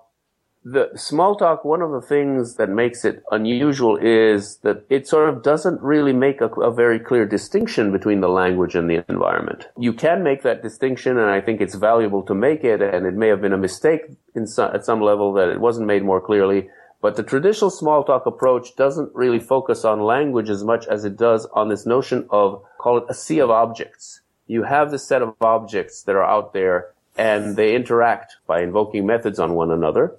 the 0.70 0.90
Smalltalk, 0.96 1.64
one 1.64 1.82
of 1.82 1.92
the 1.92 2.02
things 2.02 2.56
that 2.56 2.70
makes 2.70 3.06
it 3.06 3.24
unusual 3.32 3.96
is 3.96 4.58
that 4.64 4.86
it 4.90 5.08
sort 5.08 5.30
of 5.30 5.42
doesn't 5.42 5.82
really 5.82 6.12
make 6.12 6.42
a, 6.42 6.48
a, 6.48 6.74
very 6.74 7.00
clear 7.00 7.26
distinction 7.26 7.94
between 7.94 8.20
the 8.20 8.28
language 8.28 8.76
and 8.76 8.90
the 8.90 9.06
environment. 9.08 9.68
You 9.78 9.94
can 9.94 10.24
make 10.24 10.44
that 10.44 10.62
distinction, 10.62 11.18
and 11.18 11.30
I 11.30 11.40
think 11.40 11.62
it's 11.62 11.76
valuable 11.76 12.22
to 12.24 12.36
make 12.36 12.66
it, 12.66 12.82
and 12.82 13.06
it 13.06 13.14
may 13.14 13.30
have 13.30 13.40
been 13.40 13.54
a 13.54 13.58
mistake 13.58 14.02
some, 14.46 14.76
at 14.76 14.84
some 14.84 15.00
level 15.00 15.32
that 15.34 15.48
it 15.48 15.62
wasn't 15.62 15.88
made 15.88 16.04
more 16.04 16.20
clearly. 16.20 16.70
But 17.02 17.16
the 17.16 17.24
traditional 17.24 17.72
Smalltalk 17.72 18.26
approach 18.26 18.76
doesn't 18.76 19.16
really 19.16 19.40
focus 19.40 19.86
on 19.86 20.02
language 20.02 20.50
as 20.50 20.66
much 20.66 20.86
as 20.88 21.06
it 21.06 21.16
does 21.16 21.46
on 21.54 21.70
this 21.70 21.86
notion 21.86 22.28
of, 22.30 22.62
call 22.78 22.98
it 22.98 23.06
a 23.08 23.14
sea 23.14 23.40
of 23.40 23.50
objects. 23.50 24.20
You 24.48 24.64
have 24.64 24.92
this 24.92 25.08
set 25.08 25.22
of 25.22 25.36
objects 25.40 26.04
that 26.04 26.16
are 26.16 26.26
out 26.26 26.52
there, 26.52 26.90
and 27.18 27.56
they 27.56 27.74
interact 27.74 28.36
by 28.46 28.64
invoking 28.64 29.06
methods 29.06 29.40
on 29.40 29.54
one 29.54 29.72
another 29.72 30.18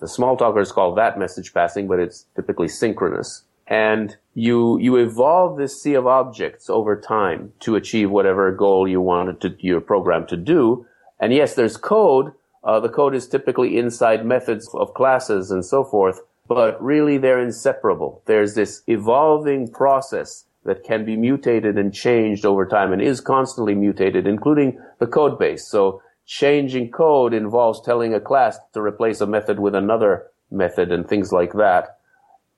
the 0.00 0.06
Smalltalkers 0.06 0.72
call 0.72 0.94
that 0.94 1.18
message 1.18 1.52
passing, 1.52 1.88
but 1.88 1.98
it's 1.98 2.26
typically 2.34 2.68
synchronous. 2.68 3.44
And 3.66 4.16
you, 4.34 4.78
you 4.78 4.96
evolve 4.96 5.58
this 5.58 5.82
sea 5.82 5.94
of 5.94 6.06
objects 6.06 6.70
over 6.70 7.00
time 7.00 7.52
to 7.60 7.76
achieve 7.76 8.10
whatever 8.10 8.52
goal 8.52 8.86
you 8.86 9.00
wanted 9.00 9.40
to, 9.40 9.56
your 9.60 9.80
program 9.80 10.26
to 10.28 10.36
do. 10.36 10.86
And 11.18 11.32
yes, 11.32 11.54
there's 11.54 11.76
code, 11.76 12.32
Uh, 12.66 12.80
the 12.80 12.90
code 12.90 13.14
is 13.14 13.28
typically 13.28 13.78
inside 13.78 14.26
methods 14.26 14.68
of 14.74 14.92
classes 14.92 15.52
and 15.52 15.64
so 15.64 15.84
forth, 15.84 16.18
but 16.48 16.74
really 16.82 17.16
they're 17.18 17.46
inseparable. 17.46 18.22
There's 18.26 18.54
this 18.54 18.82
evolving 18.88 19.70
process 19.70 20.46
that 20.64 20.82
can 20.82 21.04
be 21.04 21.16
mutated 21.16 21.78
and 21.78 21.94
changed 21.94 22.44
over 22.44 22.66
time 22.66 22.92
and 22.92 23.00
is 23.00 23.20
constantly 23.20 23.74
mutated, 23.76 24.26
including 24.26 24.80
the 24.98 25.06
code 25.06 25.38
base. 25.38 25.64
So 25.70 26.02
changing 26.26 26.90
code 26.90 27.32
involves 27.32 27.80
telling 27.80 28.12
a 28.12 28.20
class 28.20 28.58
to 28.74 28.82
replace 28.82 29.20
a 29.20 29.26
method 29.26 29.60
with 29.60 29.74
another 29.74 30.26
method 30.50 30.92
and 30.92 31.08
things 31.08 31.32
like 31.32 31.52
that. 31.54 31.98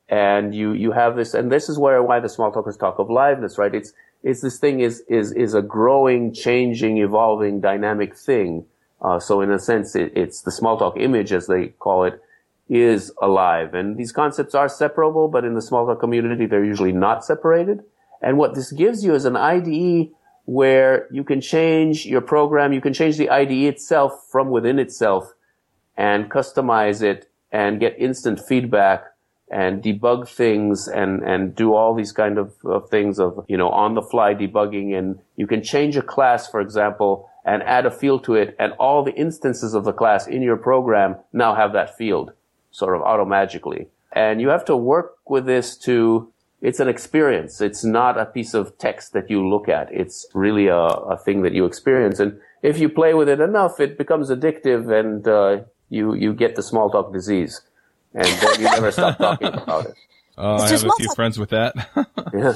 And 0.08 0.54
you, 0.54 0.72
you 0.72 0.92
have 0.92 1.16
this, 1.16 1.34
and 1.34 1.52
this 1.52 1.68
is 1.68 1.78
where, 1.78 2.02
why 2.02 2.18
the 2.18 2.28
Smalltalkers 2.28 2.78
talk 2.78 2.98
of 2.98 3.08
liveness, 3.08 3.58
right? 3.58 3.74
It's, 3.74 3.92
it's 4.22 4.40
this 4.40 4.58
thing 4.58 4.80
is, 4.80 5.02
is, 5.08 5.32
is 5.32 5.52
a 5.52 5.60
growing, 5.60 6.32
changing, 6.32 6.96
evolving, 6.98 7.60
dynamic 7.60 8.16
thing. 8.16 8.64
Uh, 9.02 9.20
so 9.20 9.42
in 9.42 9.50
a 9.50 9.58
sense, 9.58 9.94
it, 9.94 10.12
it's 10.16 10.40
the 10.42 10.50
Smalltalk 10.50 11.00
image, 11.00 11.30
as 11.30 11.46
they 11.46 11.68
call 11.68 12.04
it, 12.04 12.22
is 12.70 13.12
alive. 13.20 13.74
And 13.74 13.98
these 13.98 14.12
concepts 14.12 14.54
are 14.54 14.68
separable, 14.68 15.28
but 15.28 15.44
in 15.44 15.54
the 15.54 15.60
Smalltalk 15.60 16.00
community, 16.00 16.46
they're 16.46 16.64
usually 16.64 16.92
not 16.92 17.22
separated. 17.22 17.84
And 18.22 18.38
what 18.38 18.54
this 18.54 18.72
gives 18.72 19.04
you 19.04 19.14
is 19.14 19.26
an 19.26 19.36
IDE 19.36 20.10
where 20.48 21.06
you 21.10 21.22
can 21.22 21.42
change 21.42 22.06
your 22.06 22.22
program, 22.22 22.72
you 22.72 22.80
can 22.80 22.94
change 22.94 23.18
the 23.18 23.28
IDE 23.28 23.68
itself 23.68 24.26
from 24.32 24.48
within 24.48 24.78
itself 24.78 25.34
and 25.94 26.30
customize 26.30 27.02
it 27.02 27.28
and 27.52 27.78
get 27.78 27.94
instant 27.98 28.40
feedback 28.40 29.04
and 29.50 29.82
debug 29.82 30.26
things 30.26 30.88
and, 30.88 31.22
and 31.22 31.54
do 31.54 31.74
all 31.74 31.94
these 31.94 32.12
kind 32.12 32.38
of, 32.38 32.54
of 32.64 32.88
things 32.88 33.20
of, 33.20 33.44
you 33.46 33.58
know, 33.58 33.68
on 33.68 33.94
the 33.94 34.00
fly 34.00 34.34
debugging. 34.34 34.98
And 34.98 35.18
you 35.36 35.46
can 35.46 35.62
change 35.62 35.98
a 35.98 36.02
class, 36.02 36.48
for 36.48 36.62
example, 36.62 37.28
and 37.44 37.62
add 37.64 37.84
a 37.84 37.90
field 37.90 38.24
to 38.24 38.34
it 38.34 38.56
and 38.58 38.72
all 38.78 39.04
the 39.04 39.14
instances 39.14 39.74
of 39.74 39.84
the 39.84 39.92
class 39.92 40.26
in 40.26 40.40
your 40.40 40.56
program 40.56 41.16
now 41.30 41.56
have 41.56 41.74
that 41.74 41.98
field 41.98 42.32
sort 42.70 42.96
of 42.96 43.02
automagically. 43.02 43.88
And 44.12 44.40
you 44.40 44.48
have 44.48 44.64
to 44.64 44.76
work 44.78 45.18
with 45.26 45.44
this 45.44 45.76
to 45.80 46.32
it's 46.60 46.80
an 46.80 46.88
experience. 46.88 47.60
It's 47.60 47.84
not 47.84 48.18
a 48.18 48.26
piece 48.26 48.54
of 48.54 48.76
text 48.78 49.12
that 49.12 49.30
you 49.30 49.46
look 49.48 49.68
at. 49.68 49.92
It's 49.92 50.26
really 50.34 50.66
a, 50.66 50.76
a 50.76 51.16
thing 51.16 51.42
that 51.42 51.52
you 51.52 51.64
experience. 51.64 52.18
And 52.18 52.40
if 52.62 52.78
you 52.78 52.88
play 52.88 53.14
with 53.14 53.28
it 53.28 53.40
enough, 53.40 53.78
it 53.78 53.96
becomes 53.96 54.30
addictive 54.30 54.92
and 54.92 55.26
uh, 55.28 55.64
you, 55.88 56.14
you 56.14 56.34
get 56.34 56.56
the 56.56 56.62
Smalltalk 56.62 57.12
disease. 57.12 57.60
And 58.14 58.26
then 58.26 58.54
you 58.58 58.64
never 58.64 58.90
stop 58.90 59.18
talking 59.18 59.48
about 59.48 59.86
it. 59.86 59.94
Oh, 60.36 60.56
I 60.56 60.68
have 60.68 60.84
a 60.84 60.90
few 60.96 61.06
talk- 61.06 61.16
friends 61.16 61.38
with 61.38 61.50
that. 61.50 61.74
yeah. 62.34 62.54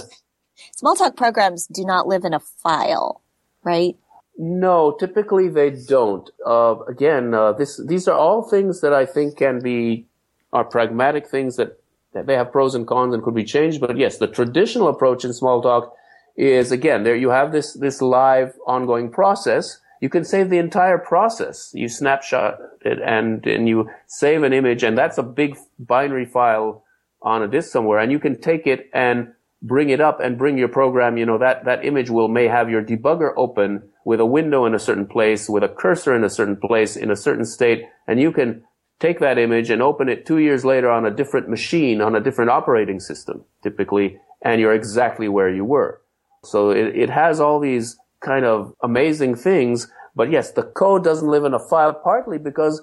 Smalltalk 0.83 1.17
programs 1.17 1.67
do 1.67 1.85
not 1.85 2.07
live 2.07 2.25
in 2.25 2.35
a 2.35 2.41
file, 2.41 3.23
right? 3.63 3.97
No, 4.37 4.97
typically 4.99 5.49
they 5.49 5.71
don't. 5.71 6.29
Uh, 6.45 6.77
again, 6.89 7.35
uh, 7.35 7.53
this, 7.53 7.81
these 7.87 8.09
are 8.09 8.17
all 8.17 8.43
things 8.43 8.81
that 8.81 8.93
I 8.93 9.07
think 9.07 9.37
can 9.37 9.61
be, 9.61 10.07
are 10.53 10.65
pragmatic 10.65 11.29
things 11.29 11.57
that 11.57 11.82
they 12.15 12.35
have 12.35 12.53
pros 12.53 12.75
and 12.75 12.87
cons 12.87 13.15
and 13.15 13.23
could 13.23 13.35
be 13.35 13.45
changed. 13.45 13.81
But 13.81 13.97
yes, 13.97 14.19
the 14.19 14.27
traditional 14.27 14.89
approach 14.89 15.25
in 15.25 15.31
Smalltalk 15.31 15.91
is 16.37 16.73
again, 16.73 17.05
there 17.05 17.17
you 17.17 17.31
have 17.31 17.53
this, 17.53 17.75
this 17.75 18.01
live 18.03 18.55
ongoing 18.67 19.11
process. 19.11 19.79
You 20.01 20.09
can 20.09 20.25
save 20.25 20.51
the 20.51 20.59
entire 20.59 20.99
process. 20.99 21.71
You 21.75 21.89
snapshot 21.89 22.59
it 22.85 22.99
and, 23.01 23.47
and 23.47 23.69
you 23.69 23.89
save 24.07 24.43
an 24.43 24.53
image 24.53 24.83
and 24.83 24.97
that's 24.99 25.19
a 25.19 25.23
big 25.23 25.57
binary 25.79 26.27
file 26.27 26.85
on 27.23 27.43
a 27.43 27.49
disk 27.49 27.71
somewhere 27.71 27.99
and 27.99 28.11
you 28.11 28.19
can 28.19 28.41
take 28.41 28.67
it 28.67 28.91
and 28.93 29.33
bring 29.63 29.91
it 29.91 30.01
up 30.01 30.19
and 30.21 30.37
bring 30.37 30.59
your 30.59 30.69
program, 30.69 31.17
you 31.17 31.25
know, 31.25 31.39
that, 31.39 31.65
that 31.65 31.85
image 31.85 32.11
will 32.11 32.29
may 32.29 32.49
have 32.49 32.69
your 32.69 32.83
debugger 32.83 33.33
open 33.37 33.89
with 34.05 34.21
a 34.21 34.27
window 34.27 34.65
in 34.65 34.75
a 34.75 34.79
certain 34.79 35.07
place, 35.07 35.49
with 35.49 35.63
a 35.63 35.69
cursor 35.69 36.15
in 36.15 36.25
a 36.25 36.31
certain 36.31 36.57
place, 36.57 36.97
in 36.97 37.11
a 37.11 37.17
certain 37.17 37.45
state, 37.45 37.85
and 38.09 38.21
you 38.21 38.33
can 38.33 38.65
take 39.03 39.19
that 39.19 39.37
image 39.37 39.69
and 39.69 39.83
open 39.83 40.09
it 40.09 40.25
two 40.25 40.39
years 40.39 40.65
later 40.65 40.89
on 40.89 41.05
a 41.05 41.11
different 41.11 41.49
machine, 41.49 42.01
on 42.01 42.15
a 42.15 42.21
different 42.21 42.51
operating 42.51 43.01
system, 43.01 43.45
typically, 43.63 44.19
and 44.41 44.61
you're 44.61 44.73
exactly 44.73 45.29
where 45.29 45.53
you 45.53 45.65
were. 45.65 46.01
So 46.45 46.71
it, 46.71 46.97
it 46.97 47.11
has 47.11 47.41
all 47.41 47.59
these 47.59 47.99
kind 48.21 48.45
of 48.45 48.73
amazing 48.81 49.35
things, 49.35 49.91
but 50.15 50.31
yes, 50.31 50.53
the 50.53 50.63
code 50.63 51.03
doesn't 51.03 51.29
live 51.29 51.45
in 51.45 51.53
a 51.53 51.59
file 51.59 51.93
partly 51.93 52.39
because 52.39 52.81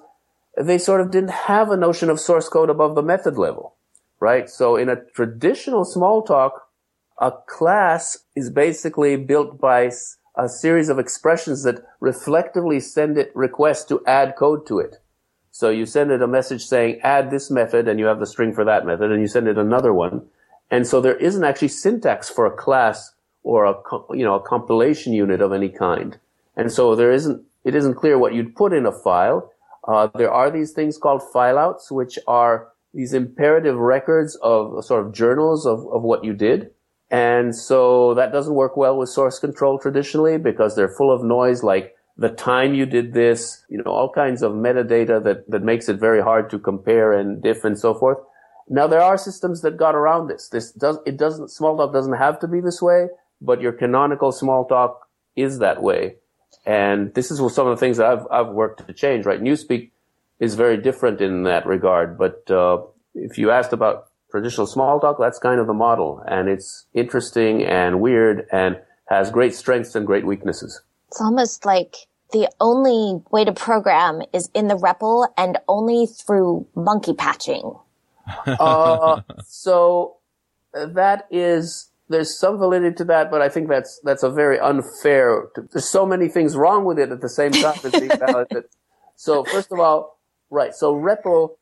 they 0.61 0.77
sort 0.77 0.99
of 0.99 1.09
didn't 1.09 1.31
have 1.31 1.71
a 1.71 1.77
notion 1.77 2.09
of 2.09 2.19
source 2.19 2.49
code 2.49 2.69
above 2.69 2.95
the 2.95 3.01
method 3.01 3.37
level, 3.37 3.75
right? 4.19 4.49
So 4.49 4.75
in 4.75 4.89
a 4.89 5.01
traditional 5.15 5.85
Smalltalk, 5.85 6.51
a 7.21 7.31
class 7.47 8.17
is 8.35 8.49
basically 8.49 9.15
built 9.15 9.59
by 9.59 9.91
a 10.35 10.49
series 10.49 10.89
of 10.89 10.99
expressions 10.99 11.63
that 11.63 11.83
reflectively 12.01 12.81
send 12.81 13.17
it 13.17 13.31
requests 13.33 13.85
to 13.85 14.03
add 14.05 14.35
code 14.37 14.67
to 14.67 14.79
it. 14.79 14.97
So 15.51 15.69
you 15.69 15.85
send 15.85 16.11
it 16.11 16.21
a 16.21 16.27
message 16.27 16.65
saying 16.65 17.01
add 17.01 17.31
this 17.31 17.49
method 17.49 17.87
and 17.87 17.99
you 17.99 18.05
have 18.05 18.19
the 18.19 18.27
string 18.27 18.53
for 18.53 18.63
that 18.65 18.85
method 18.85 19.11
and 19.11 19.21
you 19.21 19.27
send 19.27 19.47
it 19.47 19.57
another 19.57 19.93
one. 19.93 20.27
And 20.71 20.85
so 20.85 21.01
there 21.01 21.15
isn't 21.15 21.43
actually 21.43 21.69
syntax 21.69 22.29
for 22.29 22.45
a 22.45 22.55
class 22.55 23.13
or 23.43 23.65
a, 23.65 23.73
you 24.11 24.23
know, 24.23 24.35
a 24.35 24.41
compilation 24.41 25.13
unit 25.13 25.41
of 25.41 25.51
any 25.51 25.69
kind. 25.69 26.17
And 26.55 26.71
so 26.71 26.95
there 26.95 27.11
isn't, 27.11 27.43
it 27.63 27.75
isn't 27.75 27.95
clear 27.95 28.17
what 28.17 28.33
you'd 28.33 28.55
put 28.55 28.73
in 28.73 28.85
a 28.85 28.91
file. 28.91 29.51
Uh, 29.87 30.07
there 30.15 30.31
are 30.31 30.51
these 30.51 30.71
things 30.71 30.97
called 30.97 31.21
fileouts, 31.33 31.89
which 31.89 32.19
are 32.27 32.67
these 32.93 33.13
imperative 33.13 33.77
records 33.77 34.35
of 34.37 34.83
sort 34.83 35.05
of 35.05 35.13
journals 35.13 35.65
of, 35.65 35.79
of 35.91 36.03
what 36.03 36.23
you 36.23 36.33
did. 36.33 36.71
And 37.11 37.55
so 37.55 38.13
that 38.13 38.31
doesn't 38.31 38.53
work 38.53 38.77
well 38.77 38.97
with 38.97 39.09
source 39.09 39.39
control 39.39 39.79
traditionally 39.79 40.37
because 40.37 40.75
they're 40.75 40.93
full 40.95 41.11
of 41.11 41.23
noise 41.23 41.63
like 41.63 41.95
the 42.19 42.29
time 42.29 42.73
you 42.73 42.85
did 42.85 43.13
this, 43.13 43.63
you 43.69 43.77
know, 43.77 43.89
all 43.89 44.11
kinds 44.11 44.41
of 44.41 44.51
metadata 44.51 45.23
that, 45.23 45.49
that 45.49 45.63
makes 45.63 45.87
it 45.87 45.97
very 45.97 46.21
hard 46.21 46.49
to 46.49 46.59
compare 46.59 47.13
and 47.13 47.41
diff 47.41 47.63
and 47.63 47.79
so 47.79 47.93
forth. 47.93 48.17
Now 48.67 48.87
there 48.87 49.01
are 49.01 49.17
systems 49.17 49.61
that 49.61 49.77
got 49.77 49.95
around 49.95 50.27
this. 50.27 50.49
This 50.49 50.73
does, 50.73 50.97
it 51.05 51.15
doesn't, 51.15 51.47
Smalltalk 51.47 51.93
doesn't 51.93 52.17
have 52.17 52.37
to 52.39 52.47
be 52.47 52.59
this 52.59 52.81
way, 52.81 53.07
but 53.39 53.61
your 53.61 53.71
canonical 53.71 54.31
Smalltalk 54.33 54.95
is 55.37 55.59
that 55.59 55.81
way. 55.81 56.15
And 56.65 57.13
this 57.13 57.31
is 57.31 57.37
some 57.55 57.67
of 57.67 57.77
the 57.77 57.79
things 57.79 57.95
that 57.97 58.07
I've, 58.07 58.27
I've 58.29 58.53
worked 58.53 58.85
to 58.85 58.93
change, 58.93 59.25
right? 59.25 59.41
Newspeak 59.41 59.91
is 60.39 60.55
very 60.55 60.75
different 60.75 61.21
in 61.21 61.43
that 61.43 61.65
regard, 61.65 62.17
but, 62.17 62.51
uh, 62.51 62.81
if 63.15 63.37
you 63.37 63.49
asked 63.49 63.73
about 63.73 64.07
traditional 64.29 64.67
Smalltalk, 64.67 65.15
that's 65.19 65.39
kind 65.39 65.59
of 65.59 65.67
the 65.67 65.73
model. 65.73 66.21
And 66.27 66.49
it's 66.49 66.85
interesting 66.93 67.63
and 67.63 68.01
weird 68.01 68.45
and 68.51 68.77
has 69.07 69.31
great 69.31 69.55
strengths 69.55 69.95
and 69.95 70.05
great 70.05 70.25
weaknesses. 70.25 70.81
It's 71.09 71.19
almost 71.19 71.65
like 71.65 71.95
the 72.31 72.49
only 72.59 73.21
way 73.31 73.43
to 73.43 73.51
program 73.51 74.21
is 74.31 74.49
in 74.53 74.67
the 74.67 74.75
REPL 74.75 75.29
and 75.37 75.57
only 75.67 76.05
through 76.05 76.67
monkey 76.75 77.13
patching. 77.13 77.73
uh, 78.45 79.21
so 79.43 80.17
that 80.73 81.25
is 81.31 81.89
there's 82.09 82.37
some 82.37 82.57
validity 82.57 82.95
to 82.97 83.03
that, 83.05 83.31
but 83.31 83.41
I 83.41 83.49
think 83.49 83.69
that's 83.69 83.99
that's 84.03 84.21
a 84.21 84.29
very 84.29 84.59
unfair. 84.59 85.47
There's 85.71 85.89
so 85.89 86.05
many 86.05 86.27
things 86.27 86.55
wrong 86.55 86.85
with 86.85 86.99
it 86.99 87.11
at 87.11 87.21
the 87.21 87.29
same 87.29 87.51
time 87.51 87.77
so 89.15 89.43
first 89.45 89.71
of 89.71 89.79
all, 89.79 90.19
right. 90.51 90.75
So 90.75 90.93
REPL 90.93 91.55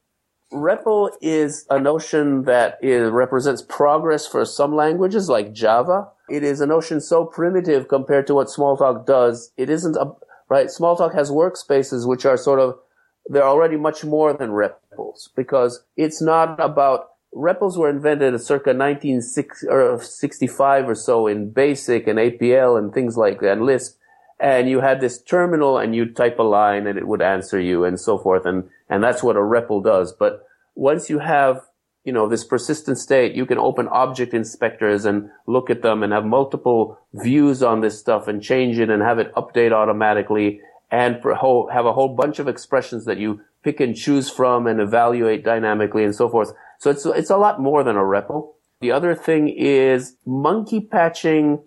REPL 0.54 1.12
is 1.22 1.66
a 1.70 1.80
notion 1.80 2.44
that 2.44 2.80
represents 2.82 3.62
progress 3.62 4.26
for 4.26 4.46
some 4.46 4.76
languages 4.76 5.30
like 5.30 5.54
Java. 5.54 6.08
It 6.30 6.44
is 6.44 6.62
a 6.62 6.66
notion 6.66 7.02
so 7.02 7.26
primitive 7.26 7.88
compared 7.88 8.28
to 8.28 8.36
what 8.36 8.48
Smalltalk 8.48 9.06
does. 9.06 9.52
It 9.58 9.70
isn't 9.70 9.98
a 9.98 10.14
right? 10.50 10.68
Smalltalk 10.68 11.14
has 11.14 11.30
workspaces 11.30 12.08
which 12.08 12.26
are 12.26 12.38
sort 12.38 12.60
of, 12.60 12.80
they're 13.26 13.44
already 13.44 13.76
much 13.76 14.06
more 14.06 14.32
than 14.34 14.52
REPLs 14.52 15.28
because 15.36 15.84
it's 15.98 16.22
not 16.22 16.58
about, 16.60 17.10
REPLs 17.36 17.78
were 17.78 17.90
invented 17.90 18.40
circa 18.42 18.74
1965 18.74 20.90
or 20.90 20.96
so 20.96 21.28
in 21.28 21.52
BASIC 21.52 22.08
and 22.08 22.18
APL 22.18 22.80
and 22.80 22.94
things 22.94 23.18
like 23.18 23.42
that, 23.42 23.52
and 23.54 23.66
Lisp. 23.66 23.98
And 24.40 24.70
you 24.70 24.80
had 24.80 25.02
this 25.02 25.22
terminal 25.22 25.78
and 25.78 25.94
you'd 25.96 26.16
type 26.16 26.40
a 26.40 26.44
line 26.44 26.88
and 26.88 26.98
it 26.98 27.08
would 27.08 27.22
answer 27.22 27.60
you 27.60 27.84
and 27.84 28.00
so 28.00 28.18
forth. 28.18 28.46
And, 28.46 28.70
and 28.90 29.04
that's 29.04 29.24
what 29.24 29.36
a 29.36 29.40
REPL 29.40 29.84
does. 29.84 30.14
But 30.14 30.44
once 30.76 31.10
you 31.10 31.20
have 31.20 31.62
you 32.08 32.14
know, 32.14 32.30
this 32.30 32.46
persistent 32.46 32.98
state, 32.98 33.36
you 33.36 33.46
can 33.46 33.58
open 33.58 33.86
object 33.90 34.34
inspectors 34.34 35.04
and 35.04 35.30
look 35.46 35.70
at 35.70 35.82
them 35.82 36.04
and 36.04 36.14
have 36.14 36.24
multiple 36.24 36.98
views 37.14 37.62
on 37.62 37.82
this 37.82 38.00
stuff 38.00 38.30
and 38.30 38.42
change 38.42 38.80
it 38.80 38.90
and 38.90 39.02
have 39.02 39.20
it 39.20 39.36
update 39.36 39.74
automatically 39.74 40.62
and 40.90 41.16
have 41.16 41.86
a 41.86 41.92
whole 41.92 42.16
bunch 42.16 42.40
of 42.40 42.48
expressions 42.48 43.04
that 43.04 43.18
you 43.18 43.42
pick 43.62 43.82
and 43.82 43.94
choose 43.94 44.30
from 44.30 44.68
and 44.68 44.80
evaluate 44.80 45.44
dynamically 45.44 46.06
and 46.06 46.16
so 46.16 46.30
forth. 46.30 46.54
So 46.80 46.92
it's, 46.92 47.06
it's 47.06 47.30
a 47.30 47.36
lot 47.36 47.62
more 47.62 47.84
than 47.84 47.98
a 47.98 48.04
REPL. 48.04 48.54
The 48.80 48.94
other 48.94 49.14
thing 49.14 49.50
is 49.50 50.16
monkey 50.26 50.80
patching. 50.80 51.60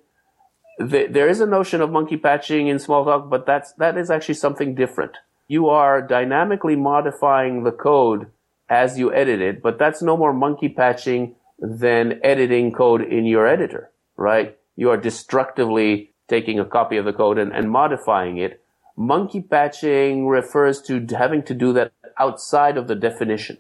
There 0.79 1.29
is 1.29 1.43
a 1.43 1.47
notion 1.47 1.83
of 1.83 1.91
monkey 1.91 2.17
patching 2.17 2.69
in 2.69 2.79
Smalltalk, 2.79 3.29
but 3.29 3.45
that's, 3.45 3.75
that 3.75 3.99
is 3.99 4.11
actually 4.11 4.37
something 4.37 4.75
different. 4.75 5.19
You 5.51 5.67
are 5.67 6.01
dynamically 6.01 6.77
modifying 6.77 7.65
the 7.65 7.73
code 7.73 8.31
as 8.69 9.01
you 9.01 9.13
edit 9.13 9.41
it, 9.41 9.61
but 9.61 9.81
that's 9.81 10.01
no 10.01 10.17
more 10.17 10.33
monkey 10.33 10.69
patching 10.69 11.35
than 11.59 12.21
editing 12.23 12.71
code 12.71 13.03
in 13.03 13.25
your 13.25 13.49
editor, 13.49 13.91
right? 14.17 14.57
You 14.77 14.91
are 14.91 14.97
destructively 14.97 16.13
taking 16.29 16.61
a 16.61 16.65
copy 16.65 16.99
of 16.99 17.05
the 17.05 17.13
code 17.13 17.37
and, 17.37 17.53
and 17.53 17.69
modifying 17.69 18.37
it. 18.37 18.63
Monkey 18.97 19.41
patching 19.41 20.29
refers 20.29 20.81
to 20.83 21.05
having 21.19 21.43
to 21.43 21.55
do 21.55 21.73
that 21.73 21.91
outside 22.17 22.77
of 22.77 22.87
the 22.87 22.95
definition, 22.95 23.59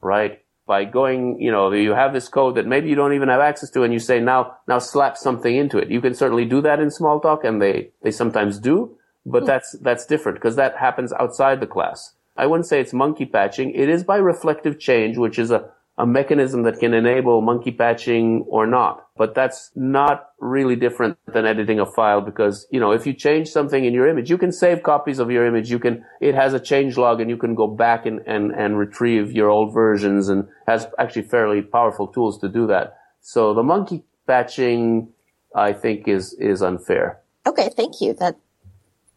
right? 0.00 0.40
By 0.68 0.84
going, 0.84 1.40
you 1.40 1.50
know, 1.50 1.72
you 1.72 1.94
have 1.94 2.12
this 2.12 2.28
code 2.28 2.54
that 2.54 2.68
maybe 2.68 2.88
you 2.88 2.94
don't 2.94 3.12
even 3.12 3.28
have 3.28 3.40
access 3.40 3.70
to 3.70 3.82
and 3.82 3.92
you 3.92 3.98
say 3.98 4.20
now, 4.20 4.58
now 4.68 4.78
slap 4.78 5.16
something 5.16 5.56
into 5.56 5.78
it. 5.78 5.90
You 5.90 6.00
can 6.00 6.14
certainly 6.14 6.44
do 6.44 6.60
that 6.60 6.78
in 6.78 6.90
Smalltalk 6.90 7.42
and 7.42 7.60
they, 7.60 7.90
they 8.04 8.12
sometimes 8.12 8.60
do, 8.60 8.96
but 9.26 9.40
hmm. 9.40 9.46
that's, 9.46 9.72
that's 9.80 10.06
different 10.06 10.38
because 10.38 10.56
that 10.56 10.76
happens 10.76 11.12
outside 11.12 11.60
the 11.60 11.66
class. 11.66 12.14
I 12.36 12.46
wouldn't 12.46 12.66
say 12.66 12.80
it's 12.80 12.92
monkey 12.92 13.26
patching. 13.26 13.72
It 13.74 13.88
is 13.88 14.02
by 14.02 14.16
reflective 14.16 14.78
change, 14.78 15.16
which 15.16 15.38
is 15.38 15.50
a, 15.50 15.70
a 15.96 16.04
mechanism 16.04 16.64
that 16.64 16.80
can 16.80 16.92
enable 16.92 17.40
monkey 17.40 17.70
patching 17.70 18.44
or 18.48 18.66
not. 18.66 19.06
But 19.16 19.36
that's 19.36 19.70
not 19.76 20.30
really 20.40 20.74
different 20.74 21.16
than 21.32 21.46
editing 21.46 21.78
a 21.78 21.86
file 21.86 22.20
because, 22.20 22.66
you 22.70 22.80
know, 22.80 22.90
if 22.90 23.06
you 23.06 23.12
change 23.12 23.48
something 23.48 23.84
in 23.84 23.94
your 23.94 24.08
image, 24.08 24.28
you 24.28 24.38
can 24.38 24.50
save 24.50 24.82
copies 24.82 25.20
of 25.20 25.30
your 25.30 25.46
image. 25.46 25.70
You 25.70 25.78
can, 25.78 26.04
it 26.20 26.34
has 26.34 26.52
a 26.52 26.58
change 26.58 26.96
log 26.96 27.20
and 27.20 27.30
you 27.30 27.36
can 27.36 27.54
go 27.54 27.68
back 27.68 28.06
and, 28.06 28.20
and, 28.26 28.50
and 28.50 28.76
retrieve 28.76 29.30
your 29.30 29.48
old 29.48 29.72
versions 29.72 30.28
and 30.28 30.48
has 30.66 30.88
actually 30.98 31.22
fairly 31.22 31.62
powerful 31.62 32.08
tools 32.08 32.38
to 32.40 32.48
do 32.48 32.66
that. 32.66 32.98
So 33.20 33.54
the 33.54 33.62
monkey 33.62 34.02
patching, 34.26 35.10
I 35.54 35.72
think 35.72 36.08
is, 36.08 36.32
is 36.34 36.60
unfair. 36.60 37.20
Okay. 37.46 37.70
Thank 37.76 38.00
you. 38.00 38.14
That, 38.14 38.34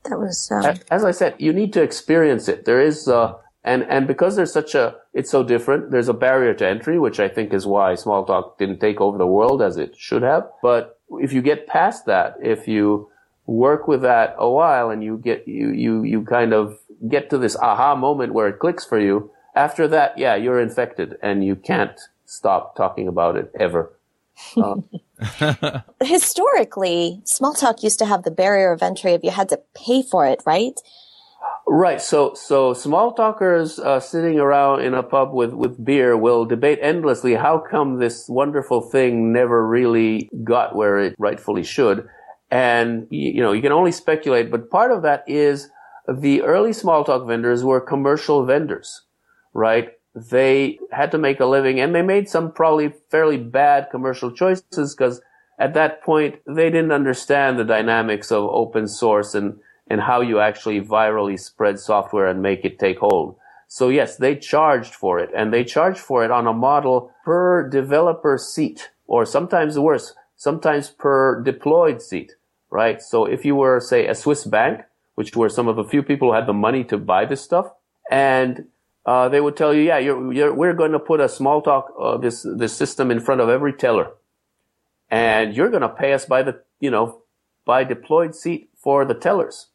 that 0.10 0.20
was, 0.20 0.50
um... 0.52 0.76
as 0.92 1.04
I 1.04 1.12
said, 1.12 1.36
you 1.38 1.54
need 1.54 1.74
to 1.74 1.82
experience 1.82 2.48
it. 2.48 2.66
There 2.66 2.82
is, 2.82 3.08
uh, 3.08 3.34
and, 3.64 3.84
and 3.84 4.08
because 4.08 4.36
there's 4.36 4.54
such 4.54 4.76
a, 4.76 4.96
it's 5.14 5.32
so 5.32 5.44
different, 5.44 5.92
there's 5.92 6.10
a 6.10 6.14
barrier 6.14 6.54
to 6.56 6.68
entry, 6.68 7.00
which 7.00 7.20
I 7.20 7.28
think 7.28 7.54
is 7.54 7.66
why 7.66 7.94
Smalltalk 7.94 8.58
didn't 8.58 8.80
take 8.80 9.02
over 9.02 9.18
the 9.18 9.28
world 9.28 9.62
as 9.62 9.78
it 9.78 9.96
should 9.98 10.24
have. 10.24 10.50
But 10.62 11.00
if 11.12 11.34
you 11.34 11.42
get 11.42 11.68
past 11.68 12.06
that, 12.06 12.36
if 12.42 12.68
you 12.68 13.10
work 13.46 13.88
with 13.88 14.02
that 14.02 14.36
a 14.38 14.50
while 14.50 14.90
and 14.90 15.04
you 15.04 15.18
get, 15.18 15.48
you, 15.48 15.72
you, 15.72 16.04
you 16.04 16.24
kind 16.24 16.54
of 16.54 16.78
get 17.10 17.30
to 17.30 17.38
this 17.38 17.56
aha 17.58 17.96
moment 17.96 18.34
where 18.34 18.48
it 18.48 18.60
clicks 18.60 18.86
for 18.86 19.00
you, 19.00 19.32
after 19.56 19.88
that, 19.88 20.18
yeah, 20.18 20.36
you're 20.36 20.60
infected 20.60 21.18
and 21.24 21.44
you 21.44 21.56
can't 21.56 22.00
stop 22.26 22.76
talking 22.76 23.08
about 23.08 23.36
it 23.36 23.52
ever. 23.60 23.92
Uh, 24.56 24.76
Historically, 26.04 27.22
Smalltalk 27.26 27.84
used 27.84 28.00
to 28.00 28.06
have 28.06 28.24
the 28.24 28.32
barrier 28.32 28.72
of 28.72 28.84
entry 28.84 29.14
if 29.14 29.24
you 29.24 29.32
had 29.32 29.50
to 29.50 29.60
pay 29.74 30.04
for 30.04 30.26
it, 30.26 30.44
right? 30.46 30.80
Right. 31.70 32.02
So, 32.02 32.34
so 32.34 32.74
Smalltalkers 32.74 33.80
uh, 33.80 34.00
sitting 34.00 34.40
around 34.40 34.82
in 34.82 34.94
a 34.94 35.04
pub 35.04 35.34
with, 35.34 35.54
with 35.54 35.84
beer 35.84 36.16
will 36.16 36.46
debate 36.46 36.80
endlessly 36.82 37.34
how 37.36 37.60
come 37.60 38.00
this 38.00 38.28
wonderful 38.30 38.82
thing 38.82 39.34
never 39.34 39.68
really 39.68 40.30
got 40.44 40.76
where 40.76 40.98
it 41.00 41.16
rightfully 41.20 41.64
should. 41.64 42.08
And, 42.50 43.08
you 43.10 43.42
know, 43.42 43.52
you 43.52 43.62
can 43.62 43.74
only 43.74 43.92
speculate, 43.92 44.50
but 44.50 44.70
part 44.70 44.92
of 44.92 45.02
that 45.02 45.26
is 45.28 45.70
the 46.08 46.42
early 46.44 46.72
Smalltalk 46.72 47.28
vendors 47.28 47.66
were 47.66 47.82
commercial 47.82 48.46
vendors, 48.46 49.02
right? 49.54 49.90
They 50.18 50.80
had 50.92 51.12
to 51.12 51.20
make 51.20 51.40
a 51.40 51.46
living 51.46 51.80
and 51.80 51.94
they 51.94 52.02
made 52.02 52.28
some 52.28 52.52
probably 52.52 52.94
fairly 53.12 53.38
bad 53.38 53.90
commercial 53.92 54.32
choices 54.32 54.96
because 54.96 55.22
at 55.60 55.76
that 55.76 56.02
point 56.02 56.40
they 56.48 56.72
didn't 56.72 56.92
understand 56.92 57.60
the 57.60 57.64
dynamics 57.64 58.32
of 58.32 58.46
open 58.46 58.88
source 58.88 59.36
and 59.36 59.60
and 59.90 60.02
how 60.02 60.22
you 60.22 60.40
actually 60.40 60.82
virally 60.82 61.40
spread 61.40 61.80
software 61.80 62.28
and 62.28 62.42
make 62.42 62.66
it 62.66 62.80
take 62.80 62.98
hold. 62.98 63.38
So 63.68 63.90
yes, 63.90 64.18
they 64.18 64.36
charged 64.36 64.96
for 64.96 65.20
it 65.20 65.30
and 65.36 65.54
they 65.54 65.64
charged 65.64 66.00
for 66.00 66.26
it 66.26 66.32
on 66.32 66.48
a 66.48 66.54
model 66.54 67.12
per 67.24 67.70
developer 67.70 68.38
seat 68.38 68.90
or 69.06 69.26
sometimes 69.26 69.78
worse, 69.78 70.14
sometimes 70.36 70.90
per 70.90 71.42
deployed 71.44 72.02
seat, 72.02 72.34
right? 72.70 73.02
So 73.02 73.26
if 73.26 73.46
you 73.46 73.56
were, 73.56 73.80
say, 73.80 74.08
a 74.08 74.16
Swiss 74.16 74.46
bank, 74.46 74.82
which 75.16 75.36
were 75.36 75.50
some 75.50 75.68
of 75.68 75.76
the 75.76 75.84
few 75.84 76.04
people 76.04 76.30
who 76.30 76.36
had 76.36 76.48
the 76.48 76.54
money 76.54 76.84
to 76.86 76.98
buy 76.98 77.26
this 77.26 77.42
stuff, 77.42 77.72
and 78.12 78.66
uh, 79.08 79.30
they 79.30 79.40
would 79.40 79.56
tell 79.56 79.74
you, 79.74 79.82
yeah, 79.82 79.98
you're, 79.98 80.34
you're, 80.34 80.54
we're 80.54 80.74
going 80.74 80.92
to 80.92 81.00
put 81.00 81.22
a 81.22 81.26
Smalltalk, 81.26 81.86
uh, 81.98 82.18
this, 82.18 82.46
this 82.58 82.76
system 82.76 83.10
in 83.10 83.22
front 83.22 83.40
of 83.40 83.48
every 83.48 83.72
teller. 83.72 84.12
And 85.10 85.56
you're 85.56 85.70
going 85.70 85.82
to 85.82 85.90
pay 85.90 86.12
us 86.12 86.26
by 86.26 86.44
the, 86.44 86.62
you 86.82 86.92
know, 86.92 87.22
by 87.66 87.86
deployed 87.86 88.36
seat 88.36 88.70
for 88.76 89.06
the 89.06 89.14
tellers. 89.14 89.68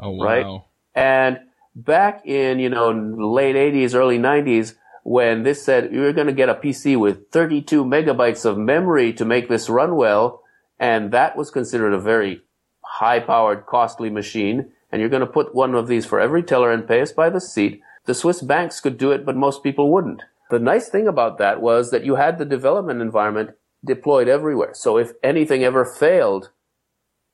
Oh, 0.00 0.10
wow. 0.10 0.24
Right? 0.24 0.62
And 0.96 1.38
back 1.76 2.26
in, 2.26 2.58
you 2.58 2.68
know, 2.68 2.90
late 2.90 3.54
80s, 3.54 3.94
early 3.94 4.18
90s, 4.18 4.74
when 5.04 5.44
this 5.44 5.64
said 5.64 5.92
you're 5.92 6.12
going 6.12 6.26
to 6.26 6.32
get 6.32 6.48
a 6.48 6.54
PC 6.54 6.98
with 6.98 7.30
32 7.30 7.84
megabytes 7.84 8.44
of 8.44 8.58
memory 8.58 9.12
to 9.14 9.24
make 9.24 9.48
this 9.48 9.70
run 9.70 9.94
well, 9.94 10.42
and 10.80 11.12
that 11.12 11.36
was 11.36 11.52
considered 11.52 11.92
a 11.92 12.00
very 12.00 12.42
high 12.82 13.20
powered, 13.20 13.66
costly 13.66 14.10
machine, 14.10 14.72
and 14.90 15.00
you're 15.00 15.08
going 15.08 15.20
to 15.20 15.26
put 15.26 15.54
one 15.54 15.76
of 15.76 15.86
these 15.86 16.06
for 16.06 16.18
every 16.18 16.42
teller 16.42 16.72
and 16.72 16.88
pay 16.88 17.00
us 17.00 17.12
by 17.12 17.30
the 17.30 17.40
seat. 17.40 17.80
The 18.06 18.14
Swiss 18.14 18.42
banks 18.42 18.80
could 18.80 18.98
do 18.98 19.12
it, 19.12 19.24
but 19.24 19.36
most 19.36 19.62
people 19.62 19.92
wouldn't. 19.92 20.22
The 20.50 20.58
nice 20.58 20.88
thing 20.88 21.06
about 21.06 21.38
that 21.38 21.60
was 21.60 21.90
that 21.90 22.04
you 22.04 22.16
had 22.16 22.38
the 22.38 22.44
development 22.44 23.00
environment 23.00 23.50
deployed 23.84 24.28
everywhere. 24.28 24.72
So 24.74 24.98
if 24.98 25.12
anything 25.22 25.62
ever 25.62 25.84
failed 25.84 26.50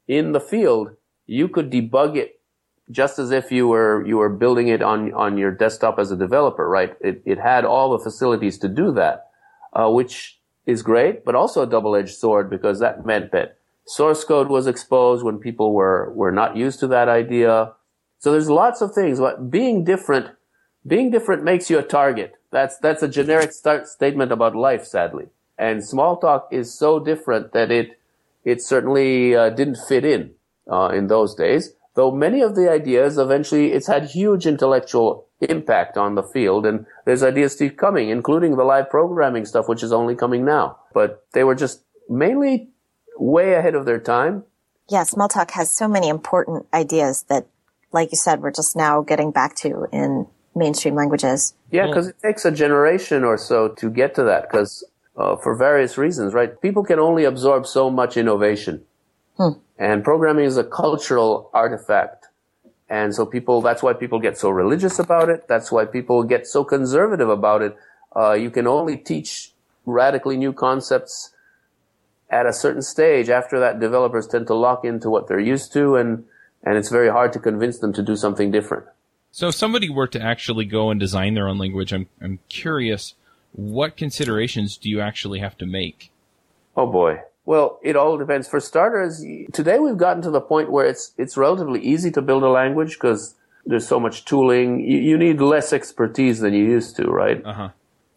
in 0.06 0.32
the 0.32 0.40
field, 0.40 0.96
you 1.26 1.48
could 1.48 1.70
debug 1.70 2.16
it 2.16 2.40
just 2.90 3.18
as 3.18 3.30
if 3.30 3.50
you 3.50 3.66
were 3.66 4.06
you 4.06 4.16
were 4.16 4.28
building 4.28 4.68
it 4.68 4.82
on 4.82 5.12
on 5.12 5.38
your 5.38 5.50
desktop 5.50 5.98
as 5.98 6.12
a 6.12 6.16
developer, 6.16 6.68
right? 6.68 6.94
It 7.00 7.22
it 7.24 7.38
had 7.38 7.64
all 7.64 7.90
the 7.90 8.02
facilities 8.02 8.58
to 8.58 8.68
do 8.68 8.92
that, 8.92 9.26
uh, 9.72 9.90
which 9.90 10.38
is 10.66 10.82
great, 10.82 11.24
but 11.24 11.34
also 11.34 11.62
a 11.62 11.66
double-edged 11.66 12.14
sword 12.14 12.50
because 12.50 12.80
that 12.80 13.06
meant 13.06 13.32
that 13.32 13.56
source 13.86 14.24
code 14.24 14.48
was 14.48 14.66
exposed 14.66 15.24
when 15.24 15.38
people 15.38 15.72
were 15.72 16.12
were 16.14 16.32
not 16.32 16.56
used 16.56 16.80
to 16.80 16.86
that 16.88 17.08
idea. 17.08 17.72
So 18.18 18.32
there's 18.32 18.50
lots 18.50 18.80
of 18.80 18.92
things. 18.92 19.18
But 19.18 19.50
being 19.50 19.84
different, 19.84 20.30
being 20.86 21.10
different 21.10 21.44
makes 21.44 21.70
you 21.70 21.78
a 21.78 21.82
target. 21.82 22.34
That's 22.50 22.78
that's 22.78 23.02
a 23.02 23.08
generic 23.08 23.52
start 23.52 23.88
statement 23.88 24.32
about 24.32 24.54
life, 24.54 24.84
sadly. 24.84 25.26
And 25.58 25.80
Smalltalk 25.80 26.44
is 26.50 26.72
so 26.72 27.00
different 27.00 27.52
that 27.52 27.70
it 27.70 27.98
it 28.44 28.62
certainly 28.62 29.34
uh, 29.34 29.50
didn't 29.50 29.78
fit 29.88 30.04
in 30.04 30.32
uh, 30.70 30.88
in 30.88 31.08
those 31.08 31.34
days 31.34 31.72
though 31.96 32.12
many 32.12 32.40
of 32.40 32.54
the 32.54 32.70
ideas 32.70 33.18
eventually 33.18 33.72
it's 33.72 33.88
had 33.88 34.04
huge 34.04 34.46
intellectual 34.46 35.26
impact 35.40 35.96
on 35.96 36.14
the 36.14 36.22
field 36.22 36.64
and 36.64 36.86
there's 37.04 37.22
ideas 37.22 37.52
still 37.52 37.70
coming 37.70 38.08
including 38.08 38.56
the 38.56 38.64
live 38.64 38.88
programming 38.88 39.44
stuff 39.44 39.68
which 39.68 39.82
is 39.82 39.92
only 39.92 40.14
coming 40.14 40.44
now 40.44 40.78
but 40.94 41.26
they 41.32 41.42
were 41.42 41.54
just 41.54 41.82
mainly 42.08 42.68
way 43.18 43.54
ahead 43.54 43.74
of 43.74 43.84
their 43.84 43.98
time 43.98 44.44
yeah 44.88 45.02
Smalltalk 45.02 45.50
has 45.50 45.70
so 45.70 45.88
many 45.88 46.08
important 46.08 46.66
ideas 46.72 47.24
that 47.28 47.46
like 47.92 48.12
you 48.12 48.16
said 48.16 48.40
we're 48.40 48.52
just 48.52 48.76
now 48.76 49.02
getting 49.02 49.30
back 49.30 49.56
to 49.56 49.86
in 49.92 50.26
mainstream 50.56 50.94
languages 50.94 51.54
yeah 51.70 51.86
because 51.86 52.08
it 52.08 52.18
takes 52.20 52.44
a 52.44 52.50
generation 52.50 53.22
or 53.24 53.36
so 53.38 53.68
to 53.68 53.90
get 53.90 54.14
to 54.14 54.22
that 54.24 54.50
because 54.50 54.84
uh, 55.16 55.36
for 55.36 55.54
various 55.54 55.96
reasons 55.96 56.34
right 56.34 56.60
people 56.60 56.82
can 56.82 56.98
only 56.98 57.24
absorb 57.24 57.66
so 57.66 57.90
much 57.90 58.16
innovation 58.16 58.82
hmm. 59.36 59.50
And 59.78 60.02
programming 60.02 60.44
is 60.44 60.56
a 60.56 60.64
cultural 60.64 61.50
artifact. 61.52 62.26
And 62.88 63.14
so 63.14 63.26
people, 63.26 63.60
that's 63.60 63.82
why 63.82 63.92
people 63.92 64.20
get 64.20 64.38
so 64.38 64.48
religious 64.48 64.98
about 64.98 65.28
it. 65.28 65.48
That's 65.48 65.70
why 65.72 65.84
people 65.84 66.22
get 66.22 66.46
so 66.46 66.64
conservative 66.64 67.28
about 67.28 67.62
it. 67.62 67.76
Uh, 68.14 68.32
you 68.32 68.50
can 68.50 68.66
only 68.66 68.96
teach 68.96 69.52
radically 69.84 70.36
new 70.36 70.52
concepts 70.52 71.34
at 72.30 72.46
a 72.46 72.52
certain 72.52 72.82
stage. 72.82 73.28
After 73.28 73.58
that, 73.60 73.80
developers 73.80 74.26
tend 74.26 74.46
to 74.46 74.54
lock 74.54 74.84
into 74.84 75.10
what 75.10 75.28
they're 75.28 75.40
used 75.40 75.72
to 75.74 75.96
and, 75.96 76.24
and 76.62 76.76
it's 76.76 76.88
very 76.88 77.10
hard 77.10 77.32
to 77.34 77.38
convince 77.38 77.78
them 77.78 77.92
to 77.92 78.02
do 78.02 78.16
something 78.16 78.50
different. 78.50 78.86
So 79.36 79.48
if 79.48 79.54
somebody 79.54 79.90
were 79.90 80.06
to 80.06 80.22
actually 80.22 80.64
go 80.64 80.88
and 80.88 80.98
design 80.98 81.34
their 81.34 81.46
own 81.46 81.58
language, 81.58 81.92
I'm, 81.92 82.08
I'm 82.22 82.38
curious, 82.48 83.12
what 83.52 83.94
considerations 83.94 84.78
do 84.78 84.88
you 84.88 85.02
actually 85.02 85.40
have 85.40 85.58
to 85.58 85.66
make? 85.66 86.10
Oh 86.74 86.90
boy. 86.90 87.20
Well, 87.44 87.78
it 87.82 87.96
all 87.96 88.16
depends. 88.16 88.48
For 88.48 88.60
starters, 88.60 89.22
today 89.52 89.78
we've 89.78 89.98
gotten 89.98 90.22
to 90.22 90.30
the 90.30 90.40
point 90.40 90.72
where 90.72 90.86
it's 90.86 91.12
it's 91.18 91.36
relatively 91.36 91.82
easy 91.82 92.10
to 92.12 92.22
build 92.22 92.44
a 92.44 92.48
language 92.48 92.94
because 92.94 93.34
there's 93.66 93.86
so 93.86 94.00
much 94.00 94.24
tooling. 94.24 94.80
You, 94.80 95.00
you, 95.00 95.18
need 95.18 95.38
less 95.42 95.70
expertise 95.70 96.40
than 96.40 96.54
you 96.54 96.64
used 96.64 96.96
to, 96.96 97.04
right? 97.04 97.44
Uh-huh. 97.44 97.68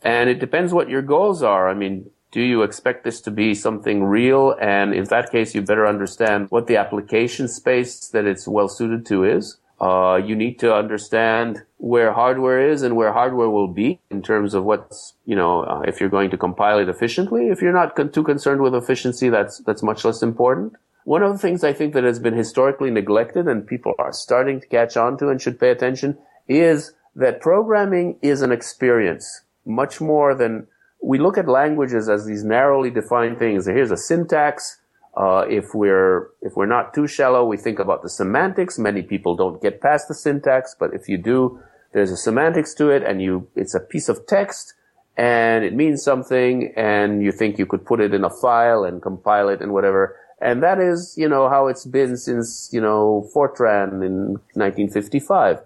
And 0.01 0.29
it 0.29 0.39
depends 0.39 0.73
what 0.73 0.89
your 0.89 1.01
goals 1.01 1.43
are. 1.43 1.67
I 1.67 1.73
mean, 1.73 2.09
do 2.31 2.41
you 2.41 2.63
expect 2.63 3.03
this 3.03 3.19
to 3.23 3.31
be 3.31 3.55
something 3.55 4.05
real? 4.05 4.55
And 4.61 4.93
in 4.93 5.03
that 5.09 5.33
case, 5.33 5.53
you 5.53 5.63
better 5.63 5.85
understand 5.85 6.49
what 6.49 6.67
the 6.67 6.77
application 6.77 7.49
space 7.49 8.07
that 8.07 8.23
it's 8.23 8.47
well 8.47 8.69
suited 8.69 9.05
to 9.07 9.25
is. 9.25 9.57
Uh, 9.79 10.19
you 10.23 10.35
need 10.35 10.59
to 10.59 10.73
understand 10.73 11.63
where 11.77 12.11
hardware 12.11 12.69
is 12.69 12.81
and 12.81 12.95
where 12.95 13.13
hardware 13.13 13.49
will 13.49 13.69
be 13.69 13.99
in 14.09 14.21
terms 14.21 14.53
of 14.53 14.65
what's, 14.65 15.13
you 15.25 15.35
know, 15.35 15.63
uh, 15.63 15.81
if 15.87 16.01
you're 16.01 16.09
going 16.09 16.29
to 16.29 16.37
compile 16.37 16.79
it 16.79 16.89
efficiently. 16.89 17.47
If 17.47 17.61
you're 17.61 17.73
not 17.73 17.95
con- 17.95 18.11
too 18.11 18.23
concerned 18.23 18.61
with 18.61 18.75
efficiency, 18.75 19.29
that's, 19.29 19.59
that's 19.59 19.81
much 19.81 20.03
less 20.03 20.21
important. 20.21 20.73
One 21.05 21.23
of 21.23 21.31
the 21.31 21.39
things 21.39 21.63
I 21.63 21.71
think 21.71 21.93
that 21.93 22.03
has 22.03 22.19
been 22.19 22.35
historically 22.35 22.91
neglected 22.91 23.47
and 23.47 23.65
people 23.65 23.93
are 23.97 24.11
starting 24.11 24.59
to 24.59 24.67
catch 24.67 24.97
on 24.97 25.17
to 25.19 25.29
and 25.29 25.41
should 25.41 25.59
pay 25.59 25.71
attention 25.71 26.17
is 26.47 26.93
that 27.15 27.41
programming 27.41 28.17
is 28.21 28.41
an 28.41 28.51
experience 28.51 29.41
much 29.65 30.01
more 30.01 30.35
than 30.35 30.67
we 31.01 31.17
look 31.17 31.37
at 31.37 31.47
languages 31.47 32.09
as 32.09 32.25
these 32.25 32.43
narrowly 32.43 32.89
defined 32.89 33.39
things. 33.39 33.65
Here's 33.65 33.91
a 33.91 33.97
syntax, 33.97 34.78
Uh, 35.15 35.45
if 35.49 35.73
we're 35.73 36.29
if 36.41 36.55
we're 36.55 36.65
not 36.65 36.93
too 36.93 37.07
shallow, 37.07 37.45
we 37.45 37.57
think 37.57 37.79
about 37.79 38.03
the 38.03 38.09
semantics. 38.09 38.79
Many 38.79 39.01
people 39.01 39.35
don't 39.35 39.61
get 39.61 39.81
past 39.81 40.07
the 40.07 40.13
syntax, 40.13 40.75
but 40.79 40.93
if 40.93 41.09
you 41.09 41.17
do, 41.17 41.59
there's 41.93 42.11
a 42.11 42.17
semantics 42.17 42.73
to 42.75 42.89
it, 42.89 43.03
and 43.03 43.21
you 43.21 43.47
it's 43.55 43.73
a 43.73 43.79
piece 43.79 44.07
of 44.07 44.25
text, 44.27 44.75
and 45.17 45.65
it 45.65 45.73
means 45.73 46.03
something, 46.03 46.71
and 46.75 47.23
you 47.23 47.31
think 47.31 47.57
you 47.57 47.65
could 47.65 47.85
put 47.85 47.99
it 47.99 48.13
in 48.13 48.23
a 48.23 48.29
file 48.29 48.83
and 48.83 49.01
compile 49.01 49.49
it 49.49 49.61
and 49.61 49.73
whatever. 49.73 50.15
And 50.41 50.63
that 50.63 50.79
is, 50.79 51.15
you 51.17 51.27
know, 51.27 51.49
how 51.49 51.67
it's 51.67 51.85
been 51.85 52.15
since, 52.15 52.69
you 52.71 52.79
know, 52.79 53.29
Fortran 53.35 54.05
in 54.05 54.39
1955. 54.53 55.59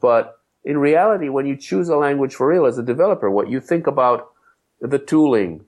But 0.00 0.40
in 0.64 0.78
reality, 0.78 1.28
when 1.28 1.46
you 1.46 1.56
choose 1.56 1.88
a 1.88 1.96
language 1.96 2.34
for 2.34 2.48
real 2.48 2.66
as 2.66 2.76
a 2.76 2.82
developer, 2.82 3.30
what 3.30 3.48
you 3.48 3.60
think 3.60 3.86
about 3.86 4.32
the 4.80 4.98
tooling, 4.98 5.64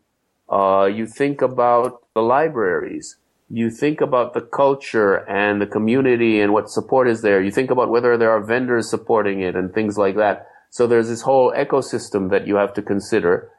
uh, 0.49 0.91
you 0.93 1.07
think 1.07 1.41
about 1.41 2.02
the 2.15 2.23
libraries, 2.23 3.17
you 3.49 3.71
think 3.71 4.01
about 4.01 4.35
the 4.35 4.41
culture 4.41 5.17
and 5.29 5.61
the 5.61 5.67
community 5.67 6.41
and 6.41 6.53
what 6.53 6.71
support 6.71 7.09
is 7.09 7.23
there. 7.23 7.41
You 7.43 7.51
think 7.51 7.71
about 7.71 7.91
whether 7.91 8.17
there 8.17 8.31
are 8.31 8.43
vendors 8.43 8.89
supporting 8.89 9.41
it 9.41 9.57
and 9.57 9.73
things 9.73 9.97
like 9.97 10.17
that. 10.17 10.47
So 10.71 10.87
there's 10.87 11.09
this 11.09 11.23
whole 11.23 11.53
ecosystem 11.53 12.31
that 12.31 12.47
you 12.47 12.57
have 12.57 12.73
to 12.75 12.83
consider. 12.83 13.51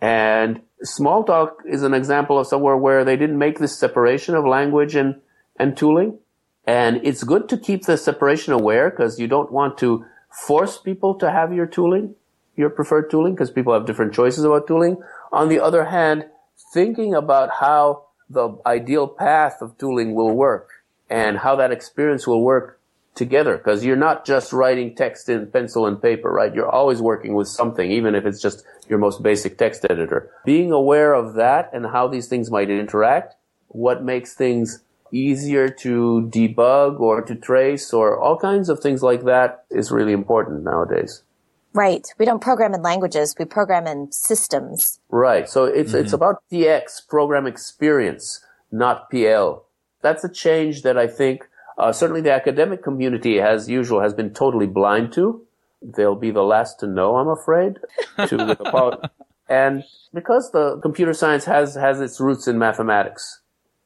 And 0.00 0.62
Smalltalk 0.84 1.54
is 1.68 1.82
an 1.82 1.94
example 1.94 2.38
of 2.38 2.46
somewhere 2.46 2.76
where 2.76 3.04
they 3.04 3.16
didn't 3.16 3.38
make 3.38 3.58
this 3.58 3.78
separation 3.78 4.34
of 4.34 4.44
language 4.44 4.94
and, 4.94 5.20
and 5.58 5.76
tooling. 5.76 6.18
And 6.64 7.00
it's 7.04 7.24
good 7.24 7.48
to 7.48 7.56
keep 7.56 7.86
the 7.86 7.96
separation 7.96 8.52
aware 8.52 8.90
because 8.90 9.18
you 9.18 9.26
don't 9.26 9.50
want 9.50 9.78
to 9.78 10.04
force 10.30 10.78
people 10.78 11.16
to 11.16 11.30
have 11.30 11.52
your 11.52 11.66
tooling, 11.66 12.14
your 12.56 12.70
preferred 12.70 13.10
tooling, 13.10 13.34
because 13.34 13.50
people 13.50 13.74
have 13.74 13.86
different 13.86 14.14
choices 14.14 14.44
about 14.44 14.68
tooling. 14.68 15.02
On 15.32 15.48
the 15.48 15.60
other 15.60 15.86
hand, 15.86 16.26
thinking 16.72 17.14
about 17.14 17.50
how 17.60 18.06
the 18.30 18.56
ideal 18.64 19.06
path 19.06 19.60
of 19.60 19.76
tooling 19.78 20.14
will 20.14 20.34
work 20.34 20.70
and 21.10 21.38
how 21.38 21.54
that 21.56 21.70
experience 21.70 22.26
will 22.26 22.42
work 22.42 22.80
together 23.14 23.58
because 23.58 23.84
you're 23.84 23.96
not 23.96 24.24
just 24.24 24.52
writing 24.52 24.94
text 24.94 25.28
in 25.28 25.46
pencil 25.48 25.86
and 25.86 26.00
paper, 26.00 26.30
right? 26.30 26.54
You're 26.54 26.68
always 26.68 27.02
working 27.02 27.34
with 27.34 27.48
something, 27.48 27.90
even 27.90 28.14
if 28.14 28.24
it's 28.24 28.40
just 28.40 28.64
your 28.88 28.98
most 28.98 29.22
basic 29.22 29.58
text 29.58 29.84
editor. 29.88 30.30
Being 30.46 30.72
aware 30.72 31.12
of 31.12 31.34
that 31.34 31.70
and 31.74 31.86
how 31.86 32.08
these 32.08 32.28
things 32.28 32.50
might 32.50 32.70
interact, 32.70 33.34
what 33.68 34.02
makes 34.02 34.34
things 34.34 34.82
easier 35.12 35.68
to 35.68 36.30
debug 36.32 36.98
or 37.00 37.20
to 37.20 37.34
trace 37.34 37.92
or 37.92 38.18
all 38.18 38.38
kinds 38.38 38.70
of 38.70 38.80
things 38.80 39.02
like 39.02 39.24
that 39.24 39.64
is 39.70 39.92
really 39.92 40.12
important 40.12 40.64
nowadays. 40.64 41.22
Right. 41.74 42.06
We 42.18 42.26
don't 42.26 42.42
program 42.42 42.74
in 42.74 42.82
languages. 42.82 43.34
We 43.38 43.44
program 43.44 43.86
in 43.86 44.12
systems. 44.12 45.00
Right. 45.08 45.48
So 45.48 45.64
it's, 45.64 45.92
mm-hmm. 45.92 46.00
it's 46.00 46.12
about 46.12 46.42
PX, 46.52 47.06
program 47.08 47.46
experience, 47.46 48.44
not 48.70 49.10
PL. 49.10 49.64
That's 50.02 50.24
a 50.24 50.28
change 50.28 50.82
that 50.82 50.98
I 50.98 51.06
think 51.06 51.48
uh, 51.78 51.92
certainly 51.92 52.20
the 52.20 52.32
academic 52.32 52.82
community, 52.82 53.40
as 53.40 53.68
usual, 53.68 54.00
has 54.00 54.12
been 54.12 54.34
totally 54.34 54.66
blind 54.66 55.12
to. 55.14 55.46
They'll 55.80 56.14
be 56.14 56.30
the 56.30 56.42
last 56.42 56.80
to 56.80 56.86
know, 56.86 57.16
I'm 57.16 57.28
afraid. 57.28 57.78
to 58.26 59.10
and 59.48 59.84
because 60.14 60.52
the 60.52 60.78
computer 60.82 61.14
science 61.14 61.44
has, 61.46 61.74
has 61.74 62.00
its 62.00 62.20
roots 62.20 62.46
in 62.46 62.58
mathematics, 62.58 63.40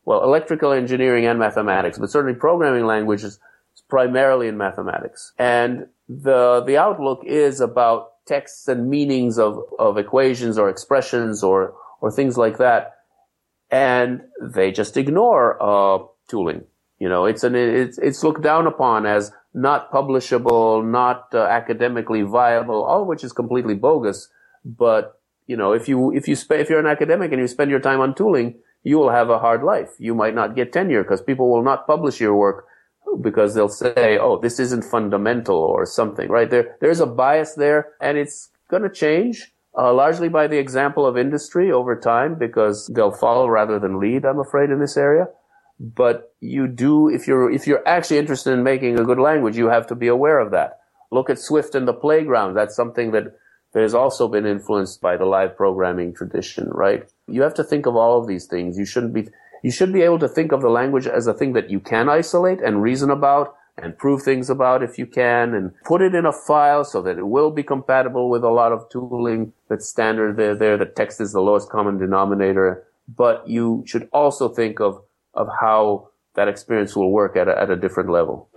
well, 0.04 0.22
electrical 0.22 0.72
engineering 0.72 1.26
and 1.26 1.38
mathematics, 1.38 1.98
but 1.98 2.10
certainly 2.10 2.38
programming 2.38 2.86
languages 2.86 3.38
is 3.74 3.82
primarily 3.88 4.48
in 4.48 4.56
mathematics. 4.56 5.32
And 5.38 5.86
the, 6.08 6.62
the 6.66 6.76
outlook 6.76 7.22
is 7.24 7.60
about 7.60 8.12
texts 8.26 8.68
and 8.68 8.88
meanings 8.88 9.38
of, 9.38 9.58
of 9.78 9.98
equations 9.98 10.58
or 10.58 10.68
expressions 10.68 11.42
or, 11.42 11.74
or 12.00 12.10
things 12.10 12.36
like 12.36 12.58
that. 12.58 12.94
And 13.70 14.22
they 14.40 14.70
just 14.72 14.96
ignore, 14.96 15.60
uh, 15.60 16.04
tooling. 16.28 16.64
You 16.98 17.08
know, 17.08 17.26
it's 17.26 17.44
an, 17.44 17.54
it's, 17.54 17.98
it's 17.98 18.22
looked 18.22 18.42
down 18.42 18.66
upon 18.66 19.06
as 19.06 19.32
not 19.52 19.92
publishable, 19.92 20.84
not 20.84 21.28
uh, 21.34 21.42
academically 21.42 22.22
viable, 22.22 22.82
all 22.84 23.02
of 23.02 23.08
which 23.08 23.24
is 23.24 23.32
completely 23.32 23.74
bogus. 23.74 24.28
But, 24.64 25.20
you 25.46 25.56
know, 25.56 25.72
if 25.72 25.88
you, 25.88 26.12
if 26.12 26.26
you 26.28 26.36
spend, 26.36 26.60
if 26.60 26.70
you're 26.70 26.80
an 26.80 26.86
academic 26.86 27.32
and 27.32 27.40
you 27.40 27.48
spend 27.48 27.70
your 27.70 27.80
time 27.80 28.00
on 28.00 28.14
tooling, 28.14 28.58
you 28.82 28.98
will 28.98 29.10
have 29.10 29.30
a 29.30 29.38
hard 29.38 29.62
life. 29.62 29.90
You 29.98 30.14
might 30.14 30.34
not 30.34 30.54
get 30.54 30.72
tenure 30.72 31.02
because 31.02 31.20
people 31.20 31.50
will 31.50 31.62
not 31.62 31.86
publish 31.86 32.20
your 32.20 32.36
work 32.36 32.66
because 33.20 33.54
they'll 33.54 33.68
say, 33.68 34.18
"Oh, 34.20 34.38
this 34.38 34.58
isn't 34.60 34.84
fundamental" 34.84 35.56
or 35.56 35.86
something, 35.86 36.28
right? 36.28 36.50
There, 36.50 36.76
there's 36.80 37.00
a 37.00 37.06
bias 37.06 37.54
there, 37.54 37.92
and 38.00 38.18
it's 38.18 38.50
going 38.70 38.82
to 38.82 38.90
change. 38.90 39.52
Uh, 39.78 39.92
largely 39.92 40.30
by 40.30 40.46
the 40.46 40.56
example 40.56 41.04
of 41.04 41.18
industry 41.18 41.70
over 41.70 41.94
time 42.00 42.34
because 42.34 42.86
they'll 42.94 43.12
follow 43.12 43.46
rather 43.46 43.78
than 43.78 44.00
lead, 44.00 44.24
I'm 44.24 44.38
afraid, 44.38 44.70
in 44.70 44.80
this 44.80 44.96
area. 44.96 45.28
But 45.78 46.34
you 46.40 46.66
do, 46.66 47.10
if 47.10 47.28
you're, 47.28 47.50
if 47.50 47.66
you're 47.66 47.86
actually 47.86 48.16
interested 48.16 48.52
in 48.52 48.62
making 48.62 48.98
a 48.98 49.04
good 49.04 49.18
language, 49.18 49.58
you 49.58 49.66
have 49.66 49.86
to 49.88 49.94
be 49.94 50.08
aware 50.08 50.38
of 50.38 50.50
that. 50.52 50.78
Look 51.12 51.28
at 51.28 51.38
Swift 51.38 51.74
and 51.74 51.86
the 51.86 51.92
playground. 51.92 52.54
That's 52.54 52.74
something 52.74 53.10
that 53.10 53.34
that 53.76 53.82
has 53.82 53.94
also 53.94 54.26
been 54.26 54.46
influenced 54.46 55.02
by 55.02 55.18
the 55.18 55.26
live 55.26 55.54
programming 55.54 56.14
tradition, 56.14 56.70
right? 56.70 57.06
You 57.28 57.42
have 57.42 57.52
to 57.54 57.62
think 57.62 57.84
of 57.84 57.94
all 57.94 58.18
of 58.18 58.26
these 58.26 58.46
things. 58.46 58.78
You 58.78 58.86
shouldn't 58.86 59.12
be, 59.12 59.28
you 59.66 59.72
should 59.72 59.92
be 59.92 60.02
able 60.02 60.20
to 60.20 60.28
think 60.28 60.52
of 60.52 60.62
the 60.62 60.68
language 60.68 61.08
as 61.08 61.26
a 61.26 61.34
thing 61.34 61.52
that 61.54 61.68
you 61.68 61.80
can 61.80 62.08
isolate 62.08 62.60
and 62.60 62.84
reason 62.84 63.10
about 63.10 63.56
and 63.76 63.98
prove 63.98 64.22
things 64.22 64.48
about 64.48 64.80
if 64.80 64.96
you 64.96 65.06
can 65.06 65.54
and 65.54 65.72
put 65.84 66.00
it 66.00 66.14
in 66.14 66.24
a 66.24 66.32
file 66.32 66.84
so 66.84 67.02
that 67.02 67.18
it 67.18 67.26
will 67.26 67.50
be 67.50 67.64
compatible 67.64 68.30
with 68.30 68.44
a 68.44 68.48
lot 68.48 68.70
of 68.70 68.88
tooling 68.90 69.52
that's 69.68 69.88
standard 69.88 70.36
there, 70.36 70.54
there. 70.54 70.76
The 70.76 70.86
text 70.86 71.20
is 71.20 71.32
the 71.32 71.40
lowest 71.40 71.68
common 71.68 71.98
denominator, 71.98 72.86
but 73.08 73.42
you 73.48 73.82
should 73.88 74.08
also 74.12 74.48
think 74.48 74.78
of, 74.78 75.02
of 75.34 75.48
how 75.60 76.10
that 76.34 76.46
experience 76.46 76.94
will 76.94 77.10
work 77.10 77.36
at 77.36 77.48
a, 77.48 77.60
at 77.60 77.68
a 77.68 77.74
different 77.74 78.08
level 78.08 78.48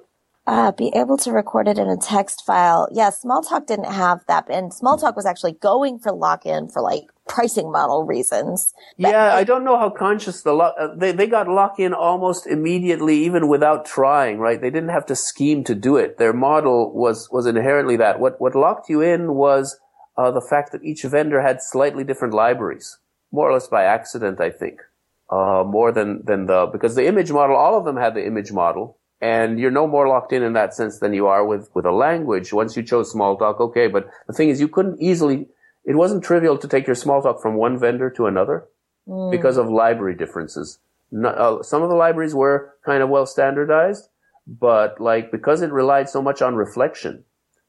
uh, 0.50 0.72
be 0.72 0.92
able 0.96 1.16
to 1.16 1.32
record 1.32 1.68
it 1.68 1.78
in 1.78 1.88
a 1.88 1.96
text 1.96 2.44
file. 2.44 2.88
Yeah, 2.92 3.12
Smalltalk 3.12 3.68
didn't 3.68 3.94
have 3.94 4.26
that, 4.28 4.50
and 4.50 4.72
Smalltalk 4.72 5.16
was 5.16 5.28
actually 5.28 5.54
going 5.54 6.00
for 6.00 6.12
lock-in 6.12 6.70
for 6.70 6.82
like 6.82 7.04
pricing 7.28 7.72
model 7.72 8.04
reasons. 8.04 8.74
Yeah, 8.98 9.36
I 9.36 9.44
don't 9.44 9.64
know 9.64 9.78
how 9.78 9.92
conscious 9.92 10.42
the 10.42 10.54
lock, 10.54 10.74
uh, 10.80 10.88
they, 10.96 11.12
they 11.12 11.28
got 11.28 11.48
lock-in 11.48 11.94
almost 11.94 12.48
immediately, 12.48 13.24
even 13.26 13.48
without 13.48 13.86
trying, 13.86 14.40
right? 14.40 14.60
They 14.60 14.72
didn't 14.72 14.90
have 14.90 15.06
to 15.06 15.16
scheme 15.16 15.64
to 15.66 15.76
do 15.76 15.98
it. 15.98 16.18
Their 16.18 16.34
model 16.34 16.92
was, 16.96 17.30
was 17.32 17.46
inherently 17.46 17.96
that. 17.98 18.20
What, 18.20 18.42
what 18.42 18.56
locked 18.56 18.90
you 18.90 19.02
in 19.02 19.36
was, 19.36 19.80
uh, 20.18 20.32
the 20.32 20.42
fact 20.42 20.72
that 20.72 20.84
each 20.84 21.04
vendor 21.04 21.42
had 21.44 21.62
slightly 21.62 22.04
different 22.04 22.34
libraries, 22.34 22.98
more 23.32 23.52
or 23.52 23.54
less 23.54 23.68
by 23.68 23.84
accident, 23.84 24.42
I 24.42 24.50
think. 24.50 24.82
Uh, 25.30 25.64
more 25.64 25.92
than, 25.92 26.24
than 26.26 26.48
the, 26.48 26.66
because 26.66 26.96
the 26.96 27.06
image 27.06 27.32
model, 27.32 27.56
all 27.56 27.78
of 27.78 27.86
them 27.86 27.98
had 27.98 28.16
the 28.16 28.26
image 28.26 28.52
model 28.52 28.98
and 29.22 29.60
you're 29.60 29.72
no 29.72 29.88
more 29.88 30.08
locked 30.08 30.32
in 30.32 30.44
in 30.44 30.54
that 30.54 30.74
sense 30.74 31.00
than 31.00 31.14
you 31.14 31.28
are 31.28 31.46
with, 31.46 31.70
with 31.74 31.86
a 31.86 31.92
language. 31.92 32.54
Once 32.54 32.78
you 32.78 32.84
chose 32.84 33.14
Smalltalk, 33.14 33.60
okay, 33.60 33.88
but 33.88 34.10
the 34.28 34.34
thing 34.34 34.50
is 34.50 34.62
you 34.62 34.68
couldn't 34.68 35.02
easily, 35.02 35.48
it 35.86 35.96
wasn't 35.96 36.24
trivial 36.24 36.58
to 36.58 36.68
take 36.68 36.88
your 36.88 36.96
Smalltalk 36.96 37.42
from 37.42 37.56
one 37.56 37.78
vendor 37.78 38.10
to 38.12 38.28
another 38.28 38.68
mm. 39.08 39.32
because 39.32 39.58
of 39.58 39.70
library 39.70 40.16
differences. 40.16 40.80
uh, 41.26 41.62
some 41.64 41.84
of 41.84 41.90
the 41.90 41.96
libraries 41.96 42.36
were 42.36 42.76
kind 42.86 43.04
of 43.04 43.10
well 43.10 43.26
standardized, 43.26 44.10
but 44.48 45.00
like 45.02 45.32
because 45.32 45.62
it 45.62 45.72
relied 45.72 46.10
so 46.10 46.22
much 46.22 46.42
on 46.42 46.56
reflection, 46.56 47.26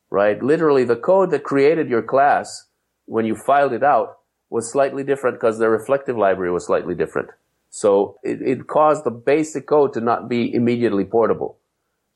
right? 0.08 0.42
Literally 0.42 0.84
the 0.84 0.96
code 0.96 1.30
that 1.30 1.42
created 1.42 1.88
your 1.88 2.02
class 2.02 2.66
when 3.06 3.26
you 3.26 3.34
filed 3.34 3.72
it 3.72 3.82
out 3.82 4.18
was 4.50 4.70
slightly 4.70 5.02
different 5.02 5.36
because 5.36 5.58
the 5.58 5.68
reflective 5.68 6.16
library 6.16 6.52
was 6.52 6.66
slightly 6.66 6.94
different. 6.94 7.30
So 7.70 8.18
it, 8.22 8.42
it 8.42 8.66
caused 8.66 9.04
the 9.04 9.10
basic 9.10 9.66
code 9.66 9.92
to 9.94 10.00
not 10.00 10.28
be 10.28 10.52
immediately 10.52 11.04
portable. 11.04 11.58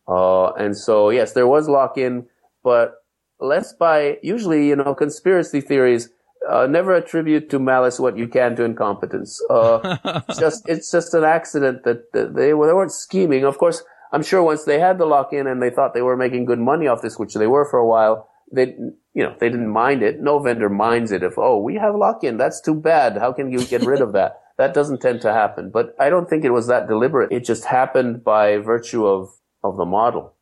Uh, 0.07 0.53
and 0.53 0.77
so 0.77 1.11
yes, 1.11 1.33
there 1.33 1.47
was 1.47 1.69
lock-in, 1.69 2.27
but 2.62 2.97
less 3.40 3.73
by 3.73 4.19
usually, 4.23 4.69
you 4.69 4.77
know, 4.77 4.95
conspiracy 4.95 5.61
theories. 5.61 6.11
Uh, 6.49 6.67
never 6.67 6.93
attribute 6.93 7.49
to 7.49 7.59
malice 7.59 7.99
what 7.99 8.19
you 8.19 8.29
can 8.29 8.55
to 8.57 8.64
incompetence. 8.64 9.40
Uh, 9.49 9.96
it's 10.29 10.38
just 10.38 10.69
it's 10.69 10.90
just 10.90 11.15
an 11.15 11.25
accident 11.25 11.85
that, 11.85 12.13
that 12.13 12.35
they, 12.35 12.48
they 12.48 12.52
weren't 12.52 12.92
scheming. 12.92 13.44
Of 13.44 13.57
course, 13.57 13.83
I'm 14.13 14.23
sure 14.23 14.42
once 14.42 14.65
they 14.65 14.79
had 14.79 14.98
the 14.98 15.07
lock-in 15.07 15.46
and 15.46 15.63
they 15.63 15.71
thought 15.71 15.94
they 15.94 16.02
were 16.02 16.19
making 16.19 16.44
good 16.44 16.59
money 16.59 16.87
off 16.87 17.00
this, 17.00 17.19
which 17.19 17.33
they 17.35 17.46
were 17.46 17.65
for 17.65 17.79
a 17.79 17.87
while, 17.87 18.29
they 18.52 18.77
you 19.15 19.23
know 19.23 19.35
they 19.40 19.48
didn't 19.48 19.71
mind 19.71 20.02
it. 20.02 20.21
No 20.21 20.38
vendor 20.38 20.69
minds 20.69 21.13
it 21.13 21.23
if 21.23 21.38
oh 21.38 21.63
we 21.63 21.77
have 21.77 21.94
lock-in. 21.94 22.37
That's 22.37 22.61
too 22.61 22.75
bad. 22.75 23.17
How 23.17 23.33
can 23.33 23.50
you 23.50 23.65
get 23.65 23.83
rid 23.87 24.02
of 24.02 24.13
that? 24.13 24.42
That 24.57 24.75
doesn't 24.75 25.00
tend 25.00 25.21
to 25.23 25.33
happen, 25.33 25.71
but 25.71 25.96
I 25.98 26.11
don't 26.11 26.29
think 26.29 26.44
it 26.44 26.50
was 26.50 26.69
that 26.69 26.87
deliberate. 26.87 27.33
It 27.33 27.44
just 27.44 27.65
happened 27.65 28.23
by 28.23 28.59
virtue 28.59 29.05
of, 29.05 29.31
of 29.65 29.77
the 29.77 29.85
model. 29.85 30.35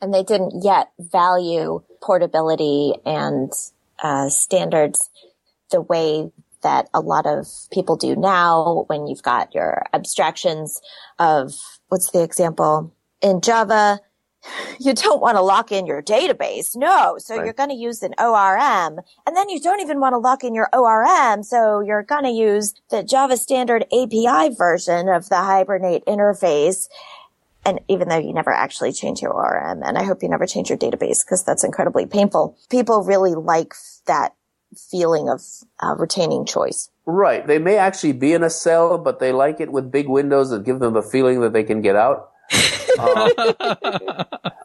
And 0.00 0.12
they 0.12 0.24
didn't 0.24 0.64
yet 0.64 0.90
value 0.98 1.82
portability 2.02 2.94
and 3.04 3.52
uh, 4.02 4.28
standards 4.28 5.10
the 5.70 5.82
way 5.82 6.32
that 6.62 6.88
a 6.92 7.00
lot 7.00 7.26
of 7.26 7.46
people 7.72 7.96
do 7.96 8.16
now 8.16 8.84
when 8.88 9.06
you've 9.06 9.22
got 9.22 9.54
your 9.54 9.84
abstractions 9.92 10.80
of 11.18 11.54
what's 11.88 12.10
the 12.10 12.22
example 12.22 12.92
in 13.20 13.40
Java 13.40 14.00
you 14.78 14.94
don't 14.94 15.20
want 15.20 15.36
to 15.36 15.42
lock 15.42 15.72
in 15.72 15.86
your 15.86 16.02
database. 16.02 16.76
No. 16.76 17.16
So 17.18 17.36
right. 17.36 17.44
you're 17.44 17.54
going 17.54 17.70
to 17.70 17.74
use 17.74 18.02
an 18.02 18.14
ORM 18.18 19.00
and 19.26 19.36
then 19.36 19.48
you 19.48 19.60
don't 19.60 19.80
even 19.80 20.00
want 20.00 20.14
to 20.14 20.18
lock 20.18 20.44
in 20.44 20.54
your 20.54 20.68
ORM. 20.72 21.42
So 21.42 21.80
you're 21.80 22.02
going 22.02 22.24
to 22.24 22.30
use 22.30 22.74
the 22.90 23.02
Java 23.02 23.36
standard 23.36 23.84
API 23.92 24.54
version 24.54 25.08
of 25.08 25.28
the 25.28 25.36
Hibernate 25.36 26.04
interface. 26.06 26.88
And 27.64 27.80
even 27.88 28.08
though 28.08 28.18
you 28.18 28.32
never 28.32 28.52
actually 28.52 28.92
change 28.92 29.20
your 29.20 29.32
ORM, 29.32 29.82
and 29.82 29.98
I 29.98 30.04
hope 30.04 30.22
you 30.22 30.28
never 30.28 30.46
change 30.46 30.70
your 30.70 30.78
database 30.78 31.24
because 31.24 31.44
that's 31.44 31.62
incredibly 31.62 32.06
painful. 32.06 32.56
People 32.70 33.04
really 33.04 33.34
like 33.34 33.74
that 34.06 34.34
feeling 34.90 35.28
of 35.28 35.42
uh, 35.80 35.94
retaining 35.98 36.46
choice. 36.46 36.90
Right. 37.04 37.46
They 37.46 37.58
may 37.58 37.76
actually 37.76 38.12
be 38.12 38.32
in 38.32 38.42
a 38.42 38.50
cell, 38.50 38.98
but 38.98 39.18
they 39.18 39.32
like 39.32 39.60
it 39.60 39.72
with 39.72 39.90
big 39.90 40.08
windows 40.08 40.50
that 40.50 40.64
give 40.64 40.78
them 40.78 40.94
the 40.94 41.02
feeling 41.02 41.40
that 41.40 41.52
they 41.52 41.64
can 41.64 41.80
get 41.80 41.96
out. 41.96 42.30
Um, 42.98 43.30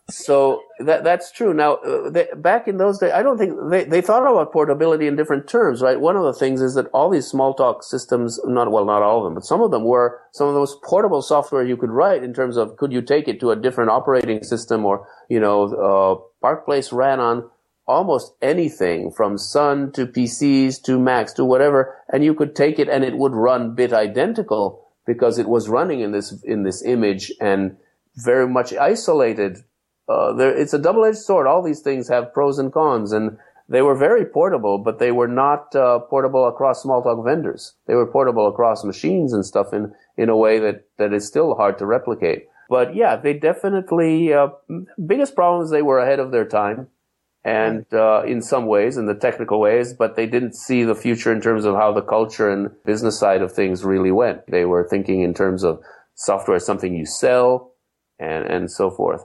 so 0.09 0.63
that 0.79 1.03
that's 1.03 1.31
true. 1.31 1.53
Now, 1.53 1.75
uh, 1.75 2.09
they, 2.09 2.27
back 2.36 2.67
in 2.67 2.77
those 2.77 2.99
days, 2.99 3.11
I 3.13 3.23
don't 3.23 3.38
think 3.38 3.53
they, 3.69 3.83
they 3.86 4.01
thought 4.01 4.21
about 4.29 4.51
portability 4.51 5.07
in 5.07 5.15
different 5.15 5.47
terms, 5.47 5.81
right? 5.81 5.99
One 5.99 6.15
of 6.15 6.23
the 6.23 6.33
things 6.33 6.61
is 6.61 6.75
that 6.75 6.88
all 6.88 7.09
these 7.09 7.31
Smalltalk 7.31 7.83
systems, 7.83 8.39
not 8.45 8.71
well, 8.71 8.86
not 8.86 9.01
all 9.01 9.19
of 9.19 9.23
them, 9.25 9.33
but 9.33 9.45
some 9.45 9.61
of 9.61 9.71
them 9.71 9.83
were 9.83 10.19
some 10.31 10.47
of 10.47 10.53
the 10.53 10.59
most 10.59 10.81
portable 10.83 11.21
software 11.21 11.63
you 11.63 11.77
could 11.77 11.89
write 11.91 12.23
in 12.23 12.33
terms 12.33 12.57
of 12.57 12.77
could 12.77 12.91
you 12.91 13.01
take 13.01 13.27
it 13.27 13.39
to 13.39 13.51
a 13.51 13.55
different 13.55 13.89
operating 13.89 14.43
system, 14.43 14.86
or 14.86 15.07
you 15.29 15.39
know, 15.39 15.63
uh, 15.63 16.45
ParcPlace 16.45 16.91
ran 16.91 17.19
on 17.19 17.49
almost 17.88 18.33
anything 18.41 19.11
from 19.11 19.38
Sun 19.38 19.91
to 19.93 20.05
PCs 20.05 20.81
to 20.83 20.99
Macs 20.99 21.33
to 21.33 21.45
whatever, 21.45 21.95
and 22.11 22.23
you 22.23 22.33
could 22.33 22.55
take 22.55 22.79
it 22.79 22.89
and 22.89 23.03
it 23.03 23.17
would 23.17 23.33
run 23.33 23.75
bit 23.75 23.93
identical 23.93 24.84
because 25.06 25.38
it 25.38 25.47
was 25.47 25.70
running 25.70 26.01
in 26.01 26.12
this 26.12 26.41
in 26.43 26.64
this 26.64 26.84
image 26.84 27.32
and 27.39 27.78
very 28.16 28.47
much 28.47 28.74
isolated. 28.74 29.60
Uh, 30.08 30.34
there, 30.34 30.56
it's 30.56 30.74
a 30.74 30.80
double-edged 30.80 31.18
sword. 31.18 31.47
All 31.47 31.64
these 31.64 31.82
things 31.82 32.08
have 32.10 32.34
pros 32.34 32.60
and 32.60 32.72
cons, 32.72 33.12
and 33.12 33.38
they 33.68 33.82
were 33.82 33.95
very 33.95 34.26
portable, 34.26 34.78
but 34.78 34.99
they 34.99 35.12
were 35.12 35.28
not 35.28 35.76
uh, 35.76 35.99
portable 35.99 36.47
across 36.47 36.84
Smalltalk 36.84 37.24
vendors. 37.26 37.74
They 37.88 37.95
were 37.95 38.06
portable 38.06 38.47
across 38.47 38.84
machines 38.84 39.34
and 39.34 39.45
stuff 39.45 39.74
in 39.74 39.93
in 40.18 40.30
a 40.30 40.38
way 40.38 40.60
that 40.60 40.86
that 40.97 41.14
is 41.14 41.28
still 41.28 41.56
hard 41.56 41.78
to 41.80 41.86
replicate. 41.86 42.47
But 42.70 42.95
yeah, 42.95 43.16
they 43.16 43.34
definitely 43.34 44.34
uh, 44.34 44.49
biggest 45.06 45.36
problem 45.36 45.64
is 45.64 45.72
they 45.72 45.82
were 45.82 45.99
ahead 45.99 46.20
of 46.20 46.32
their 46.32 46.45
time 46.45 46.88
and 47.46 47.86
uh, 47.93 48.24
in 48.26 48.41
some 48.41 48.66
ways, 48.66 48.98
in 48.98 49.06
the 49.06 49.14
technical 49.14 49.60
ways, 49.60 49.93
but 49.93 50.16
they 50.16 50.26
didn't 50.26 50.56
see 50.56 50.84
the 50.84 50.96
future 50.96 51.32
in 51.32 51.39
terms 51.39 51.64
of 51.64 51.76
how 51.76 51.93
the 51.93 52.02
culture 52.02 52.50
and 52.50 52.72
business 52.86 53.20
side 53.20 53.43
of 53.43 53.54
things 53.54 53.86
really 53.86 54.12
went. 54.12 54.48
They 54.48 54.66
were 54.66 54.88
thinking 54.89 55.22
in 55.22 55.36
terms 55.36 55.64
of 55.64 55.80
software 56.16 56.58
as 56.58 56.66
something 56.66 56.96
you 56.96 57.06
sell 57.06 57.72
and, 58.18 58.46
and 58.48 58.72
so 58.72 58.89
forth. 58.89 59.24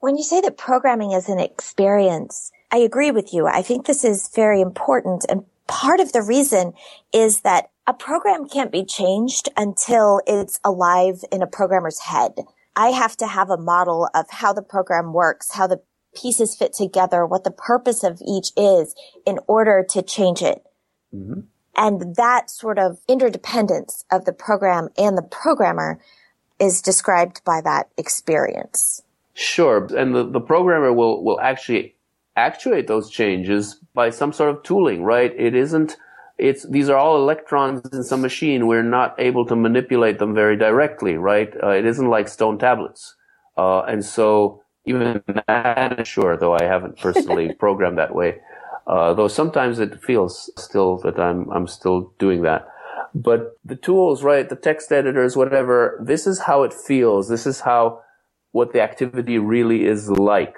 When 0.00 0.16
you 0.16 0.24
say 0.24 0.40
that 0.40 0.58
programming 0.58 1.12
is 1.12 1.28
an 1.28 1.38
experience, 1.38 2.50
I 2.72 2.78
agree 2.78 3.12
with 3.12 3.32
you. 3.32 3.46
I 3.46 3.62
think 3.62 3.86
this 3.86 4.04
is 4.04 4.28
very 4.34 4.60
important. 4.60 5.24
And 5.28 5.44
part 5.68 6.00
of 6.00 6.12
the 6.12 6.22
reason 6.22 6.72
is 7.12 7.42
that 7.42 7.70
a 7.86 7.94
program 7.94 8.48
can't 8.48 8.72
be 8.72 8.84
changed 8.84 9.48
until 9.56 10.20
it's 10.26 10.58
alive 10.64 11.20
in 11.30 11.40
a 11.40 11.46
programmer's 11.46 12.00
head. 12.00 12.32
I 12.74 12.88
have 12.88 13.16
to 13.18 13.28
have 13.28 13.48
a 13.48 13.56
model 13.56 14.08
of 14.12 14.28
how 14.28 14.52
the 14.52 14.62
program 14.62 15.12
works, 15.12 15.52
how 15.52 15.68
the 15.68 15.80
pieces 16.14 16.56
fit 16.56 16.72
together, 16.72 17.26
what 17.26 17.44
the 17.44 17.50
purpose 17.50 18.04
of 18.04 18.22
each 18.26 18.52
is 18.56 18.94
in 19.26 19.38
order 19.46 19.84
to 19.90 20.02
change 20.02 20.42
it. 20.42 20.64
Mm-hmm. 21.14 21.40
And 21.76 22.16
that 22.16 22.50
sort 22.50 22.78
of 22.78 22.98
interdependence 23.08 24.04
of 24.10 24.24
the 24.24 24.32
program 24.32 24.88
and 24.96 25.18
the 25.18 25.22
programmer 25.22 26.00
is 26.60 26.80
described 26.80 27.42
by 27.44 27.60
that 27.62 27.88
experience. 27.96 29.02
Sure. 29.34 29.88
And 29.96 30.14
the, 30.14 30.24
the 30.24 30.40
programmer 30.40 30.92
will, 30.92 31.24
will 31.24 31.40
actually 31.40 31.96
actuate 32.36 32.86
those 32.86 33.10
changes 33.10 33.80
by 33.92 34.10
some 34.10 34.32
sort 34.32 34.50
of 34.50 34.62
tooling, 34.62 35.02
right? 35.02 35.32
It 35.36 35.54
isn't, 35.54 35.96
it's, 36.38 36.64
these 36.68 36.88
are 36.88 36.96
all 36.96 37.16
electrons 37.16 37.82
in 37.92 38.04
some 38.04 38.20
machine. 38.20 38.66
We're 38.66 38.82
not 38.82 39.14
able 39.18 39.44
to 39.46 39.56
manipulate 39.56 40.18
them 40.18 40.34
very 40.34 40.56
directly, 40.56 41.16
right? 41.16 41.52
Uh, 41.60 41.70
it 41.70 41.84
isn't 41.84 42.08
like 42.08 42.28
stone 42.28 42.58
tablets. 42.58 43.16
Uh, 43.56 43.82
and 43.82 44.04
so 44.04 44.63
even 44.86 45.22
that, 45.46 46.06
sure, 46.06 46.36
though 46.36 46.54
I 46.54 46.64
haven't 46.64 46.98
personally 46.98 47.52
programmed 47.58 47.98
that 47.98 48.14
way. 48.14 48.38
Uh, 48.86 49.14
though 49.14 49.28
sometimes 49.28 49.78
it 49.78 50.02
feels 50.02 50.50
still 50.58 50.98
that 50.98 51.18
I'm, 51.18 51.50
I'm 51.50 51.66
still 51.66 52.12
doing 52.18 52.42
that. 52.42 52.68
But 53.14 53.56
the 53.64 53.76
tools, 53.76 54.22
right, 54.22 54.48
the 54.48 54.56
text 54.56 54.92
editors, 54.92 55.36
whatever, 55.36 55.98
this 56.04 56.26
is 56.26 56.40
how 56.40 56.64
it 56.64 56.74
feels. 56.74 57.28
This 57.28 57.46
is 57.46 57.60
how, 57.60 58.00
what 58.50 58.72
the 58.72 58.82
activity 58.82 59.38
really 59.38 59.84
is 59.84 60.10
like. 60.10 60.54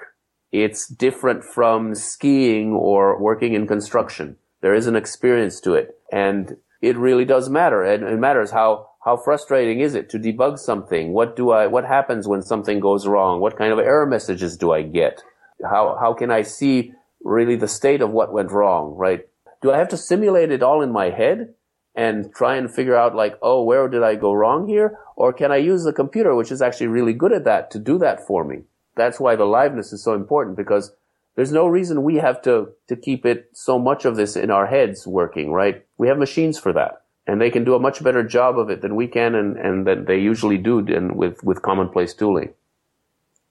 It's 0.51 0.87
different 0.87 1.43
from 1.43 1.93
skiing 1.93 2.71
or 2.73 3.21
working 3.21 3.53
in 3.53 3.67
construction. 3.67 4.37
There 4.61 4.73
is 4.73 4.87
an 4.87 4.95
experience 4.95 5.61
to 5.61 5.73
it. 5.73 5.99
And 6.11 6.57
it 6.81 6.97
really 6.97 7.25
does 7.25 7.49
matter. 7.49 7.83
And 7.83 8.03
it 8.03 8.17
matters 8.17 8.51
how, 8.51 8.87
how 9.07 9.15
frustrating 9.15 9.79
is 9.79 9.95
it 9.95 10.09
to 10.09 10.19
debug 10.19 10.59
something? 10.59 11.13
What 11.13 11.37
do 11.37 11.51
I, 11.51 11.65
what 11.65 11.85
happens 11.85 12.27
when 12.27 12.41
something 12.41 12.81
goes 12.81 13.07
wrong? 13.07 13.39
What 13.39 13.57
kind 13.57 13.71
of 13.71 13.79
error 13.79 14.05
messages 14.05 14.57
do 14.57 14.73
I 14.73 14.81
get? 14.81 15.23
How, 15.63 15.95
how 15.97 16.13
can 16.13 16.29
I 16.29 16.41
see 16.41 16.91
really 17.23 17.55
the 17.55 17.69
state 17.69 18.01
of 18.01 18.11
what 18.11 18.33
went 18.33 18.51
wrong, 18.51 18.95
right? 18.97 19.21
Do 19.61 19.71
I 19.71 19.77
have 19.77 19.87
to 19.89 19.97
simulate 19.97 20.51
it 20.51 20.61
all 20.61 20.81
in 20.81 20.91
my 20.91 21.09
head 21.09 21.53
and 21.95 22.35
try 22.35 22.57
and 22.57 22.69
figure 22.69 22.97
out 22.97 23.15
like, 23.15 23.39
oh, 23.41 23.63
where 23.63 23.87
did 23.87 24.03
I 24.03 24.15
go 24.15 24.33
wrong 24.33 24.67
here? 24.67 24.99
Or 25.15 25.31
can 25.31 25.53
I 25.53 25.57
use 25.71 25.85
the 25.85 25.93
computer, 25.93 26.35
which 26.35 26.51
is 26.51 26.61
actually 26.61 26.87
really 26.87 27.13
good 27.13 27.31
at 27.31 27.45
that, 27.45 27.71
to 27.71 27.79
do 27.79 27.97
that 27.99 28.27
for 28.27 28.43
me? 28.43 28.63
That's 28.97 29.21
why 29.21 29.37
the 29.37 29.45
liveness 29.45 29.93
is 29.93 30.03
so 30.03 30.15
important 30.15 30.57
because 30.57 30.91
there's 31.37 31.53
no 31.53 31.65
reason 31.65 32.03
we 32.03 32.15
have 32.15 32.41
to, 32.41 32.71
to 32.89 32.97
keep 32.97 33.25
it 33.25 33.51
so 33.53 33.79
much 33.79 34.03
of 34.03 34.17
this 34.17 34.35
in 34.35 34.51
our 34.51 34.67
heads 34.67 35.07
working, 35.07 35.51
right? 35.51 35.85
We 35.97 36.09
have 36.09 36.17
machines 36.17 36.59
for 36.59 36.73
that 36.73 37.03
and 37.27 37.41
they 37.41 37.51
can 37.51 37.65
do 37.65 37.75
a 37.75 37.79
much 37.79 38.01
better 38.01 38.23
job 38.23 38.57
of 38.57 38.69
it 38.69 38.81
than 38.81 38.95
we 38.95 39.07
can 39.07 39.35
and, 39.35 39.57
and 39.57 39.85
that 39.85 40.07
they 40.07 40.17
usually 40.17 40.57
do 40.57 40.79
in, 40.79 41.15
with, 41.15 41.43
with 41.43 41.61
commonplace 41.61 42.13
tooling. 42.13 42.53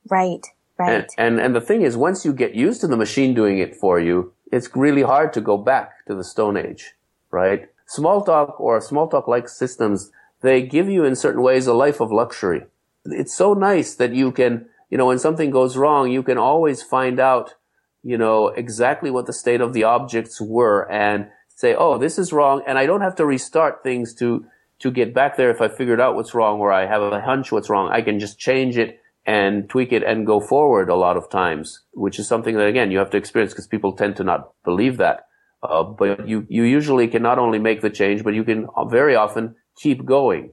Right, 0.08 0.46
right. 0.78 1.08
And, 1.18 1.36
and, 1.38 1.40
and 1.40 1.54
the 1.54 1.60
thing 1.60 1.82
is, 1.82 1.96
once 1.96 2.24
you 2.24 2.32
get 2.32 2.54
used 2.54 2.80
to 2.80 2.86
the 2.86 2.96
machine 2.96 3.34
doing 3.34 3.58
it 3.58 3.76
for 3.76 4.00
you, 4.00 4.32
it's 4.50 4.70
really 4.74 5.02
hard 5.02 5.32
to 5.34 5.40
go 5.40 5.58
back 5.58 6.06
to 6.06 6.14
the 6.14 6.24
Stone 6.24 6.56
Age, 6.56 6.94
right? 7.30 7.68
Smalltalk 7.86 8.58
or 8.58 8.80
Smalltalk-like 8.80 9.48
systems, 9.48 10.10
they 10.40 10.62
give 10.62 10.88
you 10.88 11.04
in 11.04 11.14
certain 11.14 11.42
ways 11.42 11.66
a 11.66 11.74
life 11.74 12.00
of 12.00 12.10
luxury. 12.10 12.62
It's 13.04 13.36
so 13.36 13.52
nice 13.52 13.94
that 13.96 14.14
you 14.14 14.32
can, 14.32 14.66
you 14.90 14.96
know, 14.96 15.06
when 15.06 15.18
something 15.18 15.50
goes 15.50 15.76
wrong, 15.76 16.10
you 16.10 16.22
can 16.22 16.38
always 16.38 16.82
find 16.82 17.20
out, 17.20 17.54
you 18.02 18.16
know, 18.16 18.48
exactly 18.48 19.10
what 19.10 19.26
the 19.26 19.32
state 19.32 19.60
of 19.60 19.72
the 19.72 19.84
objects 19.84 20.40
were 20.40 20.90
and 20.90 21.28
say, 21.56 21.74
oh, 21.74 21.98
this 21.98 22.18
is 22.18 22.32
wrong, 22.32 22.62
and 22.66 22.78
I 22.78 22.86
don't 22.86 23.00
have 23.00 23.16
to 23.16 23.26
restart 23.26 23.82
things 23.82 24.14
to 24.16 24.46
to 24.78 24.90
get 24.90 25.14
back 25.14 25.38
there 25.38 25.50
if 25.50 25.62
I 25.62 25.68
figured 25.68 26.02
out 26.02 26.16
what's 26.16 26.34
wrong 26.34 26.60
or 26.60 26.70
I 26.70 26.84
have 26.84 27.00
a 27.00 27.18
hunch 27.18 27.50
what's 27.50 27.70
wrong. 27.70 27.90
I 27.90 28.02
can 28.02 28.20
just 28.20 28.38
change 28.38 28.76
it 28.76 29.00
and 29.24 29.70
tweak 29.70 29.90
it 29.90 30.02
and 30.02 30.26
go 30.26 30.38
forward 30.38 30.90
a 30.90 30.94
lot 30.94 31.16
of 31.16 31.30
times, 31.30 31.80
which 31.94 32.18
is 32.18 32.28
something 32.28 32.56
that 32.56 32.66
again 32.66 32.90
you 32.90 32.98
have 32.98 33.08
to 33.10 33.16
experience 33.16 33.54
because 33.54 33.66
people 33.66 33.92
tend 33.92 34.16
to 34.16 34.24
not 34.24 34.52
believe 34.64 34.98
that. 34.98 35.26
Uh, 35.62 35.82
but 35.82 36.28
you 36.28 36.46
you 36.50 36.62
usually 36.64 37.08
can 37.08 37.22
not 37.22 37.38
only 37.38 37.58
make 37.58 37.80
the 37.80 37.90
change, 37.90 38.22
but 38.22 38.34
you 38.34 38.44
can 38.44 38.68
very 38.88 39.16
often 39.16 39.56
keep 39.78 40.04
going. 40.04 40.50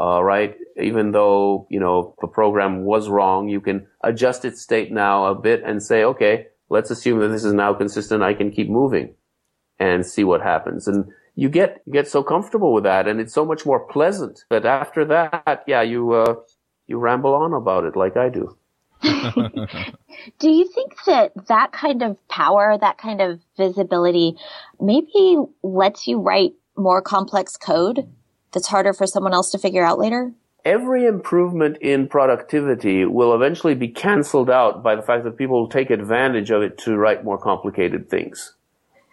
Uh, 0.00 0.22
right? 0.22 0.56
Even 0.80 1.10
though 1.10 1.66
you 1.70 1.80
know 1.80 2.14
the 2.22 2.28
program 2.28 2.84
was 2.84 3.10
wrong, 3.10 3.48
you 3.48 3.60
can 3.60 3.86
adjust 4.02 4.46
its 4.46 4.62
state 4.62 4.90
now 4.90 5.26
a 5.26 5.34
bit 5.34 5.62
and 5.62 5.82
say, 5.82 6.04
okay, 6.04 6.46
let's 6.70 6.90
assume 6.90 7.18
that 7.20 7.28
this 7.28 7.44
is 7.44 7.52
now 7.52 7.74
consistent. 7.74 8.22
I 8.22 8.32
can 8.32 8.50
keep 8.50 8.70
moving 8.70 9.14
and 9.78 10.04
see 10.04 10.24
what 10.24 10.40
happens. 10.40 10.88
And 10.88 11.12
you 11.34 11.48
get 11.48 11.82
you 11.86 11.92
get 11.92 12.08
so 12.08 12.22
comfortable 12.22 12.72
with 12.72 12.84
that, 12.84 13.06
and 13.06 13.20
it's 13.20 13.32
so 13.32 13.44
much 13.44 13.64
more 13.64 13.80
pleasant 13.80 14.44
that 14.50 14.66
after 14.66 15.04
that, 15.04 15.64
yeah, 15.66 15.82
you 15.82 16.12
uh, 16.12 16.34
you 16.86 16.98
ramble 16.98 17.34
on 17.34 17.52
about 17.52 17.84
it 17.84 17.96
like 17.96 18.16
I 18.16 18.28
do. 18.28 18.56
do 19.02 20.50
you 20.50 20.66
think 20.74 20.94
that 21.06 21.30
that 21.46 21.70
kind 21.70 22.02
of 22.02 22.16
power, 22.28 22.76
that 22.80 22.98
kind 22.98 23.20
of 23.20 23.40
visibility, 23.56 24.34
maybe 24.80 25.36
lets 25.62 26.08
you 26.08 26.18
write 26.18 26.54
more 26.76 27.00
complex 27.00 27.56
code 27.56 28.08
that's 28.52 28.66
harder 28.66 28.92
for 28.92 29.06
someone 29.06 29.32
else 29.32 29.50
to 29.52 29.58
figure 29.58 29.84
out 29.84 29.98
later? 29.98 30.32
Every 30.64 31.06
improvement 31.06 31.78
in 31.80 32.08
productivity 32.08 33.04
will 33.04 33.34
eventually 33.34 33.74
be 33.74 33.88
canceled 33.88 34.50
out 34.50 34.82
by 34.82 34.96
the 34.96 35.02
fact 35.02 35.24
that 35.24 35.38
people 35.38 35.60
will 35.60 35.68
take 35.68 35.90
advantage 35.90 36.50
of 36.50 36.62
it 36.62 36.76
to 36.78 36.96
write 36.96 37.24
more 37.24 37.38
complicated 37.38 38.10
things. 38.10 38.54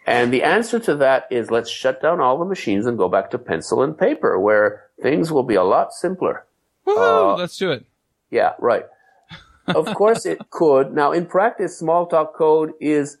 And 0.06 0.32
the 0.32 0.44
answer 0.44 0.78
to 0.80 0.94
that 0.96 1.26
is 1.30 1.50
let's 1.50 1.68
shut 1.68 2.00
down 2.00 2.20
all 2.20 2.38
the 2.38 2.44
machines 2.44 2.86
and 2.86 2.96
go 2.96 3.08
back 3.08 3.30
to 3.30 3.38
pencil 3.38 3.82
and 3.82 3.98
paper 3.98 4.38
where 4.38 4.84
things 5.02 5.32
will 5.32 5.42
be 5.42 5.56
a 5.56 5.64
lot 5.64 5.92
simpler. 5.92 6.46
uh, 6.86 7.34
let's 7.34 7.56
do 7.58 7.72
it. 7.72 7.84
Yeah, 8.30 8.52
right. 8.60 8.84
of 9.66 9.86
course 9.94 10.24
it 10.24 10.48
could. 10.50 10.94
Now 10.94 11.10
in 11.10 11.26
practice, 11.26 11.82
Smalltalk 11.82 12.34
code 12.34 12.72
is 12.80 13.18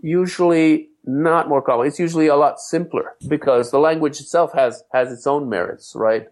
usually 0.00 0.90
not 1.04 1.48
more 1.48 1.60
common. 1.60 1.88
It's 1.88 1.98
usually 1.98 2.28
a 2.28 2.36
lot 2.36 2.60
simpler 2.60 3.16
because 3.26 3.70
the 3.72 3.78
language 3.78 4.20
itself 4.20 4.52
has, 4.52 4.84
has 4.92 5.10
its 5.10 5.26
own 5.26 5.48
merits, 5.48 5.92
right? 5.96 6.28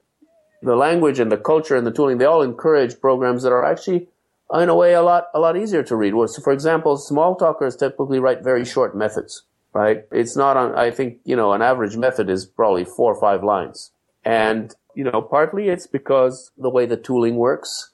The 0.62 0.76
language 0.76 1.18
and 1.18 1.32
the 1.32 1.36
culture 1.36 1.76
and 1.76 1.86
the 1.86 1.90
tooling, 1.90 2.18
they 2.18 2.24
all 2.26 2.42
encourage 2.42 3.00
programs 3.00 3.42
that 3.42 3.52
are 3.52 3.64
actually 3.64 4.08
in 4.54 4.68
a 4.68 4.74
way 4.76 4.94
a 4.94 5.02
lot 5.02 5.26
a 5.34 5.40
lot 5.40 5.56
easier 5.56 5.82
to 5.82 5.96
read. 5.96 6.12
So 6.28 6.42
for 6.42 6.52
example, 6.52 6.96
Smalltalkers 6.96 7.78
typically 7.78 8.20
write 8.20 8.42
very 8.44 8.64
short 8.64 8.96
methods, 8.96 9.42
right? 9.76 10.04
It's 10.10 10.36
not 10.36 10.56
on 10.56 10.74
I 10.74 10.90
think, 10.90 11.18
you 11.24 11.36
know, 11.36 11.52
an 11.52 11.60
average 11.60 11.96
method 11.96 12.30
is 12.30 12.46
probably 12.46 12.84
four 12.84 13.14
or 13.14 13.20
five 13.20 13.44
lines. 13.44 13.92
And, 14.24 14.74
you 14.94 15.04
know, 15.04 15.20
partly 15.20 15.68
it's 15.68 15.86
because 15.86 16.50
the 16.56 16.70
way 16.70 16.86
the 16.86 16.96
tooling 16.96 17.36
works, 17.36 17.92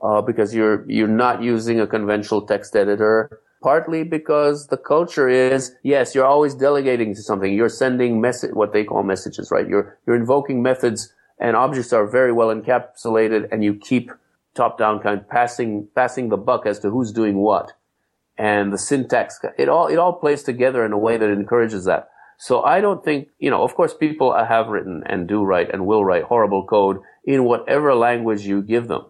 uh, 0.00 0.22
because 0.22 0.54
you're 0.54 0.88
you're 0.88 1.16
not 1.26 1.42
using 1.42 1.80
a 1.80 1.86
conventional 1.86 2.42
text 2.42 2.76
editor. 2.76 3.40
Partly 3.62 4.04
because 4.04 4.66
the 4.66 4.76
culture 4.76 5.28
is 5.28 5.72
yes, 5.82 6.14
you're 6.14 6.26
always 6.34 6.54
delegating 6.54 7.14
to 7.14 7.22
something. 7.22 7.52
You're 7.52 7.76
sending 7.84 8.20
message 8.20 8.52
what 8.52 8.72
they 8.72 8.84
call 8.84 9.02
messages, 9.02 9.50
right? 9.50 9.66
You're 9.66 9.98
you're 10.06 10.16
invoking 10.16 10.62
methods 10.62 11.12
and 11.40 11.56
objects 11.56 11.92
are 11.92 12.06
very 12.06 12.32
well 12.32 12.54
encapsulated, 12.54 13.48
and 13.50 13.64
you 13.64 13.74
keep 13.74 14.12
top 14.54 14.78
down 14.78 15.00
kind 15.00 15.18
of 15.18 15.28
passing 15.28 15.88
passing 15.96 16.28
the 16.28 16.36
buck 16.36 16.64
as 16.66 16.78
to 16.80 16.90
who's 16.90 17.10
doing 17.10 17.38
what 17.38 17.72
and 18.36 18.72
the 18.72 18.78
syntax 18.78 19.40
it 19.58 19.68
all 19.68 19.86
it 19.86 19.96
all 19.96 20.14
plays 20.14 20.42
together 20.42 20.84
in 20.84 20.92
a 20.92 20.98
way 20.98 21.16
that 21.16 21.30
encourages 21.30 21.84
that. 21.84 22.08
So 22.36 22.62
i 22.62 22.80
don't 22.80 23.04
think 23.04 23.28
you 23.38 23.50
know 23.50 23.62
of 23.62 23.74
course 23.74 23.94
people 23.94 24.34
have 24.34 24.68
written 24.68 25.02
and 25.06 25.28
do 25.28 25.42
write 25.42 25.72
and 25.72 25.86
will 25.86 26.04
write 26.04 26.24
horrible 26.24 26.66
code 26.66 26.98
in 27.24 27.44
whatever 27.44 27.94
language 27.94 28.42
you 28.42 28.62
give 28.62 28.88
them. 28.88 29.06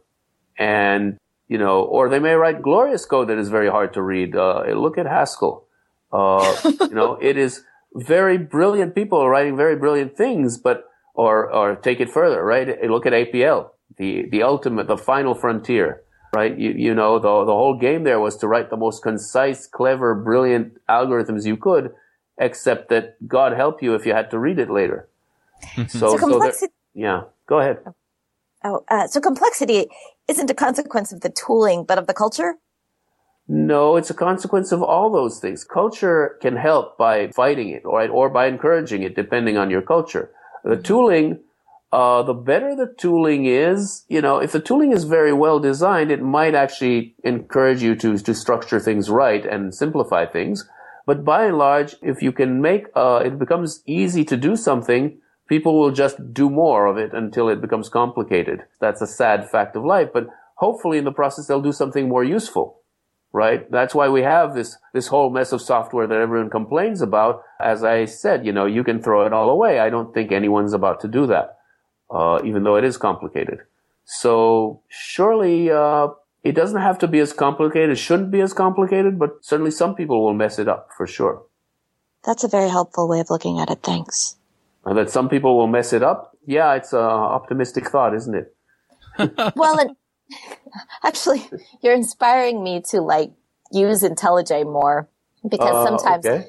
And 0.58 1.18
you 1.48 1.58
know 1.58 1.82
or 1.82 2.08
they 2.08 2.18
may 2.18 2.34
write 2.34 2.62
glorious 2.62 3.04
code 3.04 3.28
that 3.28 3.38
is 3.38 3.48
very 3.48 3.70
hard 3.70 3.94
to 3.94 4.02
read. 4.02 4.36
Uh, 4.36 4.64
look 4.74 4.98
at 4.98 5.06
Haskell. 5.06 5.66
Uh, 6.12 6.56
you 6.80 6.94
know 6.94 7.18
it 7.20 7.36
is 7.36 7.64
very 7.94 8.38
brilliant. 8.38 8.94
People 8.94 9.18
are 9.20 9.30
writing 9.30 9.56
very 9.56 9.76
brilliant 9.76 10.16
things 10.16 10.58
but 10.58 10.84
or 11.14 11.52
or 11.52 11.76
take 11.76 12.00
it 12.00 12.10
further 12.10 12.44
right? 12.44 12.68
Look 12.88 13.06
at 13.06 13.12
APL 13.12 13.70
the 13.96 14.28
the 14.30 14.42
ultimate, 14.42 14.86
the 14.86 14.96
final 14.96 15.34
frontier, 15.34 16.02
right? 16.34 16.56
You 16.58 16.70
you 16.70 16.94
know 16.94 17.18
the 17.18 17.44
the 17.44 17.52
whole 17.52 17.78
game 17.78 18.04
there 18.04 18.20
was 18.20 18.36
to 18.38 18.48
write 18.48 18.70
the 18.70 18.76
most 18.76 19.02
concise, 19.02 19.66
clever, 19.66 20.14
brilliant 20.14 20.78
algorithms 20.88 21.46
you 21.46 21.56
could, 21.56 21.92
except 22.38 22.88
that 22.90 23.16
God 23.26 23.52
help 23.52 23.82
you 23.82 23.94
if 23.94 24.04
you 24.06 24.12
had 24.12 24.30
to 24.30 24.38
read 24.38 24.58
it 24.58 24.70
later. 24.70 25.08
so, 25.76 25.86
so, 25.86 26.18
complexity. 26.18 26.72
So 26.94 27.00
yeah, 27.00 27.22
go 27.46 27.60
ahead. 27.60 27.78
Oh, 28.64 28.84
uh, 28.88 29.06
so 29.06 29.20
complexity 29.20 29.86
isn't 30.26 30.50
a 30.50 30.54
consequence 30.54 31.12
of 31.12 31.20
the 31.20 31.28
tooling, 31.28 31.84
but 31.84 31.98
of 31.98 32.06
the 32.06 32.14
culture. 32.14 32.56
No, 33.46 33.96
it's 33.96 34.08
a 34.08 34.14
consequence 34.14 34.72
of 34.72 34.82
all 34.82 35.12
those 35.12 35.38
things. 35.38 35.64
Culture 35.64 36.38
can 36.40 36.56
help 36.56 36.96
by 36.96 37.28
fighting 37.28 37.68
it, 37.68 37.82
right, 37.84 38.08
or 38.08 38.30
by 38.30 38.46
encouraging 38.46 39.02
it, 39.02 39.14
depending 39.14 39.58
on 39.58 39.68
your 39.68 39.82
culture. 39.82 40.30
The 40.64 40.78
tooling 40.78 41.40
uh, 41.94 42.24
the 42.24 42.34
better 42.34 42.74
the 42.74 42.92
tooling 42.98 43.44
is, 43.46 44.04
you 44.08 44.20
know, 44.20 44.38
if 44.38 44.50
the 44.50 44.58
tooling 44.58 44.90
is 44.90 45.04
very 45.04 45.32
well 45.32 45.60
designed, 45.60 46.10
it 46.10 46.20
might 46.20 46.52
actually 46.52 47.14
encourage 47.22 47.84
you 47.84 47.94
to, 47.94 48.18
to 48.18 48.34
structure 48.34 48.80
things 48.80 49.08
right 49.08 49.46
and 49.46 49.72
simplify 49.72 50.26
things. 50.26 50.68
But 51.06 51.24
by 51.24 51.44
and 51.44 51.56
large, 51.56 51.94
if 52.02 52.20
you 52.20 52.32
can 52.32 52.60
make, 52.60 52.86
uh, 52.96 53.22
it 53.24 53.38
becomes 53.38 53.80
easy 53.86 54.24
to 54.24 54.36
do 54.36 54.56
something, 54.56 55.20
people 55.48 55.78
will 55.78 55.92
just 55.92 56.16
do 56.32 56.50
more 56.50 56.86
of 56.86 56.96
it 56.96 57.14
until 57.14 57.48
it 57.48 57.60
becomes 57.60 57.88
complicated. 57.88 58.64
That's 58.80 59.00
a 59.00 59.06
sad 59.06 59.48
fact 59.48 59.76
of 59.76 59.84
life, 59.84 60.08
but 60.12 60.26
hopefully 60.56 60.98
in 60.98 61.04
the 61.04 61.12
process 61.12 61.46
they'll 61.46 61.62
do 61.62 61.70
something 61.70 62.08
more 62.08 62.24
useful. 62.24 62.80
Right? 63.32 63.70
That's 63.70 63.94
why 63.94 64.08
we 64.08 64.22
have 64.22 64.56
this, 64.56 64.78
this 64.94 65.06
whole 65.06 65.30
mess 65.30 65.52
of 65.52 65.62
software 65.62 66.08
that 66.08 66.18
everyone 66.18 66.50
complains 66.50 67.02
about. 67.02 67.42
As 67.60 67.84
I 67.84 68.04
said, 68.06 68.44
you 68.44 68.50
know, 68.50 68.66
you 68.66 68.82
can 68.82 69.00
throw 69.00 69.24
it 69.26 69.32
all 69.32 69.48
away. 69.48 69.78
I 69.78 69.90
don't 69.90 70.12
think 70.12 70.32
anyone's 70.32 70.72
about 70.72 70.98
to 71.02 71.08
do 71.08 71.28
that 71.28 71.54
uh, 72.14 72.40
even 72.44 72.62
though 72.62 72.76
it 72.76 72.84
is 72.84 72.96
complicated. 72.96 73.60
So 74.04 74.82
surely 74.88 75.70
uh, 75.70 76.08
it 76.44 76.52
doesn't 76.52 76.80
have 76.80 76.98
to 76.98 77.08
be 77.08 77.18
as 77.18 77.32
complicated. 77.32 77.90
It 77.90 77.96
shouldn't 77.96 78.30
be 78.30 78.40
as 78.40 78.52
complicated, 78.52 79.18
but 79.18 79.44
certainly 79.44 79.70
some 79.70 79.94
people 79.94 80.24
will 80.24 80.34
mess 80.34 80.58
it 80.58 80.68
up 80.68 80.90
for 80.96 81.06
sure. 81.06 81.42
That's 82.24 82.44
a 82.44 82.48
very 82.48 82.68
helpful 82.68 83.08
way 83.08 83.20
of 83.20 83.30
looking 83.30 83.58
at 83.58 83.70
it. 83.70 83.80
Thanks. 83.82 84.36
And 84.84 84.96
that 84.96 85.10
some 85.10 85.28
people 85.28 85.56
will 85.56 85.66
mess 85.66 85.92
it 85.92 86.02
up. 86.02 86.36
Yeah, 86.46 86.74
it's 86.74 86.92
an 86.92 87.00
optimistic 87.00 87.88
thought, 87.88 88.14
isn't 88.14 88.34
it? 88.34 88.54
well, 89.56 89.78
and 89.78 89.96
actually, 91.02 91.48
you're 91.82 91.94
inspiring 91.94 92.62
me 92.62 92.82
to 92.90 93.00
like 93.00 93.32
use 93.72 94.02
IntelliJ 94.02 94.64
more 94.64 95.08
because 95.48 95.74
uh, 95.74 95.84
sometimes 95.86 96.26
okay. 96.26 96.48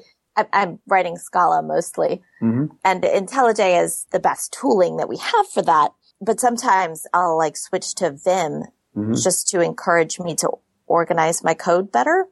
I'm 0.52 0.78
writing 0.86 1.16
Scala 1.16 1.62
mostly, 1.62 2.22
mm-hmm. 2.42 2.66
and 2.84 3.02
IntelliJ 3.02 3.82
is 3.82 4.06
the 4.12 4.20
best 4.20 4.52
tooling 4.52 4.96
that 4.98 5.08
we 5.08 5.16
have 5.16 5.48
for 5.48 5.62
that. 5.62 5.92
But 6.20 6.40
sometimes 6.40 7.06
I'll 7.12 7.36
like 7.36 7.56
switch 7.56 7.94
to 7.96 8.10
Vim 8.10 8.64
mm-hmm. 8.96 9.14
just 9.14 9.48
to 9.48 9.60
encourage 9.60 10.18
me 10.18 10.34
to 10.36 10.50
organize 10.86 11.42
my 11.42 11.54
code 11.54 11.92
better 11.92 12.26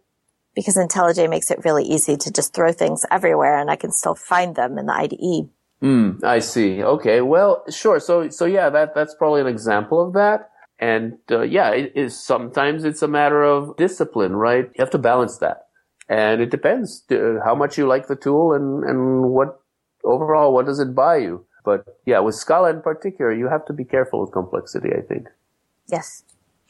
because 0.55 0.77
IntelliJ 0.77 1.29
makes 1.29 1.51
it 1.51 1.65
really 1.65 1.85
easy 1.85 2.17
to 2.17 2.33
just 2.33 2.55
throw 2.55 2.73
things 2.73 3.05
everywhere 3.11 3.59
and 3.59 3.71
I 3.71 3.77
can 3.77 3.91
still 3.91 4.15
find 4.15 4.55
them 4.55 4.79
in 4.79 4.87
the 4.87 4.93
IDE. 4.93 5.49
Mm, 5.83 6.25
I 6.25 6.39
see. 6.39 6.83
Okay. 6.83 7.21
Well, 7.21 7.65
sure. 7.69 8.01
So, 8.01 8.31
so 8.31 8.45
yeah, 8.45 8.71
that, 8.71 8.95
that's 8.95 9.15
probably 9.15 9.41
an 9.41 9.49
example 9.49 10.07
of 10.07 10.15
that. 10.15 10.51
And, 10.79 11.19
uh, 11.31 11.43
yeah, 11.43 11.71
it 11.71 11.93
is 11.95 12.19
sometimes 12.19 12.85
it's 12.85 13.03
a 13.03 13.09
matter 13.09 13.43
of 13.43 13.77
discipline, 13.77 14.35
right? 14.35 14.65
You 14.65 14.83
have 14.83 14.91
to 14.91 14.99
balance 14.99 15.39
that 15.39 15.64
and 16.09 16.41
it 16.41 16.51
depends 16.51 17.05
uh, 17.11 17.41
how 17.45 17.55
much 17.55 17.79
you 17.79 17.87
like 17.87 18.09
the 18.09 18.17
tool 18.17 18.53
and, 18.53 18.85
and 18.85 19.31
what 19.31 19.61
overall, 20.03 20.53
what 20.53 20.67
does 20.67 20.79
it 20.79 20.95
buy 20.95 21.17
you? 21.17 21.45
But 21.65 21.99
yeah, 22.05 22.21
with 22.21 22.35
Scala 22.35 22.71
in 22.71 22.83
particular, 22.83 23.33
you 23.33 23.49
have 23.49 23.65
to 23.67 23.73
be 23.73 23.85
careful 23.85 24.21
with 24.21 24.33
complexity, 24.33 24.91
I 24.93 25.01
think. 25.01 25.29
Yes. 25.87 26.25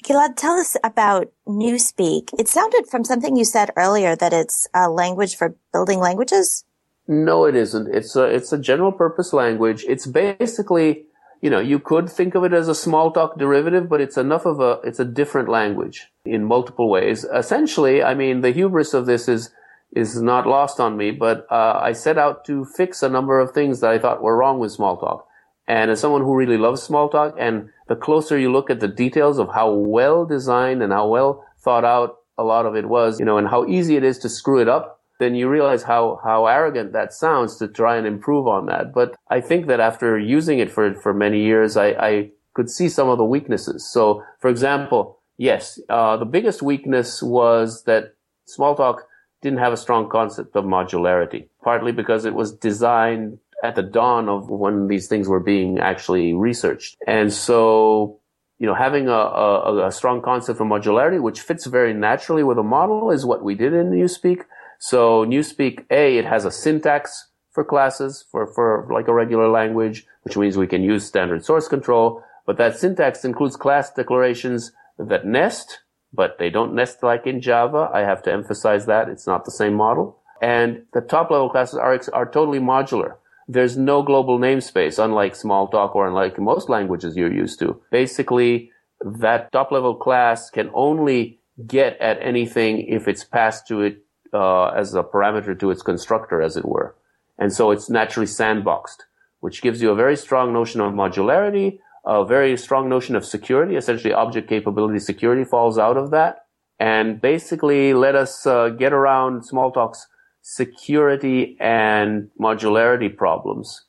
Gilad, 0.05 0.37
tell 0.37 0.55
us 0.55 0.76
about 0.85 1.32
Newspeak. 1.49 2.30
It 2.39 2.47
sounded 2.47 2.87
from 2.87 3.05
something 3.05 3.37
you 3.37 3.45
said 3.45 3.70
earlier 3.76 4.14
that 4.14 4.32
it's 4.32 4.68
a 4.74 4.89
language 4.89 5.35
for 5.37 5.57
building 5.72 5.99
languages. 5.99 6.64
No, 7.09 7.45
it 7.45 7.57
isn't. 7.57 7.93
It's 7.95 8.14
a, 8.14 8.24
it's 8.24 8.53
a 8.53 8.59
general 8.59 8.93
purpose 8.93 9.32
language. 9.32 9.85
It's 9.89 10.07
basically 10.07 11.07
you 11.41 11.51
know, 11.51 11.61
you 11.61 11.78
could 11.78 12.09
think 12.09 12.35
of 12.35 12.45
it 12.45 12.53
as 12.53 12.68
a 12.68 12.72
Smalltalk 12.72 13.39
derivative, 13.39 13.89
but 13.89 14.01
it's 14.01 14.16
enough 14.16 14.47
of 14.47 14.61
a, 14.61 14.80
it's 14.85 15.01
a 15.01 15.05
different 15.05 15.49
language 15.49 16.09
in 16.24 16.45
multiple 16.45 16.89
ways. 16.89 17.24
Essentially, 17.24 18.03
I 18.03 18.14
mean, 18.14 18.41
the 18.41 18.51
hubris 18.51 18.95
of 18.95 19.07
this 19.07 19.28
is, 19.28 19.51
is 19.95 20.20
not 20.20 20.47
lost 20.47 20.80
on 20.80 20.97
me, 20.97 21.11
but 21.11 21.47
uh, 21.51 21.78
I 21.82 21.93
set 21.93 22.18
out 22.18 22.45
to 22.47 22.64
fix 22.64 23.03
a 23.03 23.09
number 23.09 23.39
of 23.39 23.53
things 23.53 23.80
that 23.80 23.91
I 23.91 23.99
thought 23.99 24.22
were 24.22 24.37
wrong 24.37 24.59
with 24.59 24.76
Smalltalk. 24.76 25.24
And 25.66 25.91
as 25.91 26.01
someone 26.01 26.22
who 26.22 26.37
really 26.37 26.59
loves 26.59 26.87
Smalltalk, 26.87 27.35
and 27.39 27.70
the 27.89 27.97
closer 27.97 28.39
you 28.39 28.53
look 28.53 28.70
at 28.70 28.80
the 28.80 28.89
details 28.89 29.39
of 29.39 29.49
how 29.55 29.72
well 29.72 30.26
designed 30.26 30.82
and 30.82 30.93
how 30.93 31.09
well 31.09 31.45
thought 31.59 31.85
out 31.85 32.18
a 32.37 32.45
lot 32.45 32.66
of 32.66 32.74
it 32.74 32.89
was, 32.89 33.20
you 33.20 33.26
know, 33.26 33.39
and 33.39 33.49
how 33.49 33.66
easy 33.66 33.97
it 33.97 34.05
is 34.05 34.18
to 34.18 34.28
screw 34.28 34.61
it 34.61 34.68
up, 34.68 35.01
then 35.18 35.34
you 35.34 35.48
realize 35.48 35.82
how, 35.82 36.20
how 36.24 36.46
arrogant 36.46 36.92
that 36.92 37.12
sounds 37.12 37.56
to 37.56 37.68
try 37.68 37.96
and 37.96 38.06
improve 38.06 38.46
on 38.46 38.66
that. 38.66 38.92
But 38.92 39.14
I 39.28 39.40
think 39.40 39.66
that 39.68 39.80
after 39.80 40.18
using 40.18 40.58
it 40.58 40.70
for, 40.70 40.94
for 40.94 41.14
many 41.14 41.44
years, 41.44 41.76
I, 41.76 41.88
I 41.88 42.30
could 42.54 42.70
see 42.70 42.88
some 42.88 43.08
of 43.08 43.18
the 43.18 43.24
weaknesses. 43.24 43.88
So, 43.90 44.22
for 44.40 44.48
example, 44.48 45.18
yes, 45.36 45.80
uh, 45.88 46.16
the 46.16 46.24
biggest 46.24 46.62
weakness 46.62 47.22
was 47.22 47.84
that 47.84 48.14
Smalltalk 48.46 49.00
didn't 49.42 49.58
have 49.58 49.72
a 49.72 49.76
strong 49.76 50.08
concept 50.08 50.56
of 50.56 50.64
modularity, 50.64 51.48
partly 51.62 51.92
because 51.92 52.24
it 52.24 52.34
was 52.34 52.52
designed 52.52 53.38
at 53.62 53.74
the 53.76 53.82
dawn 53.82 54.28
of 54.28 54.48
when 54.48 54.88
these 54.88 55.06
things 55.06 55.28
were 55.28 55.40
being 55.40 55.78
actually 55.78 56.34
researched. 56.34 56.96
And 57.06 57.32
so, 57.32 58.20
you 58.58 58.66
know, 58.66 58.74
having 58.74 59.08
a, 59.08 59.12
a, 59.12 59.86
a 59.88 59.92
strong 59.92 60.22
concept 60.22 60.60
of 60.60 60.66
modularity, 60.66 61.20
which 61.20 61.40
fits 61.40 61.66
very 61.66 61.94
naturally 61.94 62.42
with 62.42 62.58
a 62.58 62.62
model 62.62 63.10
is 63.10 63.24
what 63.24 63.42
we 63.42 63.54
did 63.54 63.72
in 63.72 63.90
Newspeak. 63.90 64.44
So 64.87 65.24
Newspeak 65.24 65.87
A, 65.91 66.18
it 66.18 66.26
has 66.26 66.45
a 66.45 66.51
syntax 66.51 67.30
for 67.53 67.64
classes 67.64 68.26
for, 68.30 68.47
for 68.47 68.87
like 68.93 69.09
a 69.09 69.14
regular 69.14 69.49
language, 69.49 70.05
which 70.24 70.37
means 70.37 70.59
we 70.59 70.66
can 70.66 70.82
use 70.82 71.07
standard 71.07 71.43
source 71.43 71.68
control. 71.68 72.22
But 72.45 72.59
that 72.59 72.76
syntax 72.76 73.24
includes 73.24 73.57
class 73.57 73.91
declarations 73.91 74.72
that 74.99 75.24
nest, 75.24 75.78
but 76.12 76.37
they 76.39 76.51
don't 76.51 76.74
nest 76.74 77.03
like 77.03 77.26
in 77.26 77.41
Java. 77.41 77.89
I 77.95 78.01
have 78.01 78.22
to 78.24 78.32
emphasize 78.32 78.85
that. 78.85 79.09
It's 79.09 79.26
not 79.26 79.47
the 79.47 79.51
same 79.53 79.72
model. 79.72 80.20
And 80.43 80.82
the 80.93 81.01
top 81.01 81.30
level 81.30 81.49
classes 81.49 81.78
are, 81.78 81.99
are 82.12 82.30
totally 82.30 82.61
modular. 82.61 83.14
There's 83.49 83.78
no 83.78 84.03
global 84.03 84.39
namespace, 84.39 85.03
unlike 85.03 85.32
Smalltalk 85.32 85.95
or 85.95 86.07
unlike 86.07 86.39
most 86.39 86.68
languages 86.68 87.16
you're 87.16 87.32
used 87.32 87.59
to. 87.61 87.80
Basically, 87.91 88.70
that 89.01 89.51
top 89.51 89.72
level 89.72 89.95
class 89.95 90.51
can 90.51 90.70
only 90.74 91.41
get 91.66 91.99
at 92.03 92.18
anything 92.20 92.80
if 92.80 93.09
it's 93.09 93.24
passed 93.24 93.66
to 93.68 93.80
it 93.80 94.03
uh, 94.35 94.66
as 94.66 94.95
a 94.95 95.03
parameter 95.03 95.59
to 95.59 95.70
its 95.70 95.82
constructor, 95.82 96.43
as 96.43 96.57
it 96.57 96.64
were. 96.64 96.95
And 97.39 97.53
so 97.53 97.70
it's 97.70 97.89
naturally 97.89 98.26
sandboxed, 98.26 99.03
which 99.41 99.62
gives 99.62 99.80
you 99.80 99.91
a 99.91 99.95
very 99.95 100.16
strong 100.16 100.53
notion 100.53 100.80
of 100.80 100.93
modularity, 100.93 101.78
a 102.05 102.24
very 102.24 102.57
strong 102.57 102.89
notion 102.89 103.16
of 103.16 103.24
security. 103.24 103.76
Essentially, 103.76 104.12
object 104.12 104.49
capability 104.49 104.99
security 104.99 105.45
falls 105.45 105.78
out 105.78 105.97
of 105.97 106.11
that. 106.11 106.47
And 106.78 107.20
basically, 107.20 107.95
let 107.95 108.14
us 108.14 108.47
uh, 108.47 108.68
get 108.68 108.93
around 108.93 109.43
Smalltalk's 109.43 110.07
security 110.43 111.57
and 111.61 112.28
modularity 112.39 113.14
problems. 113.16 113.87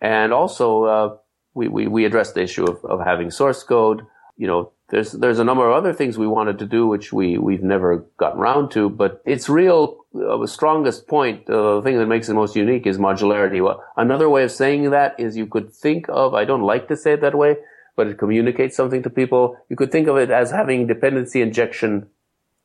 And 0.00 0.32
also, 0.32 0.84
uh, 0.84 1.16
we, 1.54 1.68
we, 1.68 1.86
we 1.86 2.04
address 2.04 2.32
the 2.32 2.42
issue 2.42 2.64
of, 2.64 2.84
of 2.84 3.00
having 3.04 3.30
source 3.30 3.62
code, 3.62 4.02
you 4.36 4.46
know, 4.46 4.72
there's 4.90 5.12
there's 5.12 5.38
a 5.38 5.44
number 5.44 5.68
of 5.68 5.74
other 5.74 5.92
things 5.92 6.18
we 6.18 6.26
wanted 6.26 6.58
to 6.58 6.66
do 6.66 6.86
which 6.86 7.12
we 7.12 7.38
we've 7.38 7.62
never 7.62 7.98
gotten 8.18 8.40
around 8.40 8.70
to. 8.72 8.90
But 8.90 9.22
its 9.24 9.48
real 9.48 10.04
uh, 10.14 10.46
strongest 10.46 11.08
point, 11.08 11.48
uh, 11.48 11.76
the 11.76 11.82
thing 11.82 11.98
that 11.98 12.06
makes 12.06 12.28
it 12.28 12.34
most 12.34 12.54
unique, 12.54 12.86
is 12.86 12.98
modularity. 12.98 13.64
Well, 13.64 13.82
another 13.96 14.28
way 14.28 14.44
of 14.44 14.52
saying 14.52 14.90
that 14.90 15.18
is 15.18 15.36
you 15.36 15.46
could 15.46 15.72
think 15.72 16.06
of. 16.08 16.34
I 16.34 16.44
don't 16.44 16.62
like 16.62 16.88
to 16.88 16.96
say 16.96 17.14
it 17.14 17.22
that 17.22 17.34
way, 17.34 17.56
but 17.96 18.08
it 18.08 18.18
communicates 18.18 18.76
something 18.76 19.02
to 19.02 19.10
people. 19.10 19.56
You 19.70 19.76
could 19.76 19.90
think 19.90 20.06
of 20.06 20.16
it 20.18 20.30
as 20.30 20.50
having 20.50 20.86
dependency 20.86 21.40
injection 21.40 22.06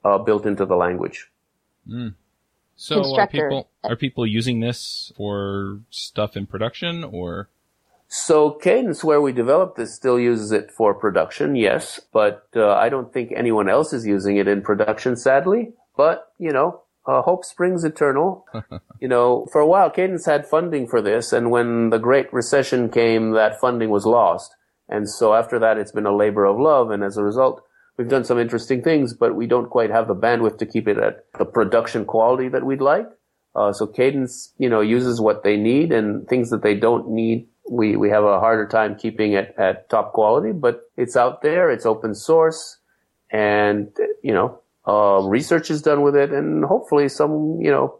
uh, 0.04 0.18
built 0.18 0.46
into 0.46 0.66
the 0.66 0.76
language. 0.76 1.32
Mm. 1.88 2.16
So 2.76 3.16
are 3.16 3.28
people 3.28 3.70
are 3.84 3.96
people 3.96 4.28
using 4.28 4.60
this 4.60 5.14
for 5.16 5.80
stuff 5.90 6.36
in 6.36 6.48
production 6.48 7.04
or? 7.04 7.50
So 8.12 8.54
Cadence, 8.54 9.04
where 9.04 9.22
we 9.22 9.32
developed 9.32 9.78
this, 9.78 9.94
still 9.94 10.20
uses 10.20 10.52
it 10.52 10.72
for 10.72 10.96
production, 10.96 11.56
yes, 11.56 12.00
but 12.12 12.48
uh, 12.56 12.74
I 12.74 12.90
don't 12.90 13.14
think 13.14 13.32
anyone 13.36 13.70
else 13.70 13.94
is 13.94 14.08
using 14.08 14.38
it 14.38 14.48
in 14.48 14.64
production, 14.64 15.16
sadly. 15.16 15.74
But 15.96 16.34
you 16.40 16.52
know, 16.52 16.82
uh, 17.06 17.22
hope 17.22 17.46
springs 17.46 17.84
eternal. 17.84 18.48
you 19.00 19.08
know, 19.08 19.46
for 19.52 19.62
a 19.62 19.68
while, 19.68 19.92
Cadence 19.92 20.26
had 20.26 20.48
funding 20.48 20.88
for 20.88 21.04
this, 21.04 21.32
and 21.32 21.52
when 21.52 21.92
the 21.92 22.00
Great 22.00 22.34
Recession 22.34 22.90
came, 22.90 23.34
that 23.34 23.60
funding 23.60 23.92
was 23.92 24.08
lost. 24.08 24.56
And 24.88 25.08
so 25.08 25.36
after 25.36 25.60
that, 25.60 25.78
it's 25.78 25.92
been 25.92 26.08
a 26.08 26.16
labor 26.16 26.46
of 26.46 26.60
love, 26.60 26.90
and 26.90 27.04
as 27.04 27.16
a 27.16 27.24
result, 27.24 27.62
we've 27.96 28.10
done 28.10 28.24
some 28.24 28.40
interesting 28.40 28.82
things, 28.82 29.14
but 29.14 29.36
we 29.36 29.46
don't 29.46 29.70
quite 29.70 29.92
have 29.92 30.08
the 30.08 30.16
bandwidth 30.16 30.58
to 30.58 30.66
keep 30.66 30.88
it 30.88 30.98
at 30.98 31.26
the 31.38 31.46
production 31.46 32.06
quality 32.06 32.50
that 32.50 32.66
we'd 32.66 32.82
like. 32.82 33.06
Uh, 33.56 33.72
so 33.72 33.86
Cadence, 33.86 34.52
you 34.58 34.70
know, 34.70 34.82
uses 34.82 35.22
what 35.22 35.44
they 35.44 35.58
need, 35.58 35.92
and 35.92 36.28
things 36.28 36.50
that 36.50 36.64
they 36.64 36.74
don't 36.74 37.08
need 37.12 37.49
we, 37.70 37.96
we 37.96 38.10
have 38.10 38.24
a 38.24 38.40
harder 38.40 38.68
time 38.68 38.96
keeping 38.96 39.34
it 39.34 39.54
at 39.58 39.90
top 39.90 40.14
quality, 40.14 40.52
but 40.52 40.90
it's 40.98 41.16
out 41.16 41.44
there. 41.44 41.70
It's 41.70 41.86
open 41.86 42.16
source 42.16 42.78
and, 43.32 43.90
you 44.24 44.34
know, 44.34 44.60
uh, 44.88 45.22
research 45.28 45.70
is 45.70 45.84
done 45.84 46.02
with 46.02 46.16
it 46.16 46.32
and 46.32 46.66
hopefully 46.66 47.08
some, 47.10 47.60
you 47.62 47.70
know, 47.70 48.00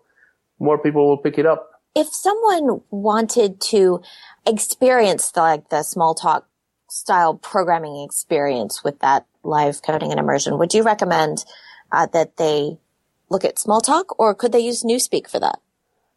more 0.60 0.80
people 0.80 1.08
will 1.08 1.18
pick 1.18 1.38
it 1.38 1.46
up. 1.46 1.70
If 1.96 2.08
someone 2.08 2.82
wanted 2.90 3.62
to 3.70 4.02
experience 4.46 5.32
the, 5.32 5.42
like 5.42 5.70
the 5.70 5.78
Smalltalk 5.78 6.44
style 6.90 7.36
programming 7.36 8.04
experience 8.04 8.84
with 8.84 9.00
that 9.00 9.28
live 9.44 9.82
coding 9.84 10.12
and 10.12 10.20
immersion, 10.20 10.58
would 10.58 10.74
you 10.74 10.82
recommend 10.82 11.46
uh, 11.92 12.08
that 12.08 12.38
they 12.38 12.80
look 13.30 13.46
at 13.46 13.58
Smalltalk 13.58 14.16
or 14.18 14.34
could 14.34 14.52
they 14.52 14.60
use 14.60 14.84
Newspeak 14.84 15.30
for 15.30 15.40
that? 15.40 15.60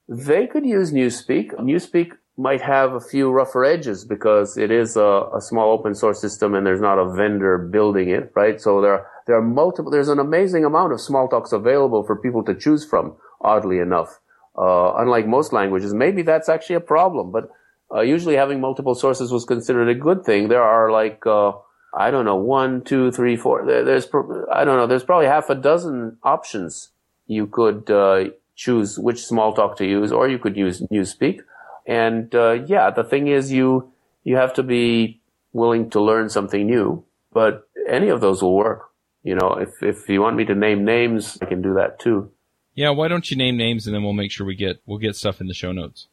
They 0.09 0.46
could 0.46 0.64
use 0.64 0.92
Newspeak. 0.92 1.53
Newspeak 1.55 2.12
might 2.38 2.62
have 2.62 2.94
a 2.94 3.00
few 3.00 3.30
rougher 3.30 3.64
edges 3.64 4.04
because 4.04 4.56
it 4.56 4.70
is 4.70 4.96
a, 4.96 5.28
a, 5.36 5.40
small 5.40 5.70
open 5.70 5.94
source 5.94 6.20
system 6.20 6.54
and 6.54 6.66
there's 6.66 6.80
not 6.80 6.98
a 6.98 7.12
vendor 7.12 7.58
building 7.58 8.08
it, 8.08 8.32
right? 8.34 8.60
So 8.60 8.80
there 8.80 8.92
are, 8.92 9.06
there 9.26 9.36
are 9.36 9.42
multiple, 9.42 9.90
there's 9.90 10.08
an 10.08 10.18
amazing 10.18 10.64
amount 10.64 10.92
of 10.92 10.98
Smalltalks 10.98 11.52
available 11.52 12.04
for 12.04 12.16
people 12.16 12.42
to 12.44 12.54
choose 12.54 12.86
from, 12.86 13.16
oddly 13.42 13.78
enough. 13.78 14.18
Uh, 14.56 14.94
unlike 14.96 15.26
most 15.26 15.52
languages, 15.52 15.92
maybe 15.92 16.22
that's 16.22 16.48
actually 16.48 16.76
a 16.76 16.80
problem, 16.80 17.30
but 17.30 17.50
uh, 17.94 18.00
usually 18.00 18.36
having 18.36 18.60
multiple 18.60 18.94
sources 18.94 19.30
was 19.30 19.44
considered 19.44 19.88
a 19.88 19.94
good 19.94 20.24
thing. 20.24 20.48
There 20.48 20.62
are 20.62 20.90
like, 20.90 21.26
uh, 21.26 21.52
I 21.94 22.10
don't 22.10 22.24
know, 22.24 22.36
one, 22.36 22.82
two, 22.82 23.12
three, 23.12 23.36
four, 23.36 23.66
there, 23.66 23.84
there's, 23.84 24.08
I 24.50 24.64
don't 24.64 24.78
know, 24.78 24.86
there's 24.86 25.04
probably 25.04 25.26
half 25.26 25.50
a 25.50 25.54
dozen 25.54 26.16
options 26.22 26.92
you 27.26 27.46
could, 27.46 27.90
uh, 27.90 28.30
choose 28.54 28.98
which 28.98 29.16
Smalltalk 29.16 29.76
to 29.76 29.86
use, 29.86 30.12
or 30.12 30.28
you 30.28 30.38
could 30.38 30.56
use 30.56 30.82
Newspeak. 30.92 31.40
And 31.86 32.34
uh, 32.34 32.52
yeah, 32.66 32.90
the 32.90 33.04
thing 33.04 33.28
is, 33.28 33.52
you 33.52 33.92
you 34.24 34.36
have 34.36 34.54
to 34.54 34.62
be 34.62 35.20
willing 35.52 35.90
to 35.90 36.00
learn 36.00 36.28
something 36.28 36.66
new. 36.66 37.04
But 37.32 37.68
any 37.88 38.08
of 38.08 38.20
those 38.20 38.42
will 38.42 38.54
work. 38.54 38.90
You 39.22 39.34
know, 39.34 39.58
if 39.60 39.82
if 39.82 40.08
you 40.08 40.20
want 40.20 40.36
me 40.36 40.44
to 40.46 40.54
name 40.54 40.84
names, 40.84 41.38
I 41.40 41.46
can 41.46 41.62
do 41.62 41.74
that 41.74 41.98
too. 41.98 42.30
Yeah, 42.74 42.90
why 42.90 43.08
don't 43.08 43.30
you 43.30 43.36
name 43.36 43.56
names 43.56 43.86
and 43.86 43.94
then 43.94 44.02
we'll 44.02 44.14
make 44.14 44.30
sure 44.30 44.46
we 44.46 44.56
get 44.56 44.80
we'll 44.86 44.98
get 44.98 45.16
stuff 45.16 45.40
in 45.40 45.46
the 45.46 45.54
show 45.54 45.72
notes. 45.72 46.08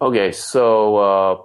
Okay, 0.00 0.30
so 0.32 0.96
uh, 0.96 1.36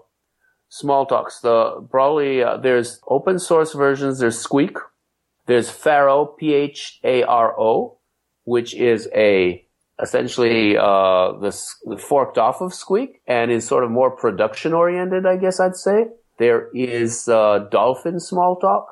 Smalltalks. 0.69 1.41
The 1.41 1.85
probably 1.89 2.43
uh, 2.43 2.57
there's 2.57 2.99
open 3.07 3.39
source 3.39 3.73
versions. 3.73 4.19
There's 4.19 4.39
Squeak. 4.39 4.77
There's 5.47 5.69
Pharo, 5.69 6.37
P 6.37 6.53
H 6.53 6.99
A 7.03 7.23
R 7.23 7.59
O, 7.59 7.97
which 8.43 8.73
is 8.73 9.09
a 9.13 9.65
essentially 10.01 10.77
uh, 10.77 11.33
this 11.41 11.75
forked 11.99 12.37
off 12.37 12.61
of 12.61 12.73
Squeak 12.73 13.21
and 13.27 13.51
is 13.51 13.67
sort 13.67 13.83
of 13.83 13.91
more 13.91 14.11
production 14.11 14.73
oriented, 14.73 15.25
I 15.25 15.37
guess 15.37 15.59
I'd 15.59 15.75
say. 15.75 16.05
There 16.39 16.69
is 16.73 17.27
uh, 17.27 17.67
Dolphin 17.71 18.15
Smalltalk. 18.15 18.85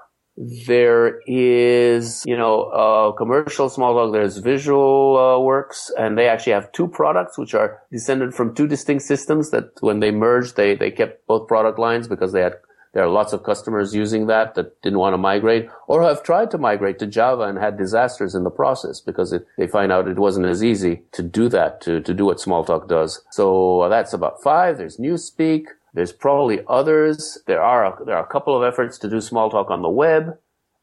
There 0.68 1.20
is, 1.28 2.24
you 2.26 2.38
know, 2.38 2.64
uh, 2.64 3.12
commercial 3.14 3.70
Smalltalk. 3.70 4.14
There's 4.14 4.38
Visual 4.38 5.18
uh, 5.18 5.40
Works, 5.40 5.92
and 5.98 6.18
they 6.18 6.30
actually 6.30 6.54
have 6.54 6.72
two 6.72 6.88
products 6.88 7.38
which 7.38 7.54
are 7.54 7.82
descended 7.92 8.34
from 8.34 8.56
two 8.56 8.68
distinct 8.68 9.04
systems. 9.04 9.50
That 9.50 9.72
when 9.82 10.00
they 10.00 10.12
merged, 10.12 10.56
they 10.56 10.76
they 10.76 10.92
kept 10.92 11.28
both 11.28 11.48
product 11.48 11.78
lines 11.78 12.08
because 12.08 12.32
they 12.32 12.42
had 12.42 12.54
there 12.94 13.04
are 13.04 13.10
lots 13.10 13.34
of 13.34 13.44
customers 13.44 13.94
using 13.94 14.28
that 14.28 14.56
that 14.56 14.82
didn't 14.82 15.00
want 15.00 15.14
to 15.14 15.18
migrate 15.18 15.70
or 15.88 16.02
have 16.02 16.24
tried 16.24 16.50
to 16.52 16.58
migrate 16.58 16.98
to 17.00 17.08
Java 17.08 17.44
and 17.44 17.60
had 17.60 17.78
disasters 17.78 18.34
in 18.34 18.44
the 18.44 18.50
process 18.50 19.00
because 19.00 19.32
it, 19.32 19.46
they 19.58 19.68
find 19.68 19.92
out 19.92 20.08
it 20.08 20.18
wasn't 20.18 20.48
as 20.48 20.64
easy 20.64 21.04
to 21.12 21.22
do 21.22 21.50
that, 21.50 21.82
to, 21.82 22.02
to 22.02 22.14
do 22.14 22.26
what 22.26 22.38
Smalltalk 22.38 22.88
does. 22.88 23.22
So 23.32 23.88
that's 23.90 24.14
about 24.14 24.42
five. 24.42 24.78
There's 24.78 24.98
Newspeak. 24.98 25.66
There's 25.94 26.12
probably 26.12 26.62
others. 26.68 27.38
There 27.46 27.62
are, 27.62 27.86
a, 27.86 28.06
there 28.06 28.16
are 28.16 28.24
a 28.24 28.28
couple 28.28 28.56
of 28.56 28.64
efforts 28.64 28.98
to 29.00 29.10
do 29.10 29.18
Smalltalk 29.18 29.70
on 29.70 29.82
the 29.82 29.90
web. 29.90 30.38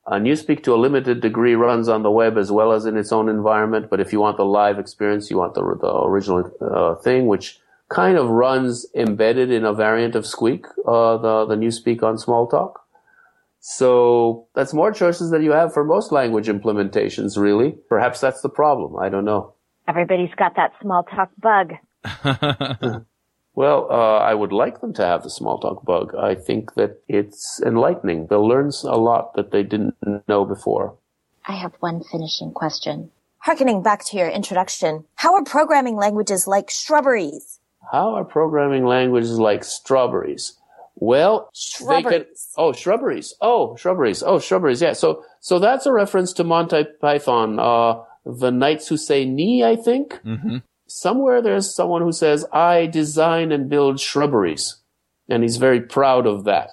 Uh, 0.07 0.15
Newspeak 0.15 0.63
to 0.63 0.75
a 0.75 0.77
limited 0.77 1.21
degree 1.21 1.57
runs 1.57 1.89
on 1.89 2.05
the 2.05 2.11
web 2.13 2.39
as 2.39 2.53
well 2.53 2.71
as 2.71 2.87
in 2.87 2.97
its 2.97 3.11
own 3.11 3.29
environment. 3.29 3.91
But 3.91 3.99
if 3.99 4.13
you 4.13 4.21
want 4.21 4.37
the 4.37 4.45
live 4.45 4.79
experience, 4.79 5.29
you 5.29 5.39
want 5.39 5.55
the, 5.55 5.63
the 5.81 5.93
original 5.93 6.49
uh, 6.61 6.95
thing, 7.03 7.27
which 7.27 7.59
kind 7.89 8.19
of 8.19 8.29
runs 8.29 8.87
embedded 8.95 9.51
in 9.51 9.65
a 9.65 9.73
variant 9.73 10.15
of 10.15 10.27
Squeak, 10.27 10.67
uh, 10.87 11.19
the, 11.19 11.47
the 11.47 11.55
Newspeak 11.55 12.03
on 12.03 12.17
Smalltalk. 12.17 12.75
So 13.61 14.47
that's 14.55 14.73
more 14.73 14.93
choices 14.93 15.31
than 15.31 15.43
you 15.43 15.53
have 15.53 15.73
for 15.73 15.85
most 15.85 16.13
language 16.13 16.47
implementations, 16.47 17.37
really. 17.37 17.73
Perhaps 17.89 18.21
that's 18.21 18.41
the 18.41 18.49
problem. 18.49 18.97
I 18.99 19.09
don't 19.09 19.25
know. 19.25 19.55
Everybody's 19.89 20.35
got 20.37 20.57
that 20.57 20.73
Smalltalk 20.81 21.29
bug. 21.41 21.73
well, 23.55 23.89
uh, 23.91 24.19
I 24.19 24.35
would 24.35 24.53
like 24.53 24.81
them 24.81 24.93
to 24.95 25.05
have 25.05 25.23
the 25.23 25.29
Smalltalk 25.29 25.85
bug. 25.85 26.15
I 26.15 26.35
think 26.35 26.75
that 26.75 27.03
it's 27.09 27.61
enlightening. 27.65 28.27
They'll 28.29 28.47
learn 28.47 28.71
a 28.85 28.97
lot 28.97 29.35
that 29.35 29.51
they 29.51 29.63
didn't 29.63 29.95
know 30.29 30.45
before. 30.45 30.97
I 31.47 31.53
have 31.53 31.75
one 31.81 32.03
finishing 32.03 32.53
question. 32.53 33.11
Harkening 33.39 33.83
back 33.83 34.05
to 34.07 34.17
your 34.17 34.29
introduction, 34.29 35.05
how 35.17 35.35
are 35.35 35.45
programming 35.45 35.97
languages 35.97 36.49
like 36.49 36.69
shrubberies? 36.69 37.61
How 37.93 38.15
are 38.15 38.25
programming 38.25 38.85
languages 38.85 39.39
like 39.39 39.65
strawberries? 39.65 40.59
Well, 40.97 41.51
shrubberies. 41.55 42.05
they 42.05 42.19
can, 42.19 42.27
oh, 42.57 42.73
shrubberies. 42.73 43.35
Oh, 43.41 43.77
shrubberies. 43.77 44.23
Oh, 44.23 44.39
shrubberies. 44.39 44.81
Yeah. 44.81 44.95
So, 44.95 45.25
so 45.41 45.59
that's 45.59 45.87
a 45.87 45.93
reference 45.93 46.33
to 46.35 46.45
Monty 46.45 46.85
Python, 47.01 47.59
uh, 47.59 48.03
the 48.25 48.51
knights 48.51 48.89
who 48.89 48.97
say 48.97 49.25
ni, 49.27 49.63
I 49.63 49.77
think. 49.77 50.21
Mm-hmm. 50.25 50.59
Somewhere 50.87 51.43
there's 51.43 51.75
someone 51.75 52.03
who 52.03 52.13
says, 52.13 52.47
I 52.53 52.87
design 52.87 53.53
and 53.53 53.69
build 53.69 54.01
shrubberies. 54.01 54.77
And 55.29 55.43
he's 55.43 55.59
very 55.59 55.81
proud 55.81 56.27
of 56.27 56.45
that. 56.45 56.71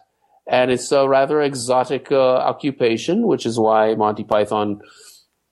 And 0.47 0.72
it's 0.72 0.91
a 0.91 1.07
rather 1.07 1.41
exotic 1.41 2.11
uh, 2.11 2.36
occupation, 2.36 3.28
which 3.28 3.45
is 3.45 3.59
why 3.59 3.95
Monty 3.95 4.24
Python 4.24 4.82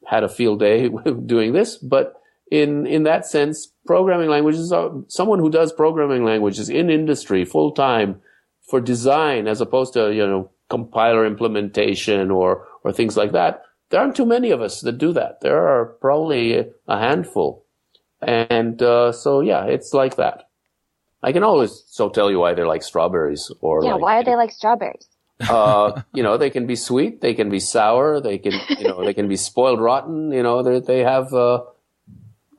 had 0.06 0.24
a 0.24 0.30
field 0.30 0.60
day 0.60 0.90
doing 1.26 1.54
this. 1.54 1.78
But 1.78 2.14
in 2.52 2.86
in 2.86 3.04
that 3.04 3.26
sense, 3.26 3.71
programming 3.86 4.30
languages 4.30 4.72
are 4.72 4.92
someone 5.08 5.40
who 5.40 5.50
does 5.50 5.72
programming 5.74 6.24
languages 6.24 6.70
in 6.70 6.90
industry 6.90 7.46
full 7.46 7.72
time 7.72 8.22
for 8.70 8.80
design 8.80 9.48
as 9.48 9.62
opposed 9.62 9.94
to 9.94 10.14
you 10.14 10.26
know 10.26 10.50
compiler 10.70 11.26
implementation 11.26 12.32
or 12.32 12.68
or 12.84 12.92
things 12.92 13.18
like 13.18 13.32
that. 13.32 13.64
There 13.90 14.00
aren't 14.00 14.16
too 14.16 14.26
many 14.26 14.52
of 14.52 14.62
us 14.62 14.82
that 14.82 14.98
do 14.98 15.12
that. 15.14 15.42
There 15.42 15.68
are 15.68 15.86
probably 16.00 16.66
a 16.88 17.00
handful, 17.00 17.66
and 18.22 18.82
uh, 18.82 19.12
so 19.12 19.42
yeah, 19.42 19.66
it's 19.66 19.94
like 19.94 20.16
that. 20.16 20.48
I 21.24 21.32
can 21.32 21.44
always 21.44 21.84
so 21.88 22.10
tell 22.10 22.32
you 22.32 22.40
why 22.40 22.54
they're 22.54 22.68
like 22.68 22.84
strawberries 22.84 23.52
or 23.62 23.84
yeah. 23.84 23.94
Like, 23.94 24.02
why 24.02 24.18
are 24.20 24.24
they 24.24 24.36
like 24.36 24.52
strawberries? 24.52 25.08
uh, 25.50 26.02
you 26.14 26.22
know, 26.22 26.38
they 26.38 26.50
can 26.50 26.68
be 26.68 26.76
sweet, 26.76 27.22
they 27.22 27.34
can 27.34 27.50
be 27.50 27.60
sour, 27.60 28.22
they 28.22 28.38
can, 28.38 28.54
you 28.78 28.88
know, 28.88 29.04
they 29.04 29.14
can 29.14 29.28
be 29.28 29.36
spoiled 29.36 29.82
rotten. 29.82 30.32
You 30.32 30.44
know, 30.44 30.62
they 30.62 30.80
they 30.80 31.00
have 31.00 31.34
uh, 31.34 31.64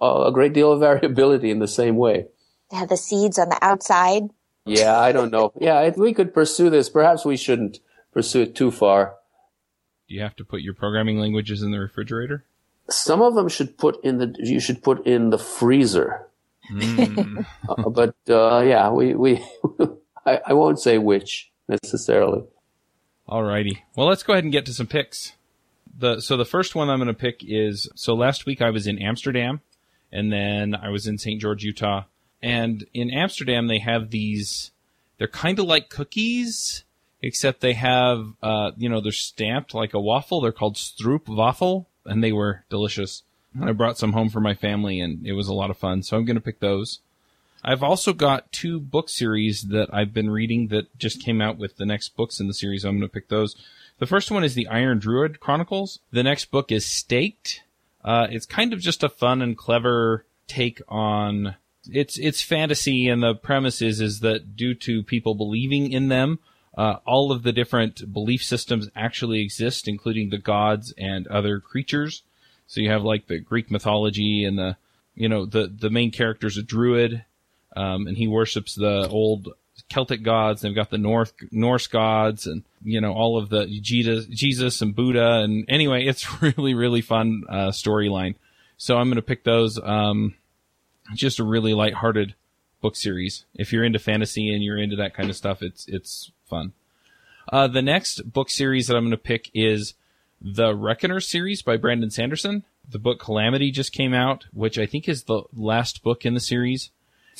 a 0.03 0.33
great 0.33 0.53
deal 0.53 0.73
of 0.73 0.81
variability 0.81 1.51
in 1.51 1.59
the 1.59 1.69
same 1.69 1.97
way. 1.97 2.27
They 2.71 2.77
have 2.77 2.89
the 2.89 2.97
seeds 2.97 3.39
on 3.39 3.49
the 3.49 3.59
outside. 3.63 4.25
Yeah, 4.65 4.99
I 4.99 5.13
don't 5.13 5.31
know. 5.31 5.53
Yeah, 5.61 5.91
we 5.97 6.15
could 6.15 6.33
pursue 6.33 6.71
this. 6.71 6.89
Perhaps 6.89 7.25
we 7.25 7.37
shouldn't 7.37 7.81
pursue 8.13 8.43
it 8.43 8.55
too 8.55 8.71
far. 8.71 9.17
Do 10.09 10.15
you 10.15 10.23
have 10.23 10.37
to 10.37 10.45
put 10.45 10.61
your 10.61 10.75
programming 10.75 11.19
languages 11.19 11.63
in 11.63 11.71
the 11.71 11.79
refrigerator? 11.79 12.45
Some 12.89 13.23
of 13.23 13.35
them 13.35 13.49
should 13.49 13.79
put 13.79 14.03
in 14.05 14.19
the. 14.19 14.35
You 14.39 14.61
should 14.61 14.83
put 14.83 15.07
in 15.07 15.31
the 15.31 15.39
freezer. 15.39 16.27
Mm. 16.71 17.45
uh, 17.69 17.89
but 17.91 18.15
uh, 18.29 18.63
yeah, 18.67 18.91
we 18.91 19.15
we. 19.15 19.45
I, 20.27 20.41
I 20.47 20.53
won't 20.53 20.79
say 20.79 20.99
which 20.99 21.51
necessarily. 21.69 22.45
Alrighty. 23.29 23.79
Well, 23.97 24.07
let's 24.07 24.23
go 24.23 24.33
ahead 24.33 24.45
and 24.45 24.53
get 24.53 24.67
to 24.67 24.75
some 24.75 24.87
picks. 24.87 25.33
The 25.97 26.21
so 26.21 26.37
the 26.37 26.45
first 26.45 26.75
one 26.75 26.91
I'm 26.91 26.99
going 26.99 27.09
to 27.09 27.15
pick 27.15 27.43
is 27.43 27.89
so 27.95 28.15
last 28.15 28.47
week 28.47 28.63
I 28.63 28.71
was 28.71 28.87
in 28.87 29.01
Amsterdam, 29.01 29.61
and 30.13 30.33
then 30.33 30.75
I 30.75 30.91
was 30.91 31.07
in 31.07 31.19
St. 31.19 31.41
George, 31.41 31.65
Utah, 31.65 32.05
and 32.43 32.85
in 32.93 33.11
Amsterdam 33.11 33.67
they 33.67 33.79
have 33.79 34.11
these. 34.11 34.71
They're 35.19 35.29
kind 35.29 35.59
of 35.59 35.67
like 35.67 35.89
cookies, 35.89 36.85
except 37.21 37.61
they 37.61 37.75
have 37.75 38.35
uh, 38.43 38.73
you 38.77 38.89
know 38.89 39.01
they're 39.01 39.13
stamped 39.13 39.75
like 39.75 39.95
a 39.95 40.01
waffle. 40.01 40.41
They're 40.41 40.53
called 40.53 40.77
stroopwafel, 40.77 41.87
and 42.05 42.23
they 42.23 42.33
were 42.33 42.65
delicious. 42.69 43.23
And 43.55 43.69
I 43.69 43.73
brought 43.73 43.99
some 43.99 44.13
home 44.13 44.31
for 44.31 44.41
my 44.41 44.55
family, 44.55 45.01
and 45.01 45.27
it 45.27 45.33
was 45.33 45.49
a 45.49 45.55
lot 45.55 45.71
of 45.71 45.77
fun. 45.77 46.03
So 46.03 46.17
I'm 46.17 46.25
going 46.25 46.37
to 46.37 46.41
pick 46.41 46.61
those. 46.61 47.01
I've 47.65 47.83
also 47.83 48.13
got 48.13 48.51
two 48.51 48.81
book 48.81 49.09
series 49.09 49.63
that 49.69 49.89
I've 49.93 50.13
been 50.13 50.31
reading 50.31 50.69
that 50.69 50.97
just 50.99 51.23
came 51.23 51.41
out 51.41 51.59
with 51.59 51.77
the 51.77 51.87
next 51.87 52.17
books 52.17 52.41
in 52.41 52.49
the 52.49 52.55
series. 52.55 52.85
I'm 52.85 52.99
going 52.99 53.09
to 53.09 53.13
pick 53.13 53.29
those. 53.29 53.55
The 53.99 54.07
first 54.07 54.33
one 54.33 54.43
is 54.43 54.55
the 54.55 54.67
Iron 54.67 54.99
Druid 54.99 55.39
Chronicles. 55.39 56.01
The 56.11 56.25
next 56.25 56.47
book 56.51 56.73
is 56.73 56.85
Staked. 56.85 57.63
Uh, 58.05 58.27
it's 58.31 58.47
kind 58.47 58.73
of 58.73 58.81
just 58.81 59.03
a 59.03 59.09
fun 59.09 59.43
and 59.43 59.57
clever 59.57 60.25
take 60.49 60.81
on 60.89 61.55
it's 61.91 62.19
it's 62.19 62.43
fantasy, 62.43 63.09
and 63.09 63.23
the 63.23 63.35
premise 63.35 63.83
is 63.83 64.01
is 64.01 64.21
that 64.21 64.57
due 64.57 64.75
to 64.75 65.03
people 65.03 65.35
believing 65.35 65.91
in 65.91 66.09
them, 66.09 66.39
uh, 66.77 66.97
all 67.05 67.33
of 67.33 67.43
the 67.43 67.53
different 67.53 68.13
belief 68.13 68.43
systems 68.43 68.89
actually 68.95 69.41
exist, 69.41 69.89
including 69.89 70.31
the 70.31 70.39
gods 70.39 70.95
and 70.97 71.27
other 71.27 71.59
creatures. 71.61 72.23
So 72.67 72.81
you 72.81 72.91
have 72.91 73.03
like 73.03 73.27
the 73.27 73.39
Greek 73.39 73.71
mythology 73.71 74.45
and 74.45 74.59
the 74.59 74.77
you 75.15 75.29
know 75.29 75.45
the 75.45 75.67
the 75.67 75.91
main 75.91 76.11
character 76.11 76.47
is 76.47 76.57
a 76.57 76.63
druid 76.63 77.25
um, 77.77 78.07
and 78.07 78.17
he 78.17 78.29
worships 78.29 78.75
the 78.75 79.09
old 79.09 79.49
Celtic 79.93 80.23
gods. 80.23 80.63
They've 80.63 80.75
got 80.75 80.91
the 80.91 80.99
North 80.99 81.35
Norse 81.51 81.87
gods, 81.87 82.47
and 82.47 82.63
you 82.83 83.01
know 83.01 83.13
all 83.13 83.37
of 83.37 83.51
the 83.51 83.67
Jesus, 83.67 84.27
Jesus 84.27 84.81
and 84.81 84.95
Buddha. 84.95 85.41
And 85.43 85.67
anyway, 85.69 86.05
it's 86.07 86.43
really 86.43 86.75
really 86.75 87.03
fun 87.03 87.43
uh, 87.49 87.69
storyline. 87.69 88.35
So 88.77 88.97
I'm 88.97 89.09
going 89.09 89.17
to 89.17 89.23
pick 89.23 89.45
those. 89.45 89.79
Um, 89.83 90.35
just 91.15 91.41
a 91.41 91.45
really 91.45 91.75
light-hearted 91.75 92.35
book 92.81 92.97
series. 92.97 93.45
If 93.55 93.73
you're 93.73 93.85
into 93.85 93.99
fantasy 93.99 94.53
and 94.55 94.63
you're 94.63 94.79
into 94.79 94.97
that 94.97 95.15
kind 95.15 95.29
of 95.29 95.37
stuff, 95.37 95.63
it's 95.63 95.87
it's 95.89 96.31
fun. 96.49 96.73
Uh, 97.53 97.69
the 97.69 97.83
next 97.83 98.33
book 98.33 98.49
series 98.49 98.87
that 98.87 98.97
I'm 98.97 99.05
going 99.05 99.11
to 99.11 99.17
pick 99.19 99.51
is 99.53 99.95
the 100.41 100.75
Reckoner 100.75 101.21
series 101.21 101.61
by 101.61 101.77
Brandon 101.77 102.11
Sanderson. 102.11 102.65
The 102.89 102.99
book 102.99 103.21
Calamity 103.21 103.71
just 103.71 103.93
came 103.93 104.15
out, 104.15 104.47
which 104.53 104.79
I 104.79 104.87
think 104.87 105.09
is 105.09 105.25
the 105.25 105.43
last 105.55 106.03
book 106.03 106.25
in 106.25 106.35
the 106.35 106.41
series. 106.41 106.91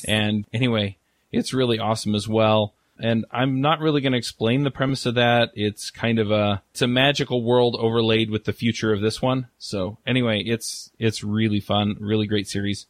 And 0.07 0.47
anyway, 0.53 0.99
it's 1.33 1.55
really 1.55 1.79
awesome 1.79 2.15
as 2.15 2.29
well. 2.29 2.75
And 2.99 3.25
I'm 3.33 3.61
not 3.61 3.81
really 3.81 4.01
going 4.01 4.13
to 4.13 4.19
explain 4.19 4.63
the 4.63 4.71
premise 4.71 5.07
of 5.07 5.15
that. 5.17 5.51
It's 5.55 5.91
kind 5.91 6.19
of 6.19 6.31
a 6.31 6.63
it's 6.71 6.83
a 6.83 6.87
magical 6.87 7.43
world 7.43 7.77
overlaid 7.79 8.31
with 8.31 8.45
the 8.45 8.53
future 8.53 8.93
of 8.93 9.01
this 9.01 9.21
one. 9.21 9.49
So 9.59 9.99
anyway, 10.07 10.43
it's 10.45 10.91
it's 10.99 11.25
really 11.25 11.59
fun, 11.59 11.97
really 11.99 12.27
great 12.27 12.47
series. 12.47 12.87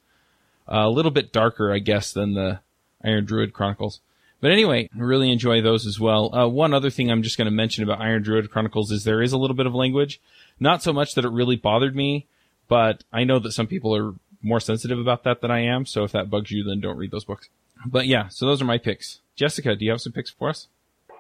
Uh, 0.71 0.85
a 0.87 0.91
little 0.91 1.11
bit 1.11 1.33
darker, 1.33 1.73
I 1.73 1.79
guess, 1.79 2.13
than 2.13 2.35
the 2.35 2.61
Iron 3.03 3.25
Druid 3.25 3.53
Chronicles. 3.53 4.01
But 4.41 4.51
anyway, 4.51 4.89
I 4.95 5.01
really 5.01 5.31
enjoy 5.31 5.63
those 5.63 5.87
as 5.87 6.01
well. 6.01 6.35
Uh, 6.35 6.49
one 6.49 6.75
other 6.75 6.91
thing 6.91 7.11
I'm 7.11 7.23
just 7.23 7.39
going 7.39 7.47
to 7.47 7.53
mention 7.53 7.85
about 7.85 8.01
Iron 8.01 8.23
Druid 8.23 8.51
Chronicles 8.51 8.91
is 8.91 9.05
there 9.05 9.23
is 9.23 9.33
a 9.33 9.39
little 9.39 9.57
bit 9.57 9.67
of 9.67 9.75
language. 9.75 10.21
Not 10.59 10.83
so 10.83 10.93
much 10.93 11.15
that 11.15 11.25
it 11.25 11.31
really 11.31 11.57
bothered 11.57 11.95
me, 11.95 12.27
but 12.69 13.05
I 13.13 13.23
know 13.23 13.39
that 13.39 13.53
some 13.53 13.69
people 13.69 13.95
are 13.97 14.15
more 14.43 14.59
sensitive 14.59 14.99
about 14.99 15.23
that 15.25 15.41
than 15.41 15.53
I 15.53 15.61
am. 15.61 15.87
So 15.87 16.03
if 16.03 16.13
that 16.13 16.29
bugs 16.29 16.51
you, 16.51 16.65
then 16.65 16.81
don't 16.81 16.97
read 16.97 17.13
those 17.13 17.25
books. 17.25 17.49
But 17.87 18.07
yeah, 18.07 18.29
so 18.29 18.47
those 18.47 18.63
are 18.63 18.67
my 18.67 18.79
picks. 18.79 19.21
Jessica, 19.37 19.77
do 19.77 19.85
you 19.85 19.91
have 19.91 20.01
some 20.01 20.13
picks 20.13 20.31
for 20.31 20.49
us? 20.49 20.69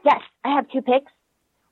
Yes, 0.04 0.20
I 0.44 0.54
have 0.54 0.68
two 0.70 0.82
picks. 0.82 1.10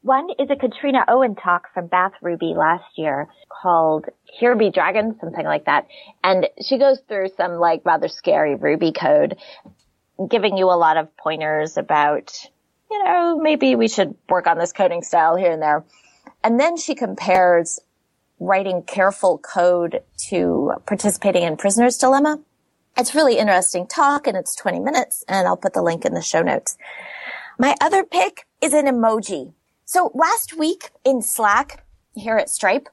One 0.02 0.28
is 0.38 0.48
a 0.48 0.56
Katrina 0.56 1.04
Owen 1.08 1.34
talk 1.34 1.74
from 1.74 1.86
Bath 1.86 2.12
Ruby 2.22 2.54
last 2.56 2.96
year 2.96 3.28
called 3.48 4.06
Here 4.24 4.56
Be 4.56 4.70
Dragons, 4.70 5.16
something 5.20 5.44
like 5.44 5.66
that. 5.66 5.88
And 6.24 6.48
she 6.62 6.78
goes 6.78 7.00
through 7.06 7.28
some 7.36 7.52
like 7.52 7.82
rather 7.84 8.08
scary 8.08 8.54
Ruby 8.54 8.92
code, 8.92 9.36
giving 10.30 10.56
you 10.56 10.66
a 10.66 10.78
lot 10.78 10.96
of 10.96 11.14
pointers 11.18 11.76
about, 11.76 12.32
you 12.90 13.04
know, 13.04 13.38
maybe 13.38 13.76
we 13.76 13.88
should 13.88 14.14
work 14.30 14.46
on 14.46 14.56
this 14.56 14.72
coding 14.72 15.02
style 15.02 15.36
here 15.36 15.52
and 15.52 15.60
there. 15.60 15.84
And 16.42 16.58
then 16.58 16.78
she 16.78 16.94
compares 16.94 17.78
writing 18.38 18.82
careful 18.82 19.36
code 19.36 20.02
to 20.28 20.72
participating 20.86 21.42
in 21.42 21.58
Prisoner's 21.58 21.98
Dilemma. 21.98 22.40
It's 22.96 23.14
really 23.14 23.38
interesting 23.38 23.86
talk 23.86 24.26
and 24.26 24.36
it's 24.36 24.54
20 24.54 24.80
minutes 24.80 25.24
and 25.28 25.46
I'll 25.46 25.56
put 25.56 25.72
the 25.72 25.82
link 25.82 26.04
in 26.04 26.14
the 26.14 26.22
show 26.22 26.42
notes. 26.42 26.76
My 27.58 27.74
other 27.80 28.04
pick 28.04 28.46
is 28.60 28.72
an 28.72 28.86
emoji. 28.86 29.52
So 29.84 30.10
last 30.14 30.56
week 30.56 30.90
in 31.04 31.22
Slack 31.22 31.84
here 32.14 32.36
at 32.36 32.50
Stripe, 32.50 32.88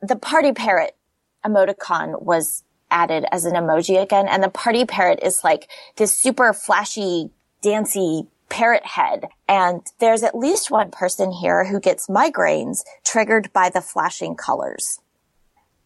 the 0.00 0.16
party 0.16 0.52
parrot 0.52 0.96
emoticon 1.44 2.22
was 2.22 2.64
added 2.90 3.24
as 3.32 3.44
an 3.44 3.54
emoji 3.54 4.00
again. 4.00 4.28
And 4.28 4.42
the 4.42 4.48
party 4.48 4.84
parrot 4.84 5.20
is 5.22 5.42
like 5.42 5.68
this 5.96 6.16
super 6.16 6.52
flashy, 6.52 7.30
dancy 7.62 8.26
parrot 8.48 8.84
head. 8.84 9.28
And 9.48 9.80
there's 9.98 10.22
at 10.22 10.36
least 10.36 10.70
one 10.70 10.90
person 10.90 11.32
here 11.32 11.64
who 11.64 11.80
gets 11.80 12.06
migraines 12.06 12.80
triggered 13.04 13.52
by 13.52 13.70
the 13.70 13.80
flashing 13.80 14.36
colors. 14.36 15.00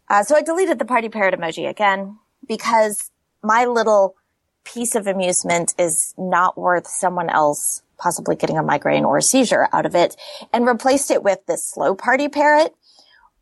Uh, 0.09 0.23
so 0.23 0.37
I 0.37 0.43
deleted 0.43 0.79
the 0.79 0.85
party 0.85 1.09
parrot 1.09 1.39
emoji 1.39 1.69
again 1.69 2.19
because 2.47 3.11
my 3.43 3.65
little 3.65 4.17
piece 4.65 4.95
of 4.95 5.07
amusement 5.07 5.75
is 5.79 6.15
not 6.19 6.59
worth 6.59 6.87
someone 6.87 7.31
else 7.31 7.83
possibly 7.99 8.37
getting 8.37 8.59
a 8.59 8.63
migraine 8.63 9.05
or 9.05 9.17
a 9.17 9.23
seizure 9.23 9.69
out 9.73 9.87
of 9.87 9.95
it 9.95 10.17
and 10.53 10.67
replaced 10.67 11.11
it 11.11 11.23
with 11.23 11.39
this 11.47 11.65
slow 11.65 11.95
party 11.95 12.29
parrot, 12.29 12.75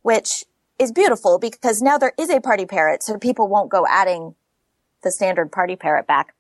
which 0.02 0.44
is 0.78 0.92
beautiful 0.92 1.38
because 1.38 1.82
now 1.82 1.98
there 1.98 2.12
is 2.18 2.30
a 2.30 2.40
party 2.40 2.66
parrot. 2.66 3.02
So 3.02 3.18
people 3.18 3.48
won't 3.48 3.70
go 3.70 3.86
adding 3.88 4.34
the 5.02 5.10
standard 5.10 5.50
party 5.50 5.76
parrot 5.76 6.06
back. 6.06 6.34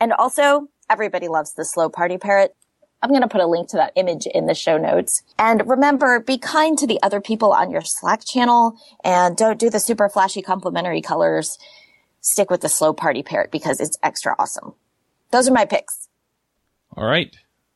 And 0.00 0.12
also 0.12 0.68
Everybody 0.90 1.28
loves 1.28 1.54
the 1.54 1.64
slow 1.64 1.88
party 1.88 2.18
parrot. 2.18 2.56
I'm 3.00 3.10
going 3.10 3.22
to 3.22 3.28
put 3.28 3.40
a 3.40 3.46
link 3.46 3.68
to 3.68 3.76
that 3.76 3.92
image 3.94 4.26
in 4.26 4.46
the 4.46 4.56
show 4.56 4.76
notes. 4.76 5.22
And 5.38 5.66
remember, 5.66 6.18
be 6.18 6.36
kind 6.36 6.76
to 6.78 6.86
the 6.86 7.00
other 7.00 7.20
people 7.20 7.52
on 7.52 7.70
your 7.70 7.82
Slack 7.82 8.24
channel 8.24 8.74
and 9.04 9.36
don't 9.36 9.58
do 9.58 9.70
the 9.70 9.78
super 9.78 10.08
flashy 10.08 10.42
complimentary 10.42 11.00
colors. 11.00 11.58
Stick 12.20 12.50
with 12.50 12.60
the 12.60 12.68
slow 12.68 12.92
party 12.92 13.22
parrot 13.22 13.50
because 13.50 13.80
it's 13.80 13.98
extra 14.02 14.34
awesome. 14.38 14.74
Those 15.30 15.48
are 15.48 15.52
my 15.52 15.64
picks. 15.64 16.08
All 16.96 17.06
right. 17.06 17.34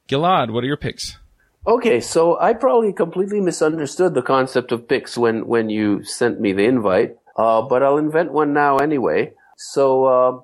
Gilad, 0.08 0.50
what 0.50 0.64
are 0.64 0.66
your 0.66 0.76
picks? 0.76 1.18
Okay, 1.66 2.00
so 2.00 2.38
I 2.38 2.52
probably 2.52 2.92
completely 2.92 3.40
misunderstood 3.40 4.12
the 4.12 4.20
concept 4.20 4.70
of 4.70 4.86
picks 4.86 5.16
when, 5.16 5.46
when 5.46 5.70
you 5.70 6.04
sent 6.04 6.38
me 6.38 6.52
the 6.52 6.66
invite, 6.66 7.16
uh, 7.38 7.62
but 7.62 7.82
I'll 7.82 7.96
invent 7.96 8.32
one 8.32 8.52
now 8.52 8.76
anyway. 8.76 9.32
So, 9.56 10.04
uh, 10.04 10.40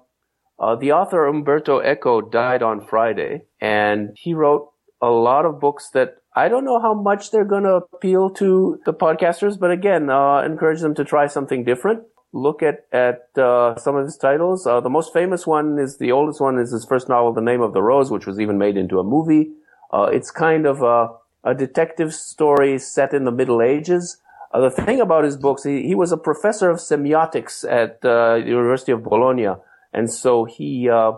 uh, 0.59 0.76
the 0.76 0.92
author 0.92 1.26
Umberto 1.26 1.80
Eco 1.80 2.22
died 2.22 2.62
on 2.62 2.86
Friday, 2.86 3.42
and 3.61 4.11
he 4.16 4.32
wrote 4.32 4.70
a 5.03 5.09
lot 5.09 5.44
of 5.44 5.61
books 5.61 5.90
that 5.92 6.16
I 6.34 6.48
don't 6.48 6.64
know 6.64 6.80
how 6.80 6.94
much 6.94 7.30
they're 7.30 7.44
going 7.44 7.64
to 7.64 7.80
appeal 7.92 8.30
to 8.34 8.78
the 8.86 8.94
podcasters, 8.94 9.59
but 9.59 9.70
again, 9.70 10.11
uh, 10.11 10.42
encourage 10.42 10.80
them 10.80 10.94
to 10.94 11.05
try 11.05 11.26
something 11.26 11.64
different. 11.64 12.03
Look 12.33 12.62
at 12.62 12.87
at 12.93 13.28
uh, 13.37 13.76
some 13.76 13.97
of 13.97 14.05
his 14.05 14.16
titles. 14.16 14.66
Uh, 14.66 14.81
the 14.81 14.91
most 14.91 15.12
famous 15.12 15.47
one 15.47 15.78
is 15.78 15.99
the 15.99 16.12
oldest 16.12 16.41
one 16.41 16.59
is 16.59 16.70
his 16.70 16.85
first 16.85 17.09
novel, 17.09 17.33
The 17.33 17.41
Name 17.41 17.61
of 17.61 17.72
the 17.72 17.83
Rose, 17.83 18.11
which 18.11 18.26
was 18.26 18.39
even 18.39 18.57
made 18.57 18.76
into 18.76 19.01
a 19.01 19.05
movie. 19.05 19.51
Uh, 19.93 20.09
it's 20.12 20.31
kind 20.31 20.66
of 20.66 20.83
a, 20.83 21.09
a, 21.43 21.55
detective 21.55 22.14
story 22.14 22.78
set 22.78 23.12
in 23.12 23.24
the 23.24 23.33
Middle 23.33 23.61
Ages. 23.61 24.18
Uh, 24.53 24.61
the 24.61 24.70
thing 24.70 25.01
about 25.01 25.24
his 25.24 25.37
books, 25.37 25.64
he, 25.64 25.83
he 25.83 25.97
was 25.97 26.12
a 26.12 26.16
professor 26.16 26.70
of 26.70 26.78
semiotics 26.78 27.68
at 27.68 28.01
the 28.03 28.41
University 28.47 28.93
of 28.93 29.03
Bologna 29.03 29.49
and 29.93 30.12
so 30.12 30.45
he, 30.45 30.89
uh, 30.89 31.12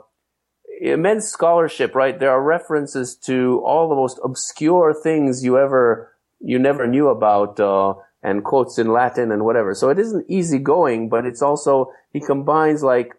immense 0.80 1.28
scholarship, 1.28 1.94
right? 1.94 2.18
There 2.18 2.30
are 2.30 2.42
references 2.42 3.14
to 3.26 3.62
all 3.64 3.88
the 3.88 3.94
most 3.94 4.18
obscure 4.24 4.94
things 4.94 5.44
you 5.44 5.58
ever, 5.58 6.12
you 6.40 6.58
never 6.58 6.86
knew 6.86 7.08
about, 7.08 7.60
uh, 7.60 7.94
and 8.22 8.44
quotes 8.44 8.78
in 8.78 8.92
Latin 8.92 9.32
and 9.32 9.44
whatever. 9.44 9.74
So 9.74 9.88
it 9.88 9.98
isn't 9.98 10.26
easy 10.28 10.58
going, 10.58 11.08
but 11.08 11.26
it's 11.26 11.42
also, 11.42 11.92
he 12.12 12.20
combines 12.20 12.82
like 12.82 13.14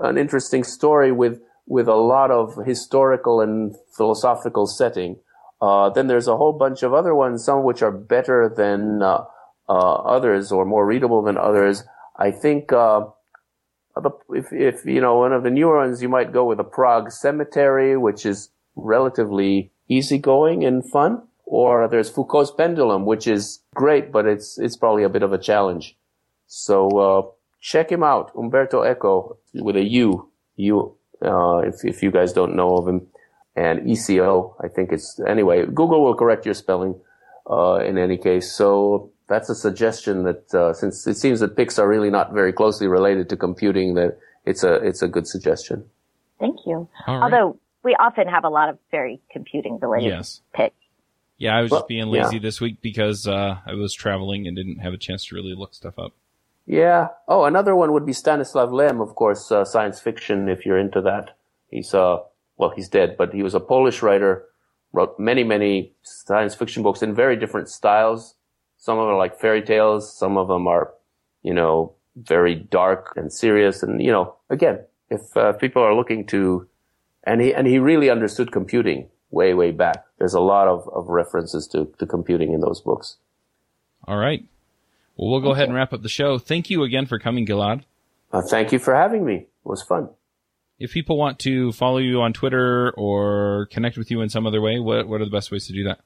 an 0.00 0.16
interesting 0.16 0.64
story 0.64 1.10
with, 1.12 1.40
with 1.66 1.88
a 1.88 1.96
lot 1.96 2.30
of 2.30 2.56
historical 2.64 3.40
and 3.40 3.74
philosophical 3.96 4.66
setting. 4.66 5.16
Uh, 5.60 5.90
then 5.90 6.06
there's 6.06 6.28
a 6.28 6.36
whole 6.36 6.52
bunch 6.52 6.82
of 6.82 6.94
other 6.94 7.14
ones, 7.14 7.44
some 7.44 7.58
of 7.58 7.64
which 7.64 7.82
are 7.82 7.90
better 7.90 8.48
than, 8.48 9.02
uh, 9.02 9.24
uh, 9.68 9.94
others 9.94 10.50
or 10.50 10.64
more 10.64 10.86
readable 10.86 11.22
than 11.22 11.36
others. 11.36 11.84
I 12.16 12.30
think, 12.30 12.72
uh, 12.72 13.06
if, 14.30 14.52
if, 14.52 14.84
you 14.86 15.00
know, 15.00 15.18
one 15.18 15.32
of 15.32 15.42
the 15.42 15.50
newer 15.50 15.78
ones, 15.78 16.00
you 16.00 16.08
might 16.08 16.32
go 16.32 16.44
with 16.44 16.60
a 16.60 16.64
Prague 16.64 17.10
cemetery, 17.10 17.96
which 17.96 18.24
is 18.24 18.50
relatively 18.76 19.72
easygoing 19.88 20.64
and 20.64 20.88
fun. 20.88 21.22
Or 21.52 21.88
there's 21.88 22.08
Foucault's 22.08 22.52
pendulum, 22.52 23.06
which 23.06 23.26
is 23.26 23.58
great, 23.74 24.12
but 24.12 24.24
it's, 24.24 24.56
it's 24.58 24.76
probably 24.76 25.02
a 25.02 25.08
bit 25.08 25.24
of 25.24 25.32
a 25.32 25.38
challenge. 25.38 25.96
So, 26.46 26.76
uh, 26.98 27.22
check 27.60 27.90
him 27.90 28.04
out. 28.04 28.30
Umberto 28.36 28.84
Eco 28.84 29.36
with 29.54 29.74
a 29.74 29.82
U. 29.84 30.30
U, 30.56 30.94
uh, 31.24 31.58
if, 31.70 31.84
if 31.84 32.02
you 32.04 32.10
guys 32.12 32.32
don't 32.32 32.54
know 32.54 32.76
of 32.76 32.86
him. 32.86 33.00
and 33.56 33.88
ECO. 33.88 34.56
I 34.62 34.68
think 34.68 34.92
it's 34.92 35.20
anyway. 35.26 35.66
Google 35.66 36.04
will 36.04 36.14
correct 36.14 36.44
your 36.44 36.54
spelling 36.54 36.94
uh, 37.50 37.80
in 37.84 37.98
any 37.98 38.16
case. 38.16 38.52
So 38.52 39.10
that's 39.28 39.48
a 39.50 39.54
suggestion 39.54 40.24
that 40.24 40.54
uh, 40.54 40.72
since 40.72 41.06
it 41.06 41.16
seems 41.16 41.40
that 41.40 41.56
picks 41.56 41.78
are 41.78 41.88
really 41.88 42.10
not 42.10 42.32
very 42.32 42.52
closely 42.52 42.86
related 42.86 43.28
to 43.30 43.36
computing, 43.36 43.94
that 43.94 44.18
it's 44.44 44.62
a 44.62 44.74
it's 44.74 45.02
a 45.02 45.08
good 45.08 45.26
suggestion. 45.26 45.84
Thank 46.38 46.60
you. 46.66 46.88
Although 47.06 47.58
we 47.82 47.94
often 47.96 48.28
have 48.28 48.44
a 48.44 48.48
lot 48.48 48.68
of 48.68 48.78
very 48.90 49.20
computing 49.30 49.78
related 49.80 50.08
yes. 50.08 50.40
picks. 50.54 50.79
Yeah, 51.40 51.56
I 51.56 51.62
was 51.62 51.70
well, 51.70 51.80
just 51.80 51.88
being 51.88 52.08
lazy 52.08 52.36
yeah. 52.36 52.42
this 52.42 52.60
week 52.60 52.82
because 52.82 53.26
uh, 53.26 53.56
I 53.66 53.72
was 53.72 53.94
traveling 53.94 54.46
and 54.46 54.54
didn't 54.54 54.80
have 54.80 54.92
a 54.92 54.98
chance 54.98 55.24
to 55.26 55.34
really 55.34 55.54
look 55.54 55.74
stuff 55.74 55.98
up. 55.98 56.12
Yeah. 56.66 57.08
Oh, 57.26 57.44
another 57.44 57.74
one 57.74 57.92
would 57.92 58.04
be 58.04 58.12
Stanislav 58.12 58.70
Lem, 58.74 59.00
of 59.00 59.14
course, 59.14 59.50
uh, 59.50 59.64
science 59.64 59.98
fiction. 59.98 60.50
If 60.50 60.66
you're 60.66 60.78
into 60.78 61.00
that, 61.00 61.30
he's 61.70 61.94
uh, 61.94 62.18
well, 62.58 62.74
he's 62.76 62.90
dead, 62.90 63.16
but 63.16 63.32
he 63.32 63.42
was 63.42 63.54
a 63.54 63.60
Polish 63.60 64.02
writer, 64.02 64.44
wrote 64.92 65.18
many, 65.18 65.42
many 65.42 65.94
science 66.02 66.54
fiction 66.54 66.82
books 66.82 67.02
in 67.02 67.14
very 67.14 67.36
different 67.36 67.70
styles. 67.70 68.34
Some 68.76 68.98
of 68.98 69.06
them 69.06 69.14
are 69.14 69.18
like 69.18 69.40
fairy 69.40 69.62
tales. 69.62 70.14
Some 70.14 70.36
of 70.36 70.46
them 70.48 70.66
are, 70.66 70.92
you 71.42 71.54
know, 71.54 71.94
very 72.16 72.54
dark 72.54 73.14
and 73.16 73.32
serious. 73.32 73.82
And, 73.82 74.02
you 74.02 74.12
know, 74.12 74.36
again, 74.50 74.80
if 75.08 75.34
uh, 75.38 75.54
people 75.54 75.82
are 75.82 75.94
looking 75.94 76.26
to, 76.26 76.68
and 77.24 77.40
he, 77.40 77.54
and 77.54 77.66
he 77.66 77.78
really 77.78 78.10
understood 78.10 78.52
computing 78.52 79.08
way, 79.30 79.54
way 79.54 79.70
back. 79.70 80.04
There's 80.18 80.34
a 80.34 80.40
lot 80.40 80.68
of, 80.68 80.88
of 80.92 81.08
references 81.08 81.66
to, 81.68 81.92
to 81.98 82.06
computing 82.06 82.52
in 82.52 82.60
those 82.60 82.80
books. 82.80 83.16
All 84.06 84.16
right. 84.16 84.44
Well, 85.16 85.30
we'll 85.30 85.40
go 85.40 85.52
ahead 85.52 85.68
and 85.68 85.74
wrap 85.74 85.92
up 85.92 86.02
the 86.02 86.08
show. 86.08 86.38
Thank 86.38 86.70
you 86.70 86.82
again 86.82 87.06
for 87.06 87.18
coming, 87.18 87.46
Gilad. 87.46 87.82
Uh, 88.32 88.42
thank 88.42 88.72
you 88.72 88.78
for 88.78 88.94
having 88.94 89.24
me. 89.24 89.34
It 89.34 89.48
was 89.64 89.82
fun. 89.82 90.08
If 90.78 90.92
people 90.92 91.18
want 91.18 91.38
to 91.40 91.72
follow 91.72 91.98
you 91.98 92.22
on 92.22 92.32
Twitter 92.32 92.90
or 92.96 93.68
connect 93.70 93.98
with 93.98 94.10
you 94.10 94.22
in 94.22 94.30
some 94.30 94.46
other 94.46 94.62
way, 94.62 94.80
what, 94.80 95.06
what 95.06 95.20
are 95.20 95.26
the 95.26 95.30
best 95.30 95.52
ways 95.52 95.66
to 95.66 95.74
do 95.74 95.84
that? 95.84 96.00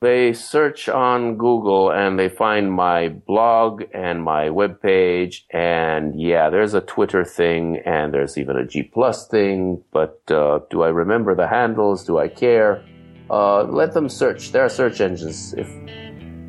They 0.00 0.32
search 0.32 0.88
on 0.88 1.36
Google 1.36 1.90
and 1.90 2.18
they 2.18 2.28
find 2.28 2.72
my 2.72 3.08
blog 3.08 3.82
and 3.92 4.22
my 4.22 4.44
webpage. 4.44 5.42
And 5.50 6.20
yeah, 6.20 6.50
there's 6.50 6.74
a 6.74 6.80
Twitter 6.80 7.24
thing 7.24 7.82
and 7.84 8.14
there's 8.14 8.38
even 8.38 8.56
a 8.56 8.64
G 8.64 8.84
Plus 8.84 9.26
thing. 9.26 9.82
But 9.92 10.22
uh, 10.30 10.60
do 10.70 10.82
I 10.82 10.88
remember 10.88 11.34
the 11.34 11.48
handles? 11.48 12.04
Do 12.04 12.18
I 12.18 12.28
care? 12.28 12.84
Uh, 13.28 13.64
let 13.64 13.92
them 13.92 14.08
search. 14.08 14.52
There 14.52 14.64
are 14.64 14.68
search 14.68 15.00
engines. 15.00 15.52
If 15.54 15.68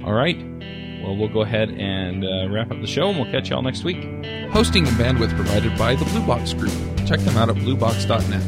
all 0.06 0.14
right. 0.14 0.38
Well, 1.04 1.18
we'll 1.18 1.34
go 1.34 1.42
ahead 1.42 1.70
and 1.70 2.24
uh, 2.24 2.50
wrap 2.50 2.72
up 2.72 2.80
the 2.82 2.88
show, 2.88 3.10
and 3.10 3.20
we'll 3.20 3.32
catch 3.32 3.50
y'all 3.50 3.62
next 3.62 3.84
week. 3.84 4.04
Hosting 4.52 4.88
and 4.88 4.96
bandwidth 4.98 5.36
provided 5.36 5.78
by 5.78 5.96
the 5.96 6.06
Blue 6.06 6.26
Box 6.26 6.54
Group. 6.54 6.74
Check 7.06 7.20
them 7.22 7.38
out 7.38 7.50
at 7.50 7.56
bluebox.net. 7.56 8.42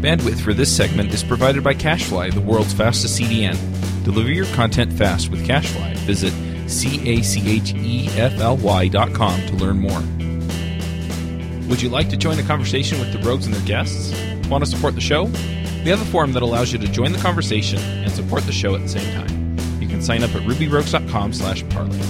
Bandwidth 0.00 0.40
for 0.40 0.54
this 0.54 0.74
segment 0.74 1.12
is 1.12 1.24
provided 1.24 1.64
by 1.64 1.74
CacheFly, 1.74 2.32
the 2.32 2.40
world's 2.40 2.72
fastest 2.72 3.20
CDN. 3.20 3.77
Deliver 4.08 4.32
your 4.32 4.46
content 4.54 4.90
fast 4.94 5.30
with 5.30 5.46
CacheFly. 5.46 5.94
Visit 5.98 6.32
C-A-C-H-E-F-L-Y 6.66 7.28
dot 8.88 9.12
com 9.12 9.38
to 9.42 9.54
learn 9.56 9.78
more. 9.80 10.00
Would 11.68 11.82
you 11.82 11.90
like 11.90 12.08
to 12.08 12.16
join 12.16 12.38
a 12.38 12.42
conversation 12.42 12.98
with 13.00 13.12
the 13.12 13.18
Rogues 13.18 13.44
and 13.44 13.54
their 13.54 13.66
guests? 13.66 14.14
Want 14.48 14.64
to 14.64 14.70
support 14.70 14.94
the 14.94 15.02
show? 15.02 15.24
We 15.24 15.90
have 15.90 16.00
a 16.00 16.06
forum 16.06 16.32
that 16.32 16.42
allows 16.42 16.72
you 16.72 16.78
to 16.78 16.88
join 16.88 17.12
the 17.12 17.18
conversation 17.18 17.80
and 17.80 18.10
support 18.10 18.44
the 18.44 18.52
show 18.52 18.74
at 18.74 18.80
the 18.80 18.88
same 18.88 19.12
time. 19.12 19.58
You 19.78 19.86
can 19.86 20.00
sign 20.00 20.22
up 20.22 20.34
at 20.34 20.40
rubyrogues.com 20.40 21.34
slash 21.34 21.68
parley. 21.68 22.00